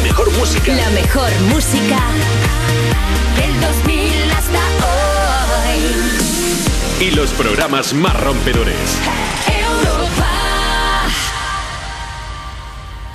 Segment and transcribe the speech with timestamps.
[0.00, 0.74] La mejor música.
[0.74, 1.98] La mejor música
[3.36, 4.58] del 2000 hasta
[5.68, 7.06] hoy.
[7.06, 8.96] Y los programas más rompedores.
[9.46, 10.26] Europa.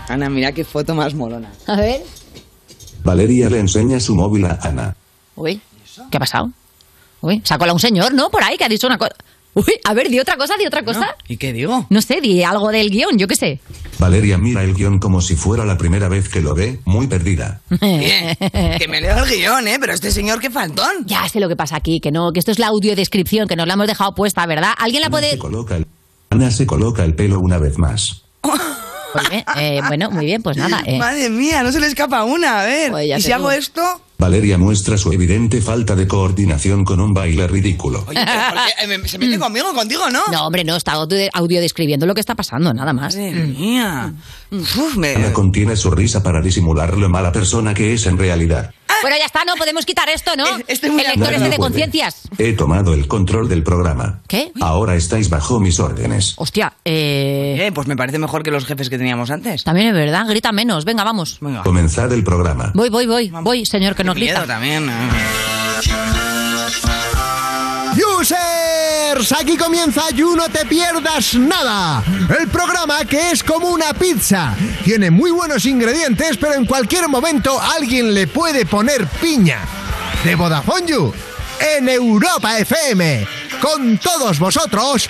[0.09, 1.51] Ana, mira qué foto más molona.
[1.65, 2.03] A ver.
[3.03, 4.95] Valeria le enseña su móvil a Ana.
[5.35, 5.59] Uy,
[6.11, 6.51] ¿qué ha pasado?
[7.21, 8.29] Uy, ha colado un señor, ¿no?
[8.29, 9.15] Por ahí, que ha dicho una cosa.
[9.55, 11.15] Uy, a ver, di otra cosa, di otra cosa.
[11.29, 11.87] ¿Y qué digo?
[11.89, 13.59] No sé, di algo del guion, yo qué sé.
[13.97, 17.61] Valeria mira el guion como si fuera la primera vez que lo ve, muy perdida.
[17.69, 18.35] Bien,
[18.77, 19.77] que me leo el guion, ¿eh?
[19.79, 21.05] Pero este señor, qué faltón.
[21.05, 23.65] Ya sé lo que pasa aquí, que no, que esto es la audiodescripción, que nos
[23.65, 24.73] la hemos dejado puesta, ¿verdad?
[24.77, 25.31] ¿Alguien la Ana puede...?
[25.31, 25.87] se coloca el,
[26.29, 28.23] Ana se coloca el pelo una vez más.
[29.21, 30.81] Muy bien, eh, bueno, muy bien, pues nada.
[30.85, 30.97] eh.
[30.97, 32.61] Madre mía, no se le escapa una.
[32.61, 33.59] A ver, Pues ya ¿y si hago digo.
[33.59, 33.81] esto?
[34.17, 38.05] Valeria muestra su evidente falta de coordinación con un baile ridículo.
[38.07, 38.83] Oye, ¿por qué?
[38.85, 40.21] Eh, me- se mete conmigo, contigo, ¿no?
[40.31, 43.13] No, hombre, no, está audio, audio describiendo lo que está pasando, nada más.
[43.15, 44.13] Madre mía.
[44.51, 45.15] Uf, me...
[45.15, 48.71] Ana contiene su risa para disimular lo mala persona que es en realidad.
[49.01, 50.45] Bueno, ya está, no podemos quitar esto, ¿no?
[50.45, 50.65] El
[50.97, 52.27] lector este de conciencias.
[52.37, 54.21] He tomado el control del programa.
[54.27, 54.51] ¿Qué?
[54.61, 56.33] Ahora estáis bajo mis órdenes.
[56.37, 59.63] Hostia, eh, Eh, pues me parece mejor que los jefes que teníamos antes.
[59.63, 60.85] también es verdad, grita menos.
[60.85, 61.37] Venga, vamos.
[61.41, 61.63] Venga.
[61.63, 62.71] Comenzad el programa.
[62.73, 64.53] Voy, voy, voy, voy, señor, que no Qué miedo grita.
[64.53, 64.89] también.
[64.89, 65.09] eh.
[69.15, 72.03] Users, aquí comienza You No Te Pierdas Nada,
[72.39, 74.55] el programa que es como una pizza.
[74.83, 79.59] Tiene muy buenos ingredientes, pero en cualquier momento alguien le puede poner piña.
[80.23, 81.13] De Vodafone You,
[81.77, 83.27] en Europa FM,
[83.61, 85.09] con todos vosotros,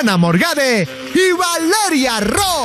[0.00, 2.64] Ana Morgade y Valeria Ro.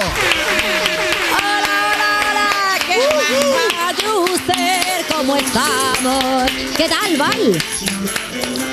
[2.85, 5.05] ¿Qué pasa, user?
[5.13, 6.51] ¿Cómo estamos?
[6.75, 7.57] ¿Qué tal, Val?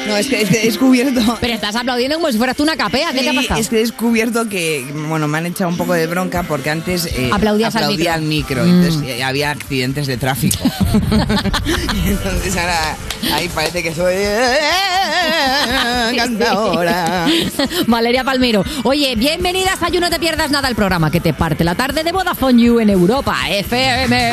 [0.06, 1.38] No, es que es que he descubierto...
[1.40, 3.10] Pero estás aplaudiendo como si fueras tú una capea.
[3.12, 3.60] ¿Qué te ha pasado?
[3.60, 7.06] Es que he descubierto que, bueno, me han echado un poco de bronca porque antes
[7.06, 8.62] eh, Aplaudías al aplaudía micro.
[8.62, 8.82] al micro, Mm.
[8.84, 10.58] entonces eh, había accidentes de tráfico.
[12.06, 12.96] entonces ahora
[13.32, 14.14] ahí parece que soy
[16.16, 17.26] cantadora.
[17.86, 18.64] Valeria Palmiro.
[18.84, 22.04] Oye, bienvenidas a You No Te Pierdas Nada, el programa que te parte la tarde
[22.04, 24.32] de Vodafone You en Europa FM.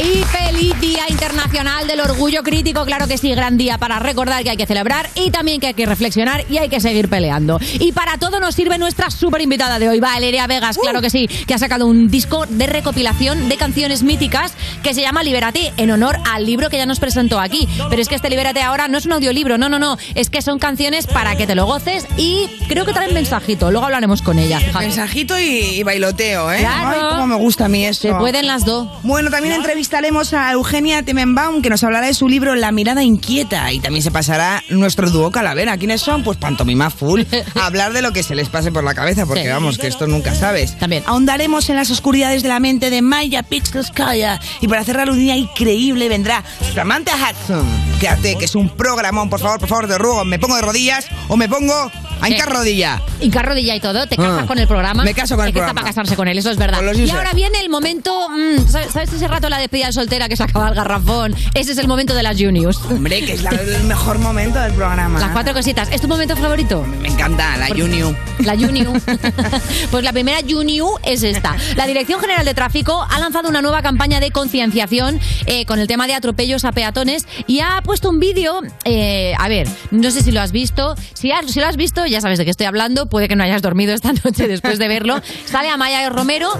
[0.00, 4.50] Y feliz Día Internacional del Orgullo Crítico, claro que sí, gran día para recordar que
[4.50, 7.58] hay que celebrar y también que hay que reflexionar y hay que seguir peleando.
[7.80, 11.26] Y para todo nos sirve nuestra súper invitada de hoy, Valeria Vegas, claro que sí,
[11.26, 14.52] que ha sacado un disco de recopilación de canciones míticas
[14.84, 17.68] que se llama Libérate, en honor al libro que ya nos presentó aquí.
[17.90, 20.42] Pero es que este Libérate ahora no es un audiolibro, no, no, no, es que
[20.42, 24.38] son canciones para que te lo goces y creo que traen mensajito, luego hablaremos con
[24.38, 24.60] ella.
[24.78, 26.58] Mensajito y, y bailoteo, ¿eh?
[26.58, 26.88] Claro.
[26.88, 28.02] Ay, cómo me gusta a mí eso.
[28.02, 28.88] Se pueden las dos.
[29.02, 29.54] Bueno, también
[29.88, 33.72] entrevistaremos a Eugenia Temenbaum, que nos hablará de su libro La mirada inquieta.
[33.72, 35.78] Y también se pasará nuestro dúo Calavera.
[35.78, 36.22] ¿Quiénes son?
[36.22, 37.22] Pues Pantomima Full.
[37.54, 39.48] A hablar de lo que se les pase por la cabeza, porque Sí.
[39.48, 40.78] vamos, que esto nunca sabes.
[40.78, 41.04] También.
[41.06, 44.38] Ahondaremos en las oscuridades de la mente de Maya Pixelskaya.
[44.60, 46.44] Y para cerrar un día increíble vendrá
[46.74, 47.66] Samantha Hudson.
[47.98, 49.30] Quédate, que es un programón.
[49.30, 50.22] Por favor, por favor, te ruego.
[50.26, 52.54] ¿Me pongo de rodillas o me pongo a hincar Sí.
[52.54, 53.02] rodilla?
[53.20, 54.46] Y carrodilla y todo, te casas Ah.
[54.46, 55.04] con el programa.
[55.04, 55.80] Me caso con el Es que programa.
[55.80, 56.78] está para casarse con él, eso es verdad.
[56.78, 57.16] Con los Y users.
[57.18, 60.42] ahora viene el momento, mm, ¿sabes, sabes ese rato la despedida de soltera que se
[60.44, 61.34] acaba el garrafón?
[61.54, 62.78] Ese es el momento de las Juniors.
[62.90, 65.18] Hombre, que es la- el mejor momento del programa.
[65.20, 65.88] Las cuatro cositas.
[65.90, 66.82] ¿Es tu momento favorito?
[67.00, 68.16] Me encanta, la Junior.
[68.40, 68.92] La Juniu.
[69.90, 71.56] pues la primera Juniu es esta.
[71.76, 75.86] La Dirección General de Tráfico ha lanzado una nueva campaña de concienciación eh, con el
[75.86, 78.60] tema de atropellos a peatones y ha puesto un vídeo.
[78.84, 80.94] eh, a ver, no sé si lo has visto.
[81.14, 83.06] Si, has- si lo has visto, ya sabes de qué estoy hablando.
[83.06, 85.20] Puede que no hayas dormido esta noche después de verlo.
[85.44, 86.50] Sale Amaya Romero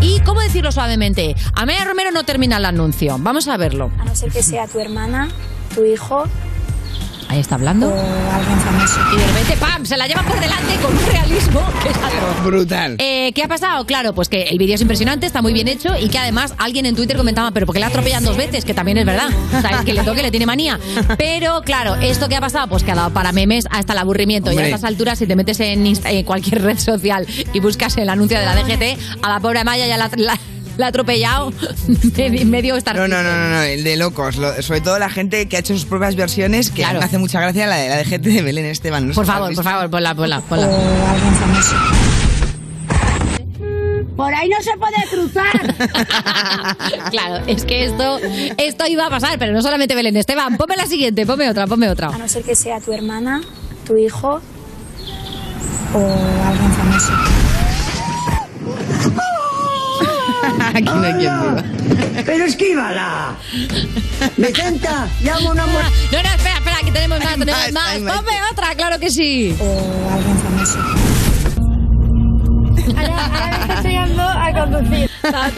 [0.00, 1.34] y, ¿cómo decirlo suavemente?
[1.54, 3.16] Amaya Romero no termina el anuncio.
[3.18, 3.90] Vamos a verlo.
[3.98, 5.28] A no ser que sea tu hermana,
[5.74, 6.24] tu hijo
[7.28, 7.88] Ahí está hablando.
[7.88, 7.92] o
[8.32, 9.00] alguien famoso.
[9.14, 9.84] Y de repente, ¡pam!
[9.84, 12.44] Se la lleva por delante con un realismo que es atroz.
[12.44, 12.96] Brutal.
[12.98, 13.84] Eh, ¿Qué ha pasado?
[13.84, 16.86] Claro, pues que el vídeo es impresionante, está muy bien hecho y que además alguien
[16.86, 19.28] en Twitter comentaba, pero porque le atropellan dos veces, que también es verdad.
[19.56, 20.78] O sea, el que le toque le tiene manía.
[21.18, 22.66] Pero claro, ¿esto qué ha pasado?
[22.68, 24.50] Pues que ha dado para memes hasta el aburrimiento.
[24.50, 27.96] Y a estas alturas, si te metes en, Insta- en cualquier red social y buscas
[27.98, 30.38] el anuncio de la DGT, a la pobre Maya ya la, la-
[30.78, 31.52] la ha atropellado
[32.46, 32.96] medio, estar.
[32.96, 34.36] No, no, no, no, no, el de locos.
[34.38, 37.00] Lo- sobre todo la gente que ha hecho sus propias versiones, que Claro.
[37.00, 39.08] me hace mucha gracia la de la de gente de Belén Esteban.
[39.08, 39.14] ¿no?
[39.14, 40.64] Por ¿Has favor, por favor, ponla, ponla, O ponla.
[40.66, 41.74] alguien famoso.
[44.16, 45.74] Por ahí no se puede cruzar.
[47.10, 48.18] Claro, es que esto,
[48.56, 50.56] esto iba a pasar, pero no solamente Belén Esteban.
[50.56, 52.08] Ponme la siguiente, ponme otra, ponme otra.
[52.08, 53.42] A no ser que sea tu hermana,
[53.86, 54.40] tu hijo
[55.94, 55.98] o
[56.46, 57.12] alguien famoso.
[60.78, 61.64] Aquí no hay quien viva.
[62.24, 63.34] Pero esquívala.
[64.36, 65.84] Vicenta, llama a una mujer.
[66.12, 68.16] No, no, espera, espera, que tenemos más, tenemos más, más.
[68.16, 69.56] Ponme otra, claro que sí.
[69.60, 70.78] O alguien famoso.
[72.96, 75.10] Ahora me estoy enseñando a conducir.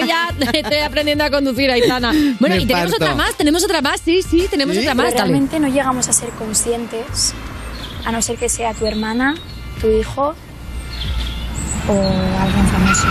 [0.06, 2.12] Ya estoy aprendiendo a conducir, Aitana.
[2.40, 3.04] Bueno, Me y tenemos parto.
[3.04, 5.06] otra más, tenemos otra más, sí, sí, tenemos otra más.
[5.06, 5.28] Pero dale.
[5.32, 7.34] realmente no llegamos a ser conscientes,
[8.04, 9.36] a no ser que sea tu hermana,
[9.80, 10.34] tu hijo
[11.88, 13.06] o alguien famoso.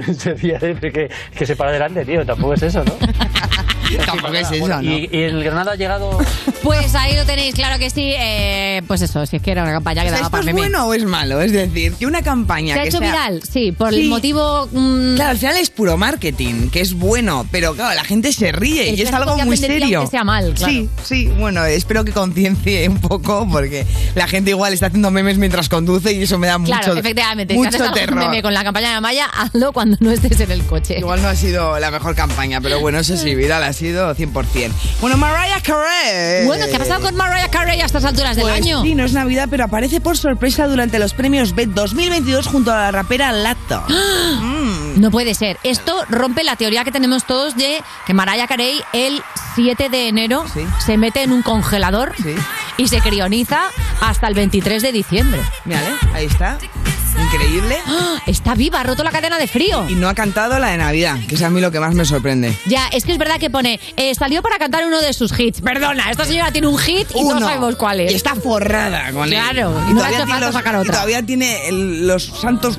[0.18, 2.24] Sería de que, que se para delante, tío.
[2.24, 2.92] Tampoco es eso, ¿no?
[4.06, 4.82] Tampoco es eso, ¿no?
[4.82, 6.18] y, y el Granada ha llegado.
[6.62, 8.12] Pues ahí lo tenéis, claro que sí.
[8.16, 10.50] eh, pues eso, si es que era una campaña que O sea, daba ¿Esto para
[10.50, 11.40] es bueno o es malo?
[11.40, 13.42] Es decir, que una campaña ¿Se ha que hecho sea- viral?
[13.42, 14.02] Sí, por Sí.
[14.02, 14.68] el motivo...
[14.70, 18.52] mm, Claro, al final es puro marketing, que es bueno, pero claro, la gente se
[18.52, 19.98] ríe El y es algo que muy serio.
[20.00, 20.72] aunque sea mal, claro.
[20.72, 23.84] Sí, sí, bueno, espero que conciencie un poco porque
[24.14, 27.54] la gente igual está haciendo memes mientras conduce y eso me da Claro, mucho, efectivamente.
[27.54, 28.16] si mucho algún terror.
[28.18, 30.98] meme con la campaña de Maya, hazlo cuando no estés en el coche.
[30.98, 34.70] Igual no ha sido la mejor campaña, pero bueno, eso sí, viral ha sido 100%.
[35.00, 36.46] Bueno, Mariah Carey.
[36.46, 38.82] Bueno, ¿qué ha pasado con Mariah Carey a estas alturas del Pues año?
[38.82, 42.76] Sí, no es Navidad, pero aparece por sorpresa durante los premios BET 2022 junto a
[42.76, 43.82] la rapera Lato.
[44.42, 45.00] Mm.
[45.00, 45.58] No puede ser.
[45.64, 49.22] Esto rompe la teoría que tenemos todos de que Mariah Carey el
[49.54, 50.60] 7 de enero Sí.
[50.84, 52.34] se mete en un congelador Sí.
[52.76, 53.62] y se crioniza
[54.00, 55.40] hasta el 23 de diciembre.
[55.64, 56.58] Mírale, ahí está.
[57.20, 57.76] Increíble.
[57.86, 58.08] ¡Ah!
[58.26, 59.84] Está viva, ha roto la cadena de frío.
[59.88, 62.04] Y no ha cantado la de Navidad, que es a mí lo que más me
[62.04, 62.56] sorprende.
[62.66, 65.60] Ya, es que es verdad que pone, eh, salió para cantar uno de sus hits.
[65.60, 68.12] Perdona, esta señora tiene un hit y no sabemos cuál es.
[68.12, 69.30] Y está forrada con él.
[69.34, 70.92] Claro, y no le ha todavía hecho tiene falta los- sacar y otra.
[70.92, 72.78] todavía tiene el- los santos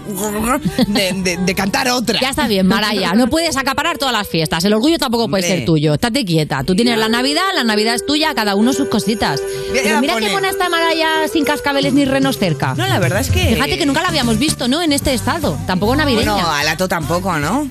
[0.87, 2.19] de, de- de cantar otra.
[2.21, 3.13] Ya está bien, Maraya.
[3.13, 4.63] No puedes acaparar todas las fiestas.
[4.65, 5.57] El orgullo tampoco puede Hombre.
[5.57, 5.93] ser tuyo.
[5.95, 6.63] Estate quieta.
[6.63, 9.41] Tú tienes la Navidad, la Navidad es tuya, cada uno sus cositas.
[9.73, 10.27] Pero mira pone.
[10.27, 12.73] qué buena está Maraya sin cascabeles ni renos cerca.
[12.75, 13.53] No, la verdad es que...
[13.55, 14.81] Fíjate que nunca la habíamos visto, ¿no?
[14.81, 15.57] En este estado.
[15.67, 16.33] Tampoco navideña.
[16.33, 17.67] Bueno, a Lato tampoco, ¿no?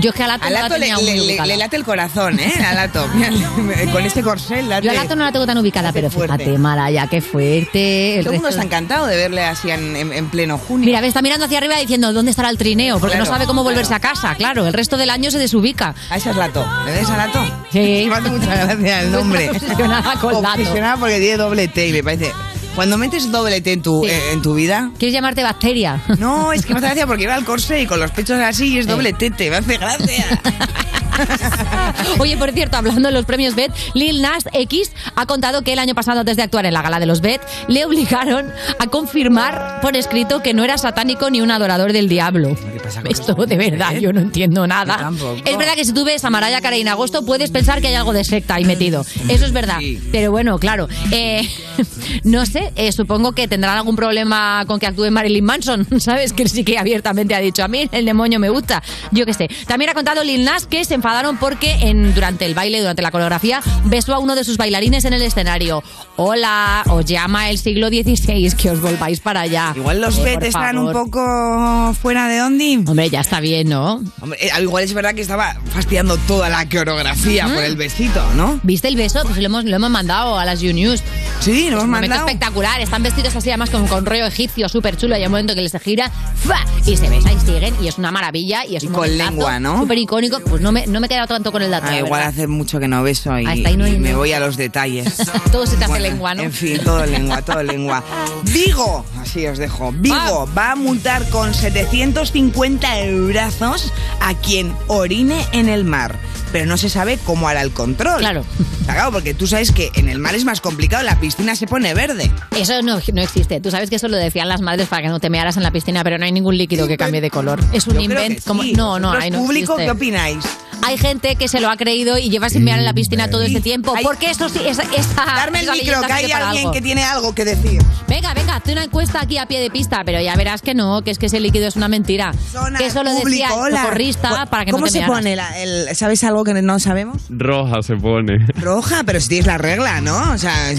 [0.00, 2.40] Yo es que a Lato A no la le, tenía muy le- late el corazón,
[2.40, 2.50] ¿eh?
[2.66, 3.06] A Lato.
[3.92, 4.86] Con este corsé late.
[4.86, 6.38] Yo a Lato no la tengo tan ubicada, pero fuerte.
[6.38, 8.16] fíjate, Maraya, qué fuerte.
[8.16, 10.86] El Todo el mundo está encantado de verle así en, en- en pleno junio.
[10.86, 13.64] Mira, ve, está mirando hacia arriba diciendo dónde estará el trineo, porque no sabe cómo
[13.64, 14.34] volverse a casa.
[14.34, 15.94] Claro, el resto del año se desubica.
[16.08, 16.66] A esa es Lato.
[16.86, 17.44] ¿Le ves a Lato?
[17.70, 18.06] Sí.
[18.08, 19.50] Me hace mucha gracia el nombre.
[19.60, 20.58] Obsesionada con Lato.
[20.62, 22.32] Obsesionada porque tiene doble T y me parece...
[22.76, 24.10] Cuando metes doble T en tu, Sí.
[24.10, 24.90] eh, en tu vida...
[24.98, 26.02] ¿Quieres llamarte bacteria?
[26.18, 28.74] No, es que me hace gracia porque iba al corsé y con los pechos así
[28.74, 29.48] y es doble tete.
[29.50, 30.40] Me hace gracia.
[32.18, 35.78] Oye, por cierto, hablando de los premios BET, Lil Nas X ha contado que el
[35.78, 39.80] año pasado, antes de actuar en la gala de los BET, le obligaron a confirmar
[39.80, 42.56] por escrito que no era satánico ni un adorador del diablo.
[42.82, 44.00] pasa con Esto de verdad, BET?
[44.00, 45.10] yo no entiendo nada.
[45.44, 47.94] Es verdad que si tú ves a Mariah Carey en agosto, puedes pensar que hay
[47.94, 49.04] algo de secta ahí metido.
[49.28, 49.78] Eso es verdad.
[50.12, 50.88] Pero bueno, claro.
[51.12, 51.48] eh,
[52.24, 56.32] no sé, eh, supongo que tendrán algún problema con que actúe Marilyn Manson, ¿sabes?
[56.32, 58.82] Que sí que abiertamente ha dicho, a mí el demonio me gusta.
[59.12, 59.48] Yo qué sé.
[59.66, 63.12] También ha contado Lil Nas que se enfadaron porque en, durante el baile, durante la
[63.12, 65.84] coreografía, besó a uno de sus bailarines en el escenario.
[66.16, 69.72] Hola, os llama el siglo XVI, que os volváis para allá.
[69.76, 71.04] Igual los Eh, BET por están un favor.
[71.10, 72.82] poco fuera de ondi.
[72.84, 74.02] Hombre, ya está bien, ¿no?
[74.20, 78.58] Hombre, eh, igual es verdad que estaba fastidiando toda la coreografía por el besito, ¿no?
[78.64, 79.20] ¿Viste el beso?
[79.22, 81.04] Pues lo hemos, lo hemos mandado a las You News.
[81.38, 82.26] Sí, lo hemos un mandado.
[82.26, 82.80] espectacular.
[82.80, 85.14] Están vestidos así, además, con, con rollo egipcio, súper chulo.
[85.14, 86.64] Hay un momento que les gira ¡fa!
[86.84, 87.74] y se besan y siguen.
[87.80, 88.64] Y es una maravilla.
[88.66, 89.78] Y es Y un con lengua, ¿no?
[89.82, 90.40] Súper icónico.
[90.40, 91.86] Pues no me, no me he quedado tanto con el dato.
[91.88, 92.28] Ah, igual verdad.
[92.28, 95.16] hace mucho que no beso y, Hasta ahí no y me voy a los detalles.
[95.52, 96.42] Todo se te hace Bueno, lengua, ¿no?
[96.42, 98.02] En fin, todo lengua, todo lengua.
[98.44, 99.92] Vigo, así os dejo.
[99.92, 106.16] Vigo va a multar con 750 eurazos a quien orine en el mar.
[106.56, 108.18] Pero no se sabe cómo hará el control.
[108.20, 108.42] Claro.
[108.86, 111.92] Claro, porque tú sabes que en el mar es más complicado, la piscina se pone
[111.92, 112.30] verde.
[112.56, 113.60] Eso no, no existe.
[113.60, 115.70] Tú sabes que eso lo decían las madres para que no te mearas en la
[115.70, 117.60] piscina, pero no hay ningún líquido que cambie de color.
[117.74, 118.42] Es un invento.
[118.46, 118.72] como sí.
[118.72, 119.84] No, no, ¿Vosotros, ahí no público, existe.
[119.84, 120.44] ¿qué opináis?
[120.82, 123.42] Hay gente que se lo ha creído y lleva sin mear en la piscina todo
[123.42, 123.94] este tiempo.
[123.96, 126.70] Hay- Porque eso sí, esa, esa, Darme el esa micro, que hay alguien algo.
[126.72, 127.82] que tiene algo que decir.
[128.06, 131.02] Venga, venga, hazte una encuesta aquí a pie de pista, pero ya verás que no,
[131.02, 132.32] que es que ese líquido es una mentira.
[132.52, 135.16] Zona, que eso lo decía el socorrista para que ¿Cómo no te se mearas.
[135.16, 135.34] pone?
[135.34, 137.22] la- el- ¿Sabes algo que no sabemos?
[137.28, 138.46] Roja se pone.
[138.60, 140.32] Roja, pero si tienes la regla, ¿no?
[140.32, 140.72] O sea,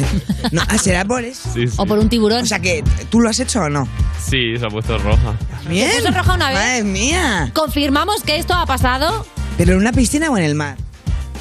[0.51, 1.49] no, ah, será por eso.
[1.53, 1.75] Sí, sí.
[1.77, 2.43] O por un tiburón.
[2.43, 3.87] O sea que, ¿tú lo has hecho o no?
[4.19, 5.35] Sí, se ha puesto roja.
[5.69, 5.91] Bien.
[5.97, 6.57] puso roja una vez?
[6.57, 7.51] Madre mía.
[7.53, 9.25] Confirmamos que esto ha pasado.
[9.57, 10.77] ¿Pero en una piscina o en el mar?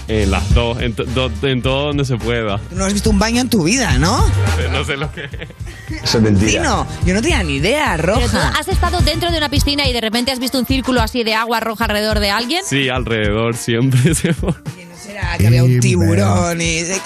[0.09, 2.59] En las dos, en, do- en todo donde se pueda.
[2.59, 4.25] Tú no has visto un baño en tu vida, ¿no?
[4.71, 5.31] No sé lo que es.
[6.05, 6.87] Eso es mentira.
[7.05, 8.51] Yo no tenía ni idea, roja.
[8.57, 11.35] has estado dentro de una piscina y de repente has visto un círculo así de
[11.35, 12.63] agua roja alrededor de alguien.
[12.65, 14.33] Sí, alrededor siempre se.
[15.09, 17.01] Era que había un tiburón y eh,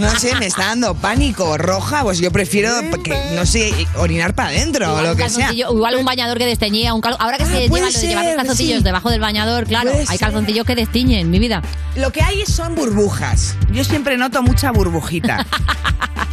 [0.00, 1.56] no sé, me está dando pánico.
[1.58, 2.72] Roja, pues yo prefiero
[3.02, 5.52] que, no sé, orinar para adentro o lo que sea.
[5.52, 8.78] Igual un bañador que desteñía, un cal- ahora que Ah, se lleva llevar los calzoncillos
[8.78, 8.84] sí.
[8.84, 10.18] debajo del bañador, claro, Puede hay ser.
[10.20, 11.62] calzoncillos que destiñen, mi vida.
[11.96, 13.56] Lo que hay son burbujas.
[13.72, 15.46] Yo siempre noto mucha burbujita.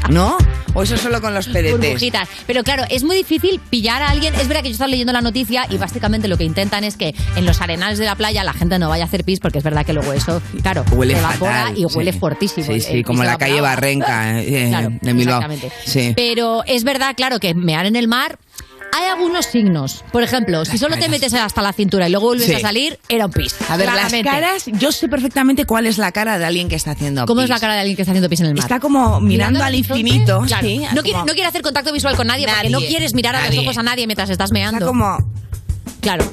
[0.10, 0.38] ¿No?
[0.74, 1.77] ¿O eso solo con los pedetes?
[1.79, 2.27] Burbujitas.
[2.48, 4.34] Pero claro, es muy difícil pillar a alguien.
[4.36, 7.13] Es verdad que yo estaba leyendo la noticia y básicamente lo que intentan es que
[7.36, 9.63] en los arenales de la playa la gente no vaya a hacer pis porque es
[9.63, 12.19] verdad que luego eso, claro, Huele evapora fatal, y huele sí.
[12.19, 12.65] fuertísimo.
[12.67, 13.62] Sí, sí, como la calle.
[13.62, 15.39] Barrenca eh, Claro, de Bilbao.
[15.41, 15.72] exactamente.
[15.86, 16.13] Sí.
[16.15, 18.38] Pero es verdad, claro, que mear en el mar.
[18.91, 20.03] Hay algunos signos.
[20.12, 22.53] Por ejemplo, si solo te metes hasta la cintura y luego vuelves Sí.
[22.55, 23.55] a salir, era un pis.
[23.69, 24.24] A ver, claramente.
[24.24, 27.41] las caras, yo sé perfectamente cuál es la cara de alguien que está haciendo ¿Cómo
[27.41, 28.63] es la cara de alguien que está haciendo pis en el mar?
[28.63, 30.41] Está como mirando al infinito.
[30.48, 30.67] Claro.
[30.67, 33.46] sí, no, quiere, no quiere hacer contacto visual con nadie, porque no quieres mirar a
[33.48, 34.77] los ojos a nadie mientras estás meando.
[34.79, 35.17] Está como...
[36.01, 36.25] Claro.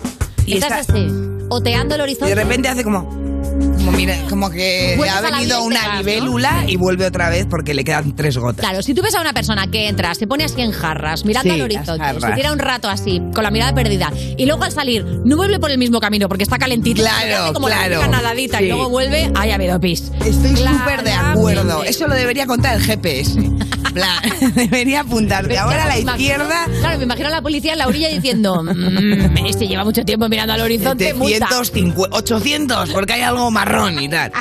[0.46, 1.06] Y estás está- así,
[1.50, 2.34] oteando el Y horizonte.
[2.34, 3.25] de repente hace como...
[3.58, 7.72] Como, mira, como que le ha la venido una libélula y vuelve otra vez porque
[7.74, 8.60] le quedan tres gotas.
[8.66, 11.50] Claro, si tú ves a una persona que entra, se pone así en jarras, mirando
[11.54, 14.72] Sí, al horizonte, se tira un rato así, con la mirada perdida, y luego al
[14.72, 18.00] salir no vuelve por el mismo camino porque está calentito, Claro, como la claro.
[18.00, 20.10] típica nadadita y luego vuelve, ahí ha habido pis.
[20.24, 21.84] Estoy súper de acuerdo.
[21.84, 23.36] Eso lo debería contar el GPS.
[23.96, 24.22] Plan,
[24.54, 26.66] debería apuntarte ahora a la imagino- izquierda.
[26.80, 30.28] Claro, me imagino a la policía en la orilla diciendo, mmm, este lleva mucho tiempo
[30.28, 31.46] mirando al horizonte, multa.
[31.48, 34.32] 750, 800, porque hay algo marrón y tal.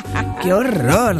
[0.42, 1.18] ¡Qué horror!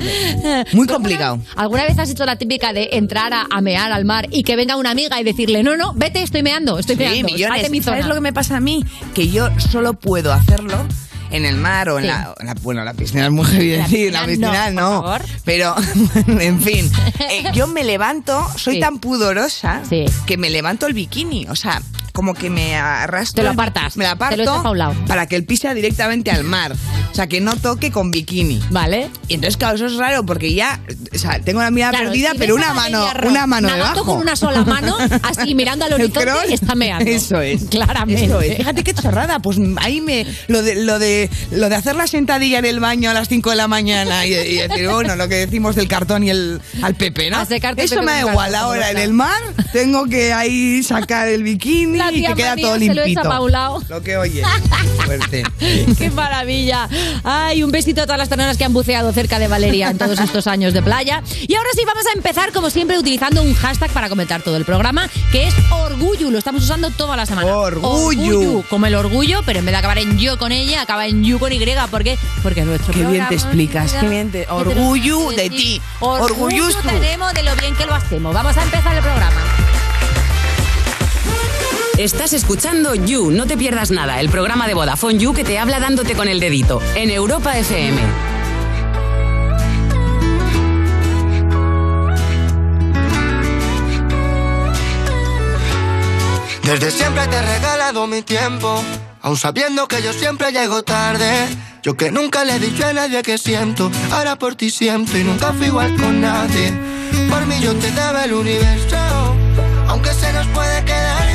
[0.73, 1.39] Muy complicado.
[1.57, 4.57] ¿Alguna vez has hecho la típica de entrar a, a mear al mar y que
[4.57, 7.71] venga una amiga y decirle, no, no, vete, estoy meando, estoy Sí, meando, millones.
[7.71, 8.09] mi ¿Sabes zona"?
[8.09, 8.85] lo que me pasa a mí?
[9.15, 10.87] Que yo solo puedo hacerlo
[11.31, 12.09] en el mar o en, Sí.
[12.09, 15.05] la, en la- Bueno, la piscina es muy heavy La decir, la piscina no.
[15.45, 15.75] Pero,
[16.27, 16.91] en fin,
[17.31, 18.81] eh, yo me levanto, soy Sí.
[18.81, 20.05] tan pudorosa Sí.
[20.27, 21.47] que me levanto el bikini.
[21.49, 21.83] O sea,
[22.17, 23.43] como que me arrastro.
[23.43, 24.95] Te lo apartas, Me lo te lo aparto pa' un lado.
[25.07, 26.73] para que el pis sea directamente al mar.
[26.73, 28.61] O sea, que no toque con bikini.
[28.71, 29.11] Vale.
[29.29, 30.81] Y entonces, claro, eso es raro porque ya,
[31.15, 33.69] o sea, tengo la mirada Claro, perdida, si pero una a la mano, una mano
[33.69, 34.05] nadando debajo.
[34.13, 37.11] con una sola mano, así mirando al horizonte, crawl, está meando.
[37.11, 37.65] Eso es.
[37.71, 38.25] Claramente.
[38.25, 38.57] Eso es.
[38.57, 39.39] Fíjate qué chorrada.
[39.41, 40.27] Pues ahí me.
[40.49, 43.51] Lo de, lo de, lo de hacer la sentadilla en el baño a las 5
[43.51, 46.95] de la mañana y, y decir, bueno, lo que decimos del cartón y el al
[46.95, 47.39] Pepe, ¿no?
[47.39, 48.55] A el Eso me da igual.
[48.55, 49.41] Ahora en el mar
[49.73, 53.23] tengo que ahí sacar el bikini La y que queda María todo limpito.
[53.89, 54.43] Lo que oye.
[55.05, 55.43] Fuerte.
[55.59, 56.89] ¡Qué maravilla!
[57.25, 60.19] Ay, un besito a todas las terneras que han buceado cerca de Valeria en todos
[60.21, 61.23] estos años de playa.
[61.47, 64.65] Y ahora sí, vamos a empezar, como siempre, utilizando un hashtag para comentar todo el
[64.65, 66.31] programa, que es Orgullo.
[66.31, 67.47] Lo estamos usando toda la semana.
[67.55, 68.63] Orgullo.
[68.69, 71.39] Como el orgullo, pero en vez de acabar en yo con ella, acaba en you
[71.39, 71.61] con Y.
[71.91, 72.19] ¿Por qué?
[72.43, 75.81] Porque nuestro Qué bien programa- te explicas, qué bien te- Orgullo de ti.
[76.01, 78.35] Orgullo tenemos de lo bien que lo hacemos.
[78.35, 79.41] Vamos a empezar el programa.
[81.99, 85.81] Estás escuchando You, no te pierdas nada, el programa de Vodafone You que te habla
[85.81, 87.99] dándote con el dedito, en Europa FM.
[96.65, 98.85] Desde siempre te he regalado mi tiempo,
[99.23, 101.49] aun sabiendo que yo siempre llego tarde.
[101.83, 105.25] Yo que nunca le he dicho a nadie que siento, ahora por ti siento y
[105.25, 106.75] nunca fui igual con nadie.
[107.31, 108.97] Por mí yo te daba el universo,
[109.89, 111.26] aunque se nos puede quedar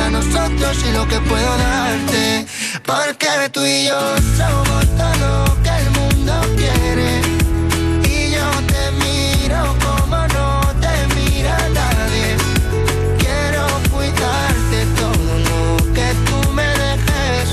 [0.00, 2.46] para nosotros y lo que puedo darte.
[2.84, 4.00] Porque tú y yo
[4.38, 7.20] somos todo lo que el mundo quiere.
[8.08, 12.36] Y yo te miro como no te mira nadie.
[13.18, 17.48] Quiero cuidarte todo lo que tú me dejes.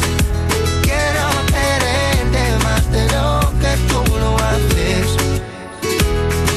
[0.88, 3.30] Quiero quererte más de lo
[3.62, 5.08] que tú lo haces.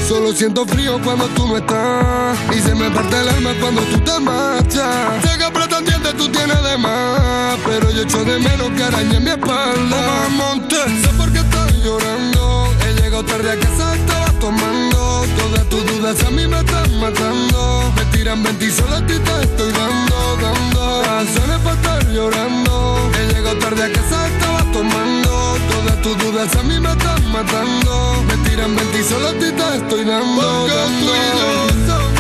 [0.09, 4.01] Solo siento frío cuando tú no estás Y se me parte el alma cuando tú
[4.01, 5.40] te marchas
[5.81, 10.29] Pretendiente tú tienes de más Pero yo echo de menos que arañe en mi espalda.
[10.31, 15.25] Monte, sé por qué estoy llorando He llegado tarde a casa, estaba tomando.
[15.39, 19.15] Todas tus dudas a mí me están matando Me tiran 20 y solo a ti
[19.15, 21.03] te estoy dando, dando.
[21.03, 25.57] Razones para estar llorando He llegado tarde a casa, estaba tomando.
[25.71, 29.51] Todas tus dudas a mí me están matando Me tiran 20 y solo a ti
[29.51, 32.20] te estoy dando Porque tú y yo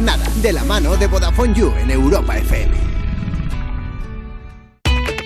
[0.00, 2.83] nada, de la mano de Vodafone You en Europa FM.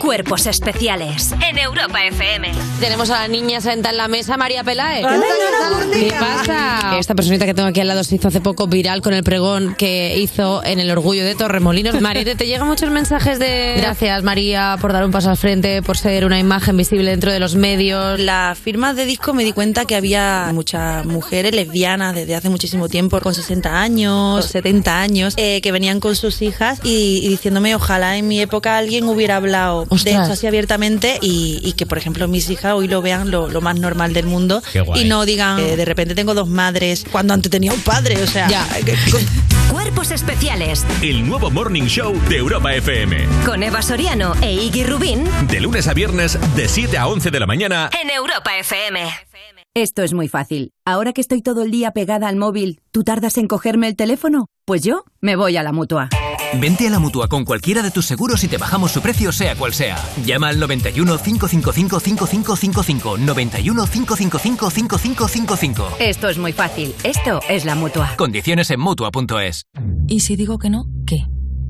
[0.09, 2.51] Cuerpos especiales en Europa FM.
[2.81, 5.05] Tenemos a la niña sentada en la mesa, María Peláez.
[5.05, 5.27] Hola,
[5.93, 6.99] ¿Qué pasa?
[6.99, 9.75] Esta personita que tengo aquí al lado se hizo hace poco viral con el pregón
[9.75, 12.01] que hizo en el Orgullo de Torremolinos.
[12.01, 15.99] María, te llegan muchos mensajes de gracias, María, por dar un paso al frente, por
[15.99, 18.19] ser una imagen visible dentro de los medios.
[18.19, 22.89] La firma de disco me di cuenta que había muchas mujeres lesbianas desde hace muchísimo
[22.89, 27.75] tiempo, con 60 años, 70 años, eh, que venían con sus hijas y, y diciéndome
[27.75, 31.99] ojalá en mi época alguien hubiera hablado de esto así abiertamente y, y que, por
[31.99, 35.03] ejemplo, mis hijas hoy lo vean lo, lo más normal del mundo Qué guay.
[35.03, 38.27] y no digan eh, de repente tengo dos madres cuando antes tenía un padre, o
[38.27, 38.47] sea...
[38.85, 38.97] que-
[39.71, 43.27] Cuerpos especiales El nuevo Morning Show de Europa FM.
[43.45, 47.41] con Eva Soriano e Iggy Rubín De lunes a viernes, de 7 a 11 de
[47.41, 47.91] la mañana.
[48.03, 49.01] en Europa FM.
[49.75, 50.73] Esto es muy fácil.
[50.87, 54.47] Ahora que estoy todo el día pegada al móvil, ¿tú tardas en cogerme el teléfono?
[54.65, 56.09] Pues yo me voy a la mutua.
[56.55, 59.55] Vente a la mutua con cualquiera de tus seguros y te bajamos su precio, sea
[59.55, 59.97] cual sea.
[60.25, 63.19] Llama al 91 555 5555.
[63.19, 65.89] 91 555 5555.
[66.01, 66.95] Esto es muy fácil.
[67.05, 68.15] Esto es la mutua.
[68.17, 69.67] Condiciones en mutua.es.
[70.07, 70.87] ¿Y si digo que no?
[71.07, 71.27] ¿Qué?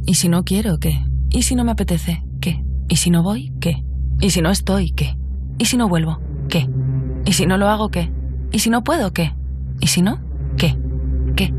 [0.06, 0.78] ¿Y si no quiero?
[0.78, 1.04] ¿Qué?
[1.30, 2.22] ¿Y si no me apetece?
[2.40, 2.62] ¿Qué?
[2.88, 3.52] ¿Y si no voy?
[3.60, 3.82] ¿Qué?
[4.20, 4.92] ¿Y si no estoy?
[4.92, 5.16] ¿Qué?
[5.58, 6.20] ¿Y si no vuelvo?
[6.48, 6.68] ¿Qué?
[7.26, 7.90] ¿Y si no lo hago?
[7.90, 8.10] ¿Qué?
[8.52, 9.12] ¿Y si no puedo?
[9.12, 9.34] ¿Qué?
[9.80, 10.20] ¿Y si no?
[10.56, 10.78] ¿Qué?
[11.36, 11.52] ¿Qué?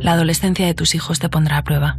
[0.00, 1.98] La adolescencia de tus hijos te pondrá a prueba.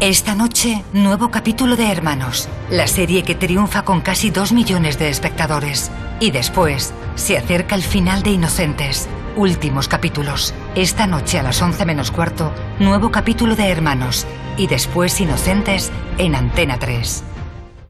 [0.00, 5.08] Esta noche, nuevo capítulo de Hermanos, la serie que triunfa con casi dos millones de
[5.08, 5.90] espectadores.
[6.20, 9.08] Y después, se acerca el final de Inocentes.
[9.34, 10.54] Últimos capítulos.
[10.76, 14.24] Esta noche a las 11 menos cuarto, nuevo capítulo de Hermanos.
[14.56, 17.24] Y después Inocentes en Antena 3.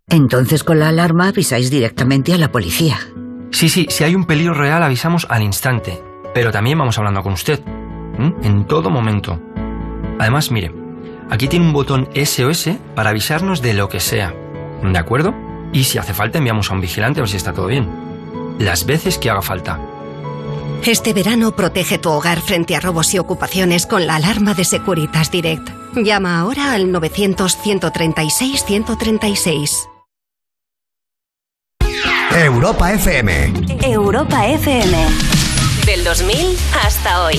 [0.08, 2.96] Entonces con la alarma avisáis directamente a la policía.
[3.50, 6.02] Sí, sí, si hay un peligro real avisamos al instante.
[6.32, 7.60] Pero también vamos hablando con usted.
[8.42, 9.38] En todo momento.
[10.18, 10.72] Además, mire,
[11.30, 14.34] aquí tiene un botón SOS para avisarnos de lo que sea.
[14.82, 15.34] ¿De acuerdo?
[15.72, 17.88] Y si hace falta enviamos a un vigilante a ver si está todo bien.
[18.58, 19.78] Las veces que haga falta.
[20.84, 25.30] Este verano protege tu hogar frente a robos y ocupaciones con la alarma de Securitas
[25.30, 25.68] Direct.
[25.94, 29.88] Llama ahora al 900-136-136.
[32.34, 33.52] Europa FM.
[33.82, 34.96] Europa FM.
[35.84, 37.38] Del 2000 hasta hoy.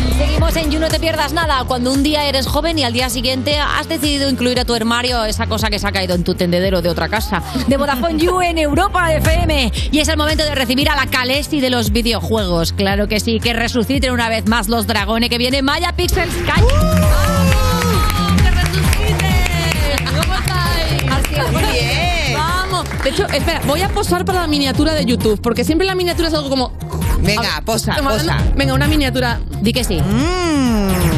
[0.21, 1.63] Seguimos en You No Te Pierdas Nada.
[1.65, 5.25] Cuando un día eres joven y al día siguiente has decidido incluir a tu armario
[5.25, 7.41] esa cosa que se ha caído en tu tendedero de otra casa.
[7.67, 9.71] De Vodafone You en Europa FM.
[9.91, 12.71] Y es el momento de recibir a la Calesi de los videojuegos.
[12.71, 16.61] Claro que sí, que resuciten una vez más los dragones que viene Maya Pixel Sky.
[20.05, 21.51] ¿Cómo estáis?
[21.51, 21.80] Muy bien.
[23.03, 26.27] De hecho, espera, voy a posar para la miniatura de YouTube, porque siempre la miniatura
[26.27, 26.71] es algo como...
[27.21, 28.37] Venga, posa, posa.
[28.55, 29.39] Venga, una miniatura.
[29.61, 29.99] Di que sí.
[29.99, 31.10] ¿Eh?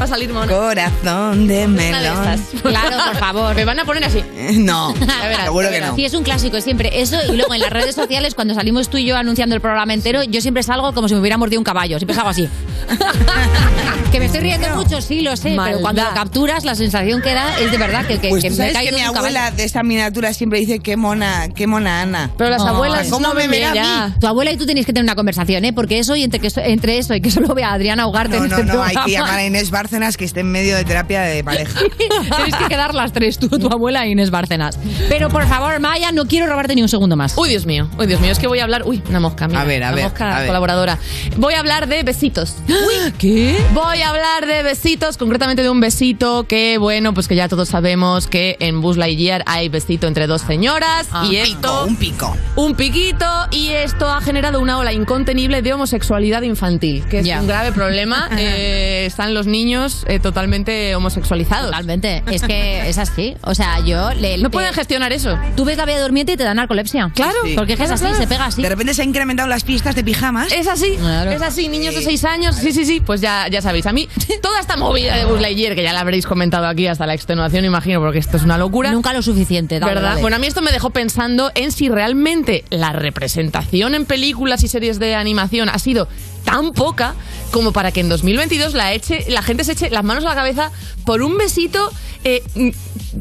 [0.00, 0.50] Va a salir mona.
[0.50, 2.40] Corazón de melón.
[2.62, 3.54] Claro, por favor.
[3.54, 4.24] Me van a poner así.
[4.54, 5.94] No, Ya verás, seguro que no.
[5.94, 7.00] Sí, es un clásico siempre.
[7.02, 9.92] Eso y luego en las redes sociales, cuando salimos tú y yo anunciando el programa
[9.92, 11.98] entero, yo siempre salgo como si me hubiera mordido un caballo.
[11.98, 12.48] Siempre salgo así.
[14.12, 15.56] que me estoy riendo mucho, sí, lo sé.
[15.62, 18.50] Pero cuando lo capturas, la sensación que da es de verdad que, que, Pues que
[18.50, 19.56] tú sabes que mi abuela caballo.
[19.56, 22.30] de esta miniatura siempre dice qué mona, qué mona Ana.
[22.38, 24.14] Pero las abuelas, ¿cómo no me verá a mí?
[24.20, 25.72] Tu abuela y tú tenéis que tener una conversación, ¿eh?
[25.72, 28.44] Porque eso y entre, que, entre eso y que solo vea a Adriana ahogarte No,
[28.44, 29.06] en no, este no, hay programa.
[29.06, 31.80] que llamar a Inés Bárcenas que esté en medio de terapia de pareja.
[32.36, 34.78] Tenéis que quedar las tres, tú, tu abuela e Inés Bárcenas.
[35.08, 37.36] Pero por favor, Maya, no quiero robarte ni un segundo más.
[37.36, 38.84] Uy, Dios mío, uy, Dios mío, es que voy a hablar.
[38.86, 39.62] Uy, una mosca, mira.
[39.62, 40.46] A ver, a una ver, mosca a ver.
[40.46, 40.96] colaboradora.
[41.38, 42.54] Voy a hablar de besitos.
[42.68, 43.56] Uy, ¿qué?
[43.74, 47.68] Voy a hablar de besitos, concretamente de un besito que, bueno, pues que ya todos
[47.68, 51.56] sabemos que en Buzz Lightyear hay besito entre dos señoras Ah, y un esto.
[51.56, 52.36] pico, un pico.
[52.54, 57.40] Un piquito y esto ha generado una ola incontenible de homosexualidad infantil, que es Ya.
[57.40, 58.28] un grave problema.
[58.38, 61.70] Eh, están los niños eh, totalmente homosexualizados.
[61.70, 62.22] Totalmente.
[62.30, 63.36] Es que es así.
[63.42, 64.10] O sea, yo...
[64.14, 65.38] Le, No pueden gestionar eso.
[65.56, 67.10] Tú ves la vida durmiente y te da narcolepsia.
[67.14, 67.36] Claro.
[67.44, 67.54] Sí.
[67.56, 68.16] Porque es así, Claro.
[68.16, 68.62] se pega así.
[68.62, 70.52] De repente se han incrementado las fiestas de pijamas.
[70.52, 71.30] Es así, Claro.
[71.30, 73.86] es así, niños de 6 años, sí, sí, sí, pues ya, ya sabéis.
[73.86, 74.08] A mí,
[74.42, 77.64] toda esta movida de Buzz Lightyear, que ya la habréis comentado aquí hasta la extenuación,
[77.64, 78.92] imagino, porque esto es una locura.
[78.92, 80.08] Nunca lo suficiente, dale, ¿Verdad?
[80.10, 80.20] dale.
[80.22, 84.68] Bueno, a mí esto me dejó pensando en si realmente la representación en películas y
[84.68, 86.08] series de animación ha sido
[86.44, 87.14] tan poca
[87.50, 90.34] como para que en 2022 la, eche, la gente se eche las manos a la
[90.34, 90.70] cabeza
[91.04, 91.90] por un besito
[92.22, 92.68] eh, mm,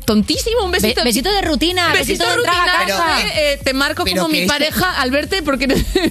[0.05, 1.01] tontísimo, un besito.
[1.01, 3.17] Be- besito de rutina, besito de entrar a rutina, casa.
[3.21, 5.65] que, eh, te marco como mi este- pareja al verte porque...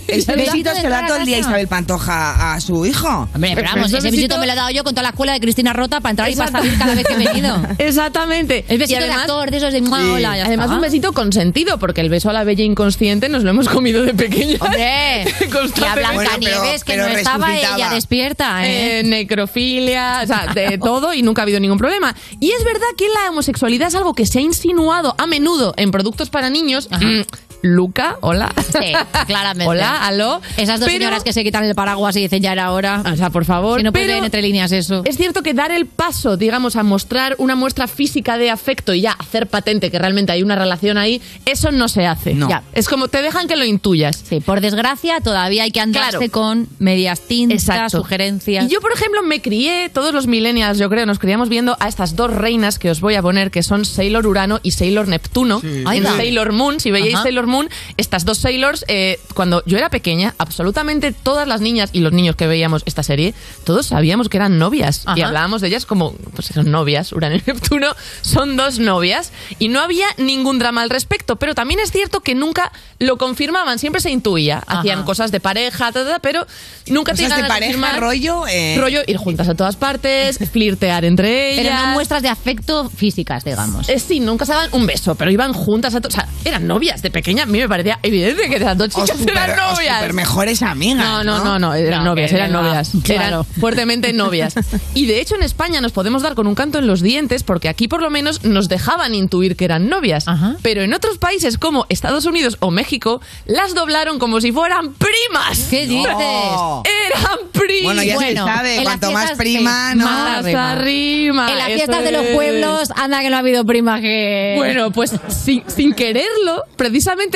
[0.08, 1.38] Este Besito besito de se lo da todo el día.
[1.38, 3.28] Isabel Pantoja a su hijo.
[3.34, 5.32] Hombre, pero vamos, Ese ese besito me lo he dado yo con toda la escuela
[5.34, 7.60] de Cristina Rota para entrar y para salir cada vez que he venido.
[7.78, 8.64] Exactamente.
[8.68, 10.76] El besito Y de actor, de esos de "Mua, hola, ya Además, está".
[10.76, 14.14] un besito consentido, porque el beso a la bella inconsciente nos lo hemos comido de
[14.14, 14.56] pequeña.
[14.60, 15.24] Hombre,
[15.78, 15.94] y a.
[15.94, 19.00] Blancanieves, que pero no estaba ella despierta, ¿eh?
[19.00, 22.14] Eh, necrofilia, o sea, de todo y nunca ha habido ningún problema.
[22.40, 25.90] Y es verdad que la homosexualidad es algo que se ha insinuado a menudo en
[25.90, 26.88] productos para niños.
[26.90, 27.20] Mm,
[27.62, 28.52] Luca, hola.
[28.56, 28.92] Sí,
[29.26, 29.68] claramente.
[29.68, 30.40] Hola, aló.
[30.56, 33.02] Esas dos Pero- señoras que se quitan el paraguas y dicen ya era hora.
[33.12, 33.78] O sea, por favor.
[33.80, 35.02] Si no pero leer entre líneas eso.
[35.04, 39.00] Es cierto que dar el paso, digamos, a mostrar una muestra física de afecto y
[39.02, 42.34] ya hacer patente que realmente hay una relación ahí, eso no se hace.
[42.34, 42.48] No.
[42.48, 42.62] Ya.
[42.74, 44.22] Es como te dejan que lo intuyas.
[44.28, 46.32] Sí, por desgracia todavía hay que andarse Claro.
[46.32, 47.98] con medias tintas, Exacto.
[47.98, 48.64] sugerencias.
[48.66, 51.88] Y yo, por ejemplo, me crié, todos los millennials, yo creo, nos criamos viendo a
[51.88, 55.60] estas dos reinas que os voy a poner, que son Sailor Urano y Sailor Neptuno.
[55.86, 56.04] Ahí En.
[56.06, 57.22] Sailor Moon, si veíais Ajá.
[57.24, 62.00] Sailor Moon, estas dos Sailors, eh, cuando yo era pequeña, absolutamente todas las niñas y
[62.00, 63.34] los niños que veíamos esta serie,
[63.64, 65.04] todos sabíamos que eran novias.
[65.16, 65.28] Y Ajá.
[65.28, 69.32] hablábamos de ellas como, pues son novias, Urano y Neptuno son dos novias.
[69.58, 71.36] Y no había ningún drama al respecto.
[71.36, 74.62] Pero también es cierto que nunca lo confirmaban, siempre se intuía.
[74.66, 76.46] Hacían cosas de pareja, ta, ta, ta, pero
[76.88, 78.00] nunca Cosas de pareja, confirmar.
[78.00, 81.66] rollo, eh, Rollo ir juntas a todas partes, flirtear entre ellas.
[81.66, 83.88] Pero no muestras de afecto físicas, digamos.
[83.88, 87.02] Eh, sí, nunca se daban un beso, pero iban juntas a O sea, eran novias
[87.02, 87.37] de pequeña.
[87.42, 89.96] A mí me parecía evidente que las dos chicas super- eran o novias.
[89.98, 91.04] super mejores amigas.
[91.04, 92.92] No, no, no, no, eran No, novias, eran novias.
[93.02, 93.22] Claro.
[93.28, 94.54] Eran fuertemente novias.
[94.94, 97.68] Y de hecho en España nos podemos dar con un canto en los dientes porque
[97.68, 100.24] aquí por lo menos nos dejaban intuir que eran novias.
[100.62, 105.66] Pero en otros países como Estados Unidos o México las doblaron como si fueran primas.
[105.70, 106.06] ¿Qué dices?
[106.08, 107.82] Eran primas.
[107.84, 111.50] Bueno, ya se sabe, en las cuanto más fiestas, prima, más arrima.
[111.52, 114.54] En las fiestas de los pueblos, anda que no ha habido prima que...
[114.56, 117.27] Bueno, pues sin, sin quererlo, precisamente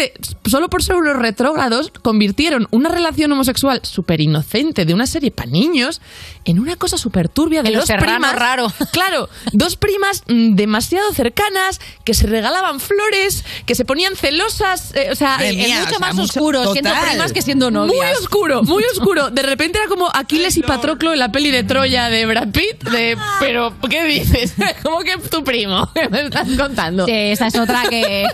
[0.48, 5.50] solo por ser unos retrógrados, convirtieron una relación homosexual súper inocente de una serie para
[5.50, 6.00] niños
[6.44, 8.34] en una cosa súper turbia de En Los dos primas.
[8.36, 8.72] raro.
[8.92, 15.08] Claro, dos primas mm, demasiado cercanas, que se regalaban flores, que se ponían celosas, eh,
[15.10, 17.94] o sea, mía, mucho o sea, más mucho- oscuro, siendo primas que siendo novias.
[17.96, 19.30] Muy oscuro, muy oscuro.
[19.30, 22.82] De repente era como Aquiles y Patroclo en la peli de Troya de Brad Pitt,
[22.90, 24.54] de, pero, ¿qué dices?
[24.82, 25.90] ¿Cómo que tu primo?
[25.94, 27.06] ¿Qué me estás contando?
[27.06, 28.26] Sí, esa es otra que...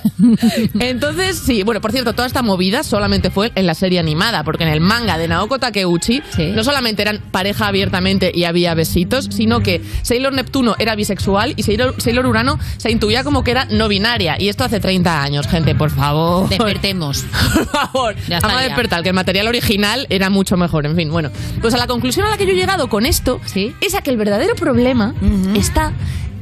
[0.80, 4.64] Entonces, sí, bueno, por cierto, toda esta movida solamente fue en la serie animada, porque
[4.64, 6.22] en el manga de Naoko Takeuchi
[6.54, 11.62] no solamente eran pareja abiertamente y había besitos, sino que Sailor Neptuno era bisexual y
[11.62, 14.36] Sailor, Sailor Urano se intuía como que era no binaria.
[14.38, 16.50] Y esto hace 30 años, gente, por favor.
[16.50, 17.24] Despertemos.
[17.58, 20.84] Por favor, Ya vamos a despertar, que el material original era mucho mejor.
[20.84, 21.30] En fin, bueno.
[21.60, 23.40] Pues a la conclusión a la que yo he llegado con esto
[23.80, 25.14] es a que el verdadero problema
[25.54, 25.92] está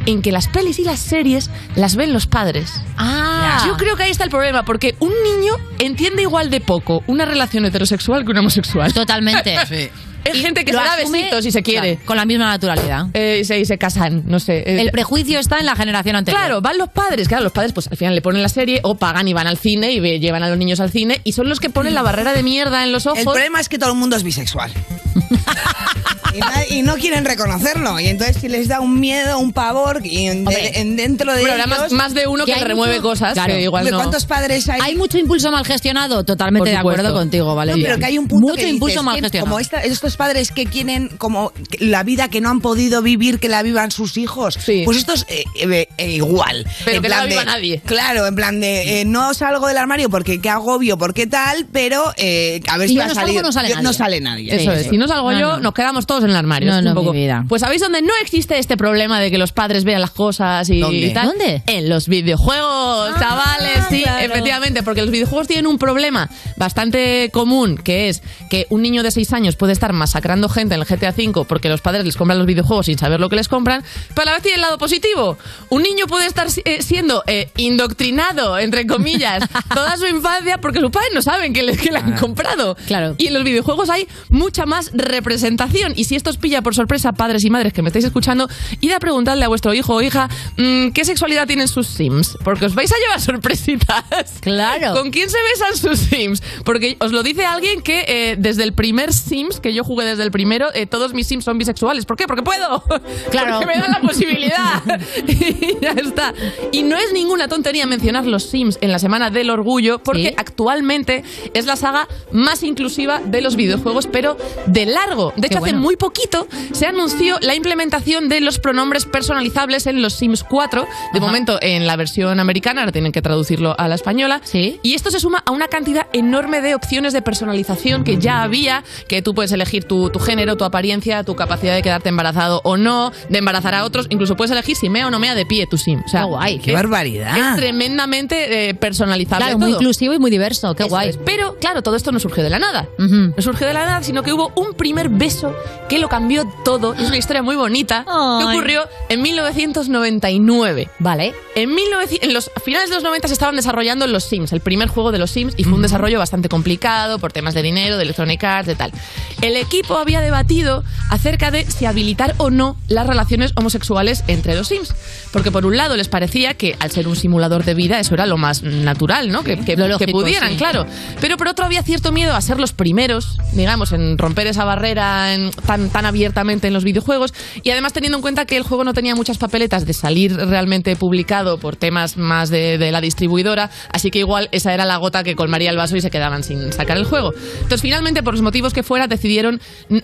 [0.06, 2.72] en que las pelis y las series las ven los padres.
[2.96, 3.62] Ah.
[3.66, 7.24] Yo creo que ahí está el problema, porque un niño entiende igual de poco una
[7.24, 8.92] relación heterosexual que una homosexual.
[8.92, 9.90] Totalmente.
[10.32, 11.94] hay gente que se da besitos si se quiere.
[11.96, 13.06] claro, con la misma naturalidad.
[13.14, 14.58] Eh, y, se, y se casan, no sé.
[14.58, 16.40] Eh, El prejuicio está en la generación anterior.
[16.40, 18.94] Claro, van los padres, claro, los padres pues al final le ponen la serie o
[18.96, 21.48] pagan y van al cine y ve- llevan a los niños al cine y son
[21.48, 23.18] los que ponen la barrera de mierda en los ojos.
[23.18, 24.72] El problema es que todo el mundo es bisexual.
[26.70, 27.98] y, no quieren reconocerlo.
[28.00, 30.72] Y entonces si les da un miedo, un pavor, y en- Hombre.
[30.80, 31.66] en- dentro de Pero ellos...
[31.66, 33.96] más- más de uno que remueve cosas, que igual no.
[33.98, 34.80] ¿Cuántos padres hay?
[34.82, 37.72] Hay mucho impulso mal gestionado, totalmente de acuerdo contigo, vale.
[37.72, 39.46] No, pero que hay un punto Mucho que impulso dices, mal gestionado.
[39.50, 43.48] Como esta- estos padres que quieren como la vida que no han podido vivir, que
[43.48, 44.58] la vivan sus hijos.
[44.84, 46.66] Pues estos eh, eh, eh, igual.
[46.84, 47.82] Pero En que no la viva de- nadie.
[47.84, 52.12] Claro, en plan de eh, no salgo del armario porque qué agobio, porque tal, pero
[52.16, 53.42] eh, a ver Si si yo va a no salgo, salir.
[53.42, 53.84] no sale Yo- nadie.
[53.86, 54.54] No sale nadie.
[54.54, 54.90] Eso Sí, es, sí.
[54.90, 55.60] si no salgo No, yo, no.
[55.60, 56.68] nos quedamos todos en el armario.
[56.70, 57.44] No, Es un no, poco- mi vida.
[57.48, 60.80] Pues ¿sabéis dónde no existe este problema de que los padres vean las cosas y,
[60.80, 60.98] ¿Dónde?
[60.98, 61.26] y tal?
[61.28, 61.62] ¿Dónde?
[61.66, 64.24] En los videojuegos, chavales, sí, claro.
[64.24, 69.10] efectivamente, porque los videojuegos tienen un problema bastante común, que es que un niño de
[69.10, 72.38] 6 años puede estar masacrando gente en el GTA V porque los padres les compran
[72.38, 73.82] los videojuegos sin saber lo que les compran,
[74.14, 75.36] pero a la vez tiene el lado positivo.
[75.68, 79.42] Un niño puede estar eh, siendo eh, indoctrinado, entre comillas,
[79.74, 82.76] toda su infancia porque sus padres no saben que le, que le han comprado.
[82.86, 83.16] Claro.
[83.18, 85.92] Y en los videojuegos hay mucha más representación.
[85.96, 88.48] Y si esto os pilla por sorpresa, padres y madres que me estáis escuchando,
[88.80, 92.38] id a preguntarle a vuestro hijo o hija mm, qué sexualidad tienen sus Sims.
[92.44, 94.38] Porque os vais a llevar sorpresitas.
[94.40, 94.94] Claro.
[94.94, 96.44] ¿Con quién se besan sus Sims?
[96.64, 100.22] Porque os lo dice alguien que eh, desde el primer Sims, que yo jugué desde
[100.22, 102.04] el primero, eh, todos mis Sims son bisexuales.
[102.04, 102.26] ¿Por qué?
[102.26, 102.82] Porque puedo.
[103.30, 103.58] Claro.
[103.58, 104.82] Porque me dan la posibilidad.
[105.26, 106.32] y ya está.
[106.72, 110.34] Y no es ninguna tontería mencionar los Sims en la Semana del Orgullo, porque Sí.
[110.36, 111.22] actualmente
[111.54, 115.32] es la saga más inclusiva de los videojuegos, pero de largo.
[115.36, 115.80] De hecho, hace bueno.
[115.80, 120.86] muy poquito se anunció la implementación de los pronombres personalizables en los Sims 4.
[121.12, 124.40] De momento, en la versión americana, ahora tienen que traducirlo a la española.
[124.44, 124.80] Sí.
[124.82, 128.82] Y esto se suma a una cantidad enorme de opciones de personalización que ya había,
[129.08, 132.76] que tú puedes elegir tu, tu género, tu apariencia, tu capacidad de quedarte embarazado o
[132.76, 134.06] no, de embarazar a otros.
[134.10, 136.02] Incluso puedes elegir si mea o no mea de pie tu Sim.
[136.04, 136.58] O sea, guay.
[136.58, 137.36] Qué es- barbaridad.
[137.36, 139.80] Es tremendamente eh, personalizable Claro, muy todo.
[139.80, 140.74] inclusivo y muy diverso.
[140.74, 141.10] Qué Eso guay.
[141.10, 141.18] es.
[141.18, 142.88] Pero, claro, todo esto no surgió de la nada.
[142.98, 145.54] No surgió de la nada, sino que hubo un primer beso
[145.88, 146.94] que lo cambió todo.
[146.94, 148.56] Es una historia muy bonita que Ay.
[148.56, 150.88] ocurrió en 1999.
[150.98, 151.34] Vale.
[151.54, 154.88] En, 1900 en los finales de los 90 se estaban desarrollando los Sims, el primer
[154.88, 158.02] juego de los Sims, y fue un desarrollo bastante complicado por temas de dinero, de
[158.04, 158.92] Electronic Arts, de tal.
[159.40, 164.68] El equipo había debatido acerca de si habilitar o no las relaciones homosexuales entre los
[164.68, 164.94] Sims.
[165.32, 168.26] Porque por un lado les parecía que al ser un simulador de vida eso era
[168.26, 169.42] lo más natural, ¿no?
[169.44, 170.56] Que, que- Lo que pudieran, sí.
[170.56, 170.86] claro.
[171.20, 175.34] Pero por otro había cierto miedo a ser los primeros, digamos, en romper esa barrera
[175.34, 177.34] en- tan, tan abiertamente en los videojuegos.
[177.62, 180.96] Y además teniendo en cuenta que el juego no tenía muchas papeletas de salir realmente
[180.96, 185.22] publicado por temas más de, de la distribuidora, así que igual esa era la gota
[185.24, 187.32] que colmaría el vaso y se quedaban sin sacar el juego.
[187.56, 189.55] Entonces finalmente, por los motivos que fuera, decidieron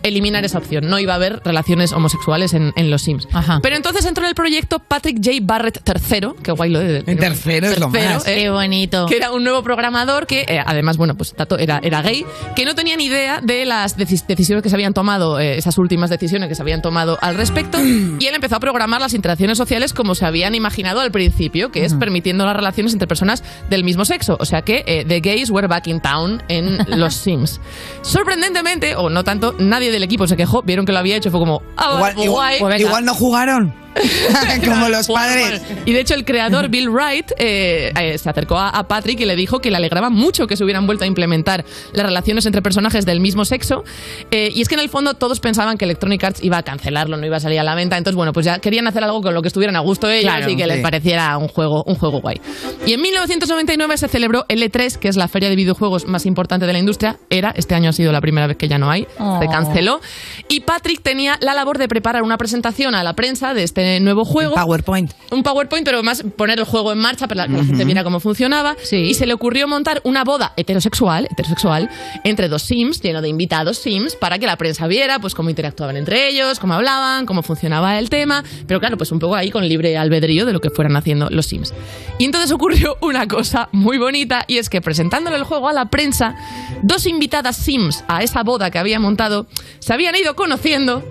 [0.02, 0.88] eliminar esa opción.
[0.88, 3.28] No iba a haber relaciones homosexuales en, en los Sims.
[3.32, 3.60] Ajá.
[3.62, 5.38] Pero entonces entró en el proyecto Patrick J.
[5.42, 7.02] Barrett III, que guay lo de...
[7.06, 8.26] En tercero es lo más.
[8.26, 9.06] eh, Qué bonito.
[9.06, 12.24] que era un nuevo programador que, eh, además, bueno, pues dato, era, era gay,
[12.56, 15.78] que no tenía ni idea de las deci- decisiones que se habían tomado, eh, esas
[15.78, 17.78] últimas decisiones que se habían tomado al respecto,
[18.18, 21.84] y él empezó a programar las interacciones sociales como se habían imaginado al principio, que
[21.84, 24.36] es permitiendo las relaciones entre personas del mismo sexo.
[24.40, 27.60] O sea que eh, The Gays Were Back in Town en los Sims.
[28.02, 29.24] Sorprendentemente, o no
[29.58, 32.26] nadie del equipo se quejó, vieron que lo había hecho, fue como, ah, Igual, pues
[32.26, 32.60] igual- guay.
[32.60, 32.88] Pues venga.
[32.88, 33.74] igual no jugaron.
[34.64, 35.62] Como los padres.
[35.84, 39.24] Y de hecho el creador Bill Wright eh, eh, se acercó a, a Patrick y
[39.24, 42.62] le dijo que le alegraba mucho que se hubieran vuelto a implementar las relaciones entre
[42.62, 43.84] personajes del mismo sexo.
[44.30, 47.16] Eh, y es que en el fondo todos pensaban que Electronic Arts iba a cancelarlo,
[47.16, 47.96] no iba a salir a la venta.
[47.96, 50.48] Entonces, bueno, pues ya querían hacer algo con lo que estuvieran a gusto ellos Claro,
[50.50, 52.40] y que les pareciera un juego, un juego guay.
[52.86, 56.66] Y en 1999 se celebró el E3, que es la feria de videojuegos más importante
[56.66, 57.18] de la industria.
[57.30, 59.38] Era, este año ha sido la primera vez que ya no hay, Oh.
[59.40, 60.00] se canceló.
[60.48, 64.24] Y Patrick tenía la labor de preparar una presentación a la prensa de este nuevo
[64.24, 65.12] juego PowerPoint.
[65.30, 68.20] un PowerPoint, pero más poner el juego en marcha para que la gente viera cómo
[68.20, 68.76] funcionaba.
[68.90, 71.90] Y se le ocurrió montar una boda heterosexual, heterosexual
[72.24, 75.96] entre dos Sims, lleno de invitados Sims, para que la prensa viera pues cómo interactuaban
[75.96, 78.44] entre ellos, cómo hablaban, cómo funcionaba el tema.
[78.66, 81.46] Pero claro, pues un poco ahí con libre albedrío de lo que fueran haciendo los
[81.46, 81.72] Sims.
[82.18, 85.86] Y entonces ocurrió una cosa muy bonita, y es que presentándole el juego a la
[85.86, 86.36] prensa,
[86.82, 89.46] dos invitadas Sims a esa boda que había montado
[89.78, 91.02] se habían ido conociendo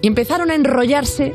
[0.00, 1.34] y empezaron a enrollarse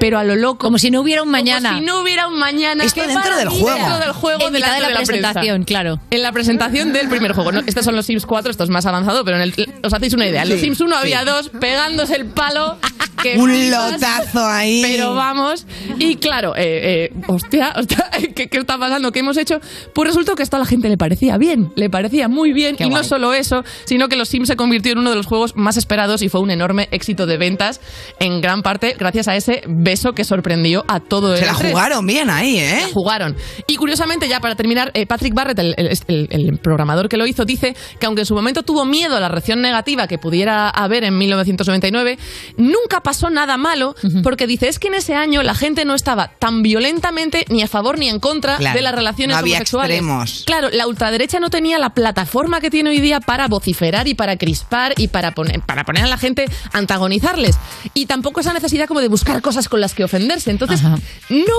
[0.00, 0.58] pero a lo loco.
[0.58, 1.70] Como si no hubiera un mañana.
[1.70, 2.84] Como si no hubiera un mañana.
[2.84, 3.74] Esto ¡Qué dentro del juego.
[3.78, 5.06] Dentro del juego, En mitad de delante la prensa.
[5.32, 5.96] presentación, claro.
[6.10, 7.52] En la presentación del primer juego.
[7.52, 7.60] ¿no?
[7.66, 10.26] Estos son los Sims 4, esto es más avanzado, pero en el, os hacéis una
[10.26, 10.42] idea.
[10.42, 10.98] En los Sí, Sims 1 sí.
[11.02, 12.76] había dos pegándose el palo.
[13.22, 13.92] que Un flipas.
[13.92, 14.82] lotazo ahí.
[14.82, 15.66] Pero vamos.
[15.98, 19.12] Y claro, eh, eh, hostia, hostia, ¿qué, qué está pasando?
[19.12, 19.60] ¿Qué hemos hecho?
[19.94, 22.76] Pues resulta que esto a la gente le parecía bien, le parecía muy bien.
[22.76, 25.26] Qué y no solo eso, sino que los Sims se convirtió en uno de los
[25.26, 27.80] juegos más esperados y fue un enorme éxito de ventas,
[28.20, 31.70] en gran parte gracias a ese beso que sorprendió a todo el Se la E3.
[31.70, 32.80] jugaron bien ahí, ¿eh?
[32.82, 33.36] La jugaron.
[33.66, 37.76] Y curiosamente, ya para terminar, eh, Patrick Barrett, el, el- programador que lo hizo, dice
[38.00, 41.16] que aunque en su momento tuvo miedo a la reacción negativa que pudiera haber en
[41.18, 42.18] 1999,
[42.56, 46.28] nunca pasó nada malo, porque dice, es que en ese año la gente no estaba
[46.38, 49.96] tan violentamente ni a favor ni en contra Claro, de las relaciones no había homosexuales.
[49.98, 50.42] extremos.
[50.46, 54.36] Claro, la ultraderecha no tenía la plataforma que tiene hoy día para vociferar y para
[54.38, 57.56] crispar y para poner, para poner a la gente antagonizarles.
[57.94, 60.52] Y tampoco esa necesidad como de buscar cosas con las que ofenderse.
[60.52, 60.96] Entonces, no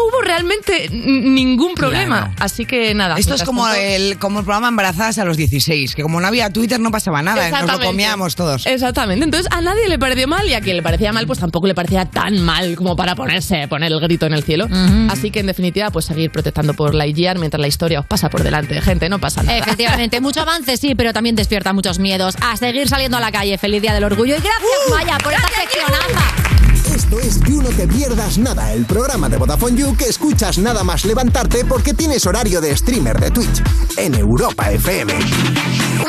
[0.07, 2.19] hubo realmente ningún problema.
[2.27, 2.35] Claro.
[2.39, 3.17] Así que nada.
[3.17, 6.27] Esto es como tanto- el, como el programa Embarazadas a los 16, que como no
[6.27, 8.65] había Twitter no pasaba nada, nos lo comíamos todos.
[8.67, 9.25] Exactamente.
[9.25, 11.75] Entonces a nadie le pareció mal y a quien le parecía mal, pues tampoco le
[11.75, 14.69] parecía tan mal como para ponerse, poner el grito en el cielo.
[15.09, 18.29] Así que en definitiva, pues seguir protestando por la IGR mientras la historia os pasa
[18.29, 18.79] por delante.
[18.81, 19.57] Gente, no pasa nada.
[19.57, 22.35] Efectivamente, mucho avance sí, pero también despierta muchos miedos.
[22.39, 23.57] A seguir saliendo a la calle.
[23.57, 24.35] Feliz Día del Orgullo.
[24.37, 26.54] Y gracias, Maya, por esta seccionaza.
[26.94, 30.84] Esto es You No Te Pierdas Nada, el programa de Vodafone You que escuchas nada
[30.84, 33.62] más levantarte porque tienes horario de streamer de Twitch
[33.96, 35.12] en Europa FM.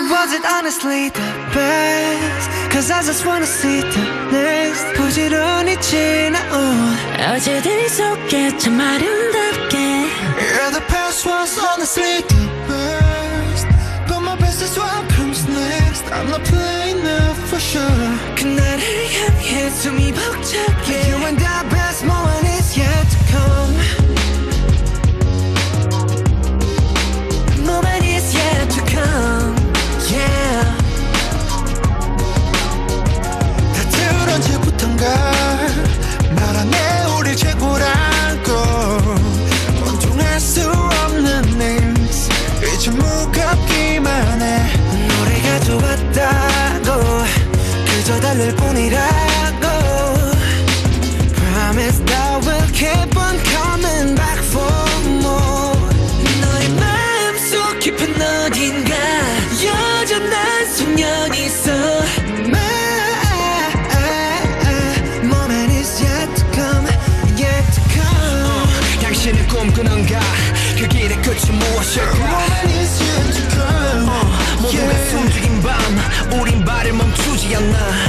[0.09, 1.19] Was it honestly the
[1.53, 2.49] best?
[2.71, 6.95] Cause I just wanna see the next 부지런히 지나온
[7.35, 13.67] 어제들이 속에 참 아름답게 Yeah, the past was honestly the best
[14.07, 16.74] But my best is what comes next I'm not playing now
[17.55, 18.81] for sure 그날을
[19.13, 24.11] 향해 숨이 벅차게 You and the best moment is yet to come
[27.71, 29.55] moment is yet to come.
[30.11, 30.77] Yeah.
[33.75, 35.34] 다들 언제부턴가
[48.36, 49.66] 달랠 뿐이라고
[51.36, 54.68] Promise that we'll keep on coming back for
[55.08, 55.78] more
[56.42, 58.94] 너의 마음속 깊은 어딘가
[59.64, 61.72] 여전한 소년이 있어
[62.44, 62.60] My
[65.24, 66.86] moment is yet to come
[67.40, 70.20] Yet to come 당신은 꿈꾸는가
[70.78, 73.76] 그 길의 끝이 무엇일까 Moment is yet to come
[74.60, 78.05] 모두가 숨죽인 밤 우린 발을 멈추지 않나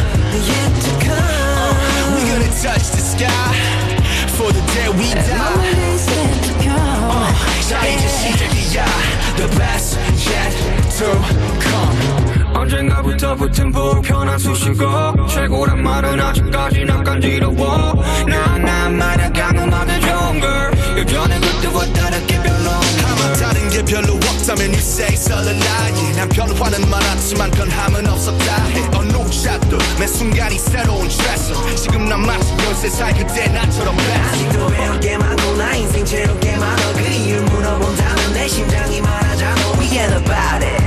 [12.67, 18.03] 언젠가부터 붙은 불편한 수식어 최고란 말은 아직까지 난 간지러워.
[18.27, 20.71] 나난 말야간 음악에 좋은 걸.
[20.97, 26.53] 예전에 그때와 다르게 별로 아마 다른 게 별로 없다면 you say 썰을 나이 난 별로
[26.55, 28.65] 화는 많았지만 변함은 없었다.
[28.65, 34.99] 해 어느 샷도 매 순간이 새로운 트레서 지금 난 마치 13살 그때 나처럼 아직도 배울
[34.99, 40.17] 게 많고 나 인생 채울 게 많아 그 이유를 물어본다면 내 심장이 말하잖아 We ain't
[40.17, 40.86] about it.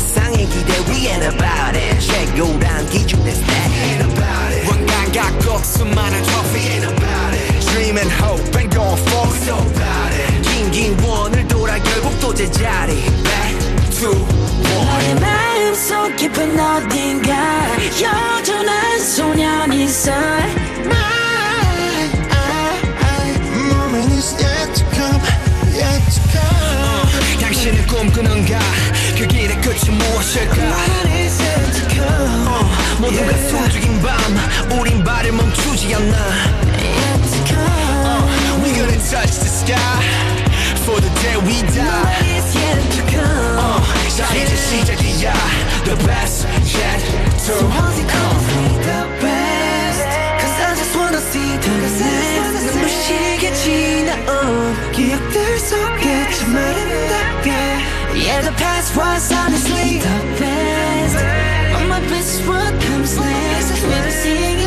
[0.00, 6.22] 세상의 기대 We ain't about it 최고란 기준의 stat Ain't about it 왕관 갖고 수많은
[6.22, 11.46] trophy Ain't about it Dream and hope and going forward So about it 긴긴 원을
[11.48, 13.58] 돌아 결국 또 제자리 Back
[14.00, 17.36] to one 너의 마음속 깊은 어딘가
[18.00, 20.12] 여전한 소년이 있어
[23.68, 25.20] Moment is yet to come
[25.72, 28.58] Yet to come 당신은 꿈꾸는가
[29.70, 30.54] 그 길의 끝이 무엇일까
[32.48, 36.16] 어, 모두가 숨죽인 밤 우린 발을 멈추지 않나
[37.58, 39.76] Uh, We gonna touch the sky
[40.84, 42.42] For the day we die
[43.16, 43.80] uh,
[44.16, 45.32] 자 이제 시작이야
[45.84, 47.00] The best yet
[47.46, 48.36] to come
[48.82, 49.29] the best
[58.31, 61.17] Yeah the past was honestly the best.
[61.73, 63.19] But my best what comes
[63.89, 64.60] Maybe seeing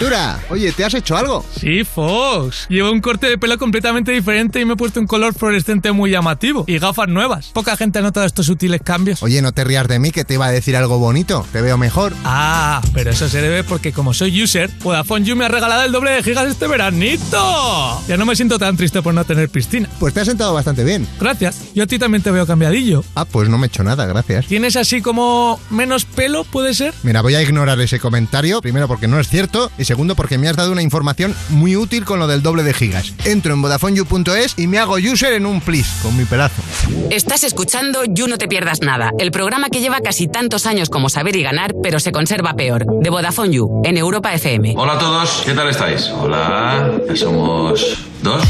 [0.00, 1.44] Ventura, oye, ¿te has hecho algo?
[1.58, 2.66] Sí, Fox.
[2.68, 6.12] Llevo un corte de pelo completamente diferente y me he puesto un color fluorescente muy
[6.12, 6.62] llamativo.
[6.68, 7.48] Y gafas nuevas.
[7.48, 9.24] Poca gente ha notado estos sutiles cambios.
[9.24, 11.44] Oye, no te rías de mí que te iba a decir algo bonito.
[11.50, 12.12] Te veo mejor.
[12.24, 15.90] Ah, pero eso se debe porque como soy user, Vodafone You me ha regalado el
[15.90, 18.00] doble de gigas este veranito.
[18.06, 19.88] Ya no me siento tan triste por no tener piscina.
[19.98, 21.08] Pues te has sentado bastante bien.
[21.18, 21.74] Gracias.
[21.74, 23.02] Yo a ti también te veo cambiadillo.
[23.16, 24.46] Ah, pues no me he hecho nada, gracias.
[24.46, 26.94] ¿Tienes así como menos pelo, puede ser?
[27.02, 30.48] Mira, voy a ignorar ese comentario, primero porque no es cierto y segundo porque me
[30.48, 33.14] has dado una información muy útil con lo del doble de gigas.
[33.24, 36.62] Entro en VodafoneYou.es y me hago user en un plis con mi pedazo.
[37.10, 41.08] Estás escuchando You No Te Pierdas Nada, el programa que lleva casi tantos años como
[41.08, 44.74] Saber y Ganar, pero se conserva peor, de Vodafone You, en Europa FM.
[44.76, 46.08] Hola a todos, ¿qué tal estáis?
[46.08, 48.44] Hola, ya somos dos.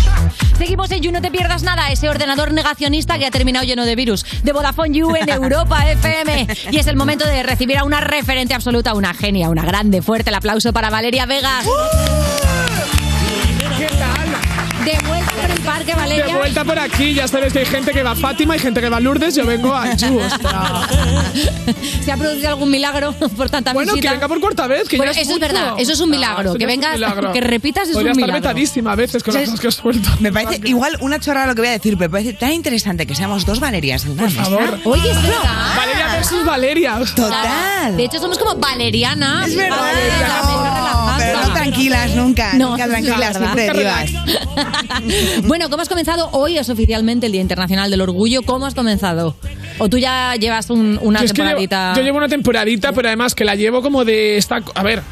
[0.59, 3.95] Seguimos en You, no te pierdas nada, ese ordenador negacionista que ha terminado lleno de
[3.95, 6.49] virus, de Vodafone You en Europa FM.
[6.73, 10.31] Y es el momento de recibir a una referente absoluta, una genia, una grande, fuerte.
[10.31, 11.61] El aplauso para Valeria Vega.
[13.79, 14.85] ¿Qué tal?
[14.85, 16.27] De vuelta parque, Valeria.
[16.27, 18.81] De vuelta por aquí, ya sabes que hay gente que va a Fátima y gente
[18.81, 20.19] que va a Lourdes, yo vengo a Yu.
[20.19, 20.89] o sea.
[22.05, 24.09] ¿Se ha producido algún milagro por tanta Bueno, visita?
[24.11, 25.53] que venga por cuarta vez, que Bueno, ya es eso es mucho.
[25.55, 26.53] verdad, eso es un milagro.
[26.53, 27.33] Ah, que es milagro.
[27.33, 28.49] que repitas es Podría un estar milagro.
[28.49, 29.61] vetadísima a veces con las ¿Sabes?
[29.61, 30.11] cosas que suelto.
[30.21, 33.07] Me parece igual una chorrada lo que voy a decir, pero me parece tan interesante
[33.07, 34.45] que seamos dos Valerias en una Por mesa.
[34.45, 34.79] favor.
[34.85, 35.77] Oye, es verdad.
[35.77, 36.99] Valeria versus Valeria.
[37.15, 37.97] Total.
[37.97, 39.45] De hecho, somos como Valeriana.
[39.47, 39.77] Es verdad.
[39.79, 41.17] Valeria, relajada.
[41.19, 44.11] Pero no tranquilas nunca, No, nunca es tranquilas, siempre vivas.
[45.49, 46.29] Bueno, ¿cómo has comenzado?
[46.33, 48.43] Hoy es oficialmente el Día Internacional del Orgullo.
[48.43, 49.35] ¿Cómo has comenzado?
[49.79, 51.93] ¿O tú ya llevas un- una Yo es que llevo- temporadita?
[51.97, 54.61] yo llevo una temporadita, pero además que la llevo como de esta.
[54.75, 55.03] A ver,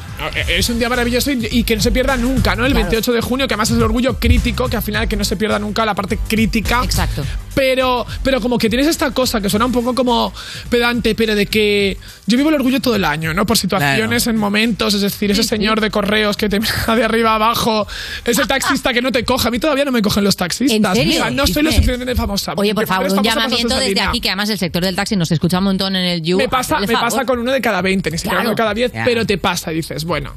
[0.49, 2.64] es un día maravilloso y, y que no se pierda nunca, ¿no?
[2.67, 2.87] El Claro.
[2.91, 5.37] 28 de junio, que además es el orgullo crítico, que al final que no se
[5.37, 6.83] pierda nunca la parte crítica.
[6.85, 7.25] Exacto.
[7.55, 10.33] Pero, pero como que tienes esta cosa que suena un poco como
[10.69, 11.97] pedante, pero de que
[12.27, 13.47] yo vivo el orgullo todo el año, ¿no?
[13.47, 17.35] Por situaciones, en momentos, es decir, ese señor de correos que te mira de arriba
[17.35, 17.87] abajo,
[18.27, 19.49] ese taxista que no te coge.
[19.49, 20.77] A mí todavía no me cogen los taxistas.
[20.77, 21.14] ¿En serio?
[21.14, 22.53] O sea, no soy lo suficientemente famosa.
[22.57, 24.09] Oye, por favor, un llamamiento desde línea.
[24.11, 26.37] aquí, que además el sector del taxi nos escucha un montón en el You.
[26.37, 27.01] Me pasa, me favor.
[27.11, 28.49] pasa con uno de cada 20, ni siquiera Claro.
[28.49, 29.05] uno de cada 10, Ya.
[29.05, 30.33] pero te pasa y dices, bueno.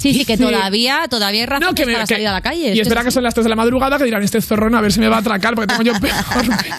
[0.00, 2.40] Sí, sí, que todavía, todavía hay razón No, que me- para que- salir a la
[2.40, 2.74] calle.
[2.74, 4.80] Y es verdad que son las 3 de la madrugada que dirán, este zorrón a
[4.80, 6.14] ver si me va a atracar porque tengo yo peor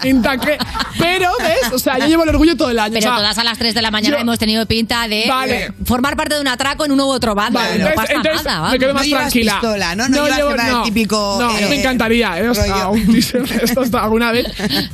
[0.01, 0.57] pinta que...
[0.97, 1.71] Pero, ¿ves?
[1.73, 2.93] O sea, yo llevo el orgullo todo el año.
[2.95, 5.25] Pero o sea, todas a las 3 de la mañana yo- hemos tenido pinta de
[5.27, 5.65] Vale.
[5.65, 7.59] eh, formar parte de un atraco en uno u otro bando.
[7.59, 8.57] Vale, no entonces- pasa entonces nada.
[8.57, 8.79] me vamos.
[8.79, 9.51] quedo más tranquila.
[9.53, 10.09] pistola, ¿no?
[10.09, 12.49] No llevas llevo- el típico, No, eh, me encantaría, ¿eh?
[12.49, 13.19] O sea, un de
[13.63, 14.47] esto hasta alguna vez.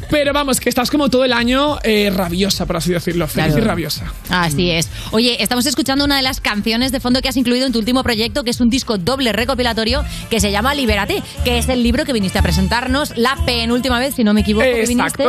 [0.10, 3.28] Pero vamos, que estás como todo el año eh, rabiosa, por así decirlo.
[3.28, 3.62] Feliz Claro.
[3.64, 4.14] y rabiosa.
[4.30, 4.90] Así es.
[5.12, 8.04] Oye, estamos escuchando una de las canciones de fondo que has incluido en tu último
[8.04, 12.04] proyecto, que es un disco doble recopilatorio que se llama Libérate, que es el libro
[12.04, 15.24] que viniste a presentarnos la penúltima vez, si no me equivoco, que viniste.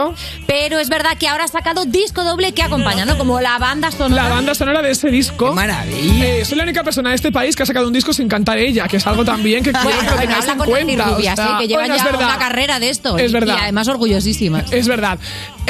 [0.46, 3.18] Pero es verdad que ahora has sacado disco doble que acompaña, ¿no?
[3.18, 4.24] Como la banda sonora.
[4.24, 5.52] La banda sonora de ese disco.
[5.54, 6.44] maravilla!
[6.44, 8.88] soy la única persona de este país que ha sacado un disco sin cantar ella,
[8.88, 11.04] que es algo también que quiero Bueno, que bueno, tengáis habla en cuenta.
[11.04, 12.26] Rubia, o sea, sí, que bueno, es ya verdad.
[12.28, 13.18] una carrera de esto.
[13.18, 13.56] Es y- verdad.
[13.58, 14.72] Y además orgullosísimas.
[14.72, 15.18] Es verdad.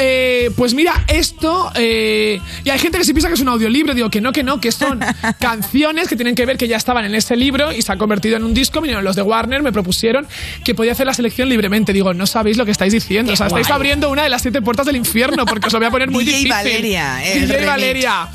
[0.01, 1.71] Eh, pues mira, esto.
[1.75, 3.93] eh, y hay gente que se piensa que es un audiolibro.
[3.93, 4.99] Digo que no, que no, que son
[5.39, 8.37] canciones que tienen que ver que ya estaban en ese libro y se ha convertido
[8.37, 8.79] en un disco.
[8.81, 10.25] Vinieron los de Warner, me propusieron
[10.63, 11.91] que podía hacer la selección libremente.
[11.93, 13.33] Digo, no sabéis lo que estáis diciendo.
[13.33, 15.87] o sea, estáis abriendo una de las siete puertas del infierno porque os lo voy
[15.87, 16.49] a poner muy DJ difícil.
[16.51, 17.67] Valeria, el DJ remix.
[17.67, 18.27] Valeria.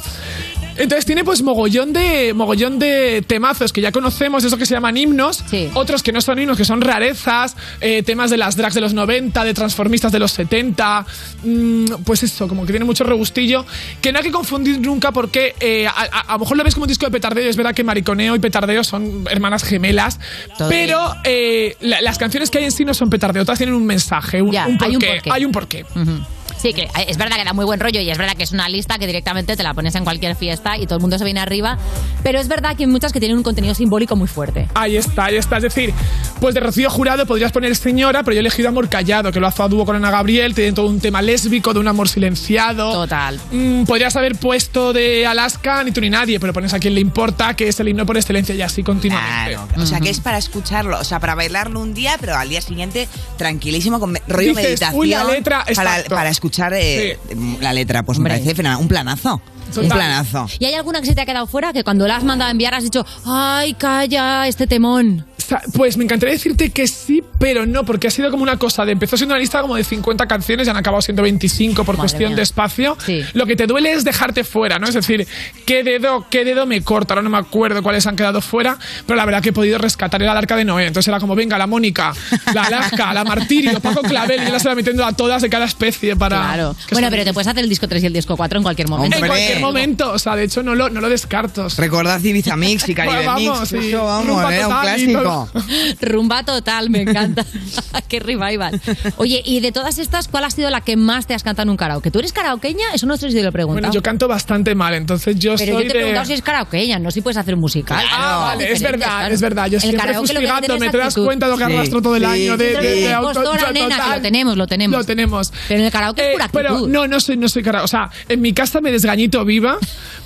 [0.77, 4.97] Entonces tiene pues mogollón de mogollón de temazos que ya conocemos, eso que se llaman
[4.97, 5.45] himnos,
[5.75, 8.93] otros que no son himnos, que son rarezas, eh, temas de las drags de los
[8.95, 11.07] 90, de transformistas de los 70,
[11.45, 13.65] mm, pues eso, como que tiene mucho regustillo,
[14.01, 16.89] que no hay que confundir nunca porque eh, a, lo mejor lo ves como un
[16.89, 20.19] disco de petardeo, es verdad que mariconeo y petardeo son hermanas gemelas,
[20.59, 23.75] Todo pero eh, la- las canciones que hay en sí no son petardeo, todas tienen
[23.75, 25.85] un mensaje, un, Ya, un hay un porqué, hay un porqué.
[25.95, 26.19] Ujú.
[26.57, 28.69] Sí, que es verdad que da muy buen rollo y es verdad que es una
[28.69, 31.41] lista que directamente te la pones en cualquier fiesta y todo el mundo se viene
[31.41, 31.77] arriba.
[32.23, 34.69] Pero es verdad que hay muchas que tienen un contenido simbólico muy fuerte.
[34.75, 35.57] Ahí está, ahí está.
[35.59, 35.93] Es decir,
[36.41, 39.47] pues de Rocío Jurado podrías poner señora, pero yo he elegido Amor Callado, que lo
[39.47, 42.93] hace a dúo con Ana Gabriel, tiene todo un tema lésbico, de un amor silenciado.
[42.93, 43.39] Total.
[43.51, 47.01] Mm, podrías haber puesto de Alaska ni tú ni nadie, pero pones a quien le
[47.01, 49.57] importa, que es el himno por excelencia y así continuamente.
[49.77, 52.61] O sea, que es para escucharlo, o sea, para bailarlo un día, pero al día
[52.61, 55.01] siguiente tranquilísimo, con rollo Dices, meditación.
[55.01, 57.19] uy, la letra, para, para escuchar eh,
[57.61, 58.83] la letra, pues me parece fenomenal.
[58.83, 59.41] Un planazo.
[59.77, 60.47] Un planazo.
[60.59, 62.53] ¿Y hay alguna que se te ha quedado fuera que cuando la has mandado a
[62.53, 65.27] enviar has dicho, ay, calla, este temón?
[65.75, 68.93] Pues me encantaría decirte que sí, pero no, porque ha sido como una cosa de
[68.93, 72.03] empezó siendo una lista como de 50 canciones y han acabado siendo 25 por Madre
[72.03, 72.37] cuestión mía.
[72.37, 72.97] de espacio.
[73.35, 74.87] Lo que te duele es dejarte fuera, ¿no?
[74.87, 75.27] Es decir,
[75.67, 77.15] ¿qué dedo, qué dedo me corta?
[77.15, 80.23] Ahora no me acuerdo cuáles han quedado fuera, pero la verdad que he podido rescatar
[80.23, 80.87] era el arca de Noé.
[80.87, 82.13] Entonces era como, venga, la Mónica,
[82.55, 85.65] la Alaska, la Martirio, Paco Clavel, y yo las iba metiendo a todas de cada
[85.67, 86.37] especie para.
[86.39, 86.77] Claro.
[86.93, 89.17] Bueno, pero te puedes hacer el disco 3 y el disco 4 en cualquier momento.
[89.19, 91.67] En cualquier momento, o sea, de hecho no lo, no lo descarto.
[91.77, 93.69] Recordad Ibiza Mix y Caribe Pues vamos, Mix.
[93.71, 93.89] sí.
[93.89, 95.01] Eso, vamos, era un total
[96.01, 97.45] Rumba total, me encanta.
[98.09, 98.81] Qué revival.
[99.17, 101.71] Oye, y de todas estas, ¿cuál ha sido la que más te has cantado en
[101.71, 102.11] un karaoke?
[102.11, 102.85] ¿Tú eres karaokeña?
[102.95, 103.81] Eso no sé si te lo he preguntado.
[103.83, 105.93] Bueno, yo canto bastante mal, entonces yo Pero soy yo te he de...
[105.95, 108.05] preguntado si es karaokeña, no si puedes hacer musical.
[108.11, 109.35] Ah, vale, es verdad, claro.
[109.35, 109.67] es verdad.
[109.69, 112.29] Yo El siempre fustigándome, es te das cuenta de lo que arrastro todo el sí.
[112.29, 114.17] año de, de, de de auto- nena, total.
[114.17, 114.99] lo tenemos, lo tenemos.
[114.99, 115.53] Lo tenemos.
[115.69, 116.89] Pero en el karaoke es pura Pero actitud.
[116.89, 117.85] no, no soy, no soy karaoke.
[117.85, 119.79] O sea, en mi casa me desgañito viva,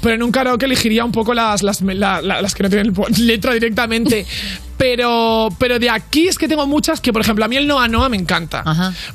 [0.03, 2.95] pero en un karaoke elegiría un poco las, las, la- la- las que no tienen
[3.19, 4.27] letra directamente.
[4.79, 7.89] Pero, pero de aquí es que tengo muchas que, por ejemplo, a mí el Noa
[7.89, 8.63] Noa me encanta.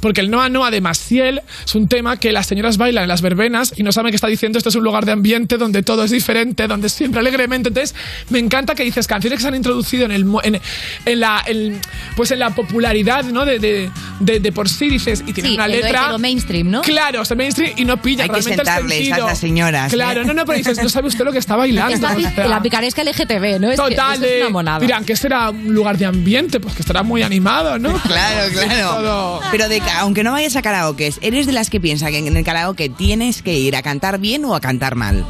[0.01, 3.21] Porque el Noa Noa de Maciel es un tema que las señoras bailan en las
[3.21, 4.57] verbenas y no saben qué está diciendo.
[4.57, 7.69] Esto es un lugar de ambiente donde todo es diferente, donde siempre alegremente.
[7.69, 7.95] Entonces,
[8.29, 10.59] me encanta que dices canciones que se han introducido en, el, mo- en,
[11.05, 11.79] en la, en-
[12.17, 13.45] pues en la popularidad ¿no?
[13.45, 13.89] de, de,
[14.19, 16.11] de- de por sí, dices, y tiene Sí, una letra.
[16.11, 16.81] lo mainstream, ¿no?
[16.81, 19.25] Claro, o sea, mainstream y no pilla Hay que realmente el sentarles sentido.
[19.25, 19.95] a las señoras, ¿eh?
[19.95, 21.93] Claro, no, no, pero dices, no sabe usted lo que está bailando.
[21.93, 22.47] Está o sea.
[22.47, 23.71] la picaresca LGTB, ¿no?
[23.71, 24.79] Es que Total, eso es una monada.
[24.79, 27.93] dirán que será un lugar de ambiente, pues que estará muy animado, ¿no?
[28.03, 28.95] Claro, claro.
[28.95, 29.41] Todo.
[29.51, 32.43] Pero de, aunque no vayas a karaoke, ¿eres de las que piensa que en el
[32.43, 35.25] karaoke tienes que ir a cantar bien o a cantar mal?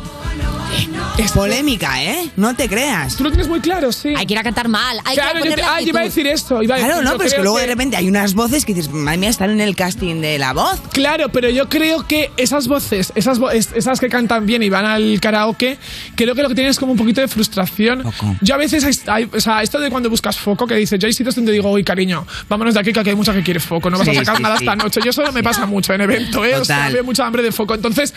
[1.17, 2.29] Es polémica, ¿eh?
[2.37, 3.15] No te creas.
[3.15, 4.13] Tú lo tienes muy claro, sí.
[4.17, 4.97] Hay que ir a cantar mal.
[5.05, 6.63] Hay Claro, que yo, te- ah, yo iba a decir esto.
[6.63, 8.65] Iba a Claro, decir, no, yo pero es que luego de repente hay unas voces
[8.65, 10.81] que dices, madre mía, están en el casting de la voz.
[10.91, 14.69] Claro, pero yo creo que esas voces, esas, vo- es- esas que cantan bien y
[14.69, 15.77] van al karaoke,
[16.15, 18.03] creo que lo que tienen es como un poquito de frustración.
[18.41, 21.05] Yo a veces, hay, hay- o sea, esto de cuando buscas foco, que dices, yo
[21.05, 23.59] hay sitios donde digo, uy, cariño, vámonos de aquí que aquí hay mucha que quiere
[23.59, 24.63] foco, no vas Sí, a sacar sí, nada sí.
[24.65, 24.99] esta noche.
[25.03, 26.55] Yo eso me pasa mucho en evento, ¿eh?
[26.55, 26.93] O sea, Total.
[26.93, 27.75] veo mucha hambre de foco.
[27.75, 28.13] Entonces,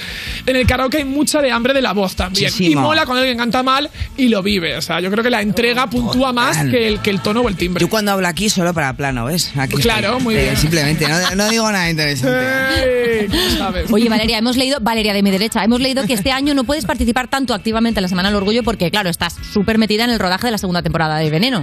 [0.47, 2.45] en el karaoke hay mucha de hambre de la voz también.
[2.53, 2.81] Muchísimo.
[2.83, 4.77] Y mola cuando alguien canta mal y lo vive.
[4.77, 7.49] O sea, yo creo que la entrega puntúa más que el, que el tono o
[7.49, 7.81] el timbre.
[7.81, 9.53] Yo cuando hablo aquí solo para plano, ¿ves?
[9.57, 10.23] Aquí Claro, estoy.
[10.23, 10.57] muy Eh, bien.
[10.57, 12.37] Simplemente, no, no digo nada interesante.
[13.23, 13.27] ¡Ey!
[13.29, 13.91] ¿Cómo sabes?
[13.91, 16.85] Oye, Valeria, hemos leído, Valeria de mi derecha, hemos leído que este año no puedes
[16.85, 20.19] participar tanto activamente en la Semana del Orgullo porque, claro, estás súper metida en el
[20.19, 21.63] rodaje de la segunda temporada de Veneno.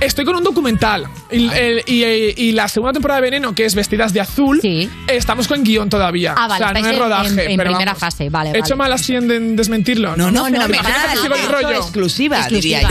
[0.00, 3.64] Estoy con un documental y, el- y- y- y la segunda temporada de Veneno, que
[3.64, 4.60] es Vestidas de Azul,
[5.06, 6.34] estamos con guion todavía.
[6.36, 7.28] Ah, vale, o sea, no es en- rodaje.
[7.28, 8.00] en- en pero primera vamos.
[8.00, 8.58] fase, vale, ¿He vale.
[8.60, 10.10] hecho mal así en, en desmentirlo?
[10.16, 10.70] No, no, no, fenomenal.
[10.74, 11.70] imagínate que sigo el Eso rollo.
[11.76, 12.88] exclusiva, diría yo.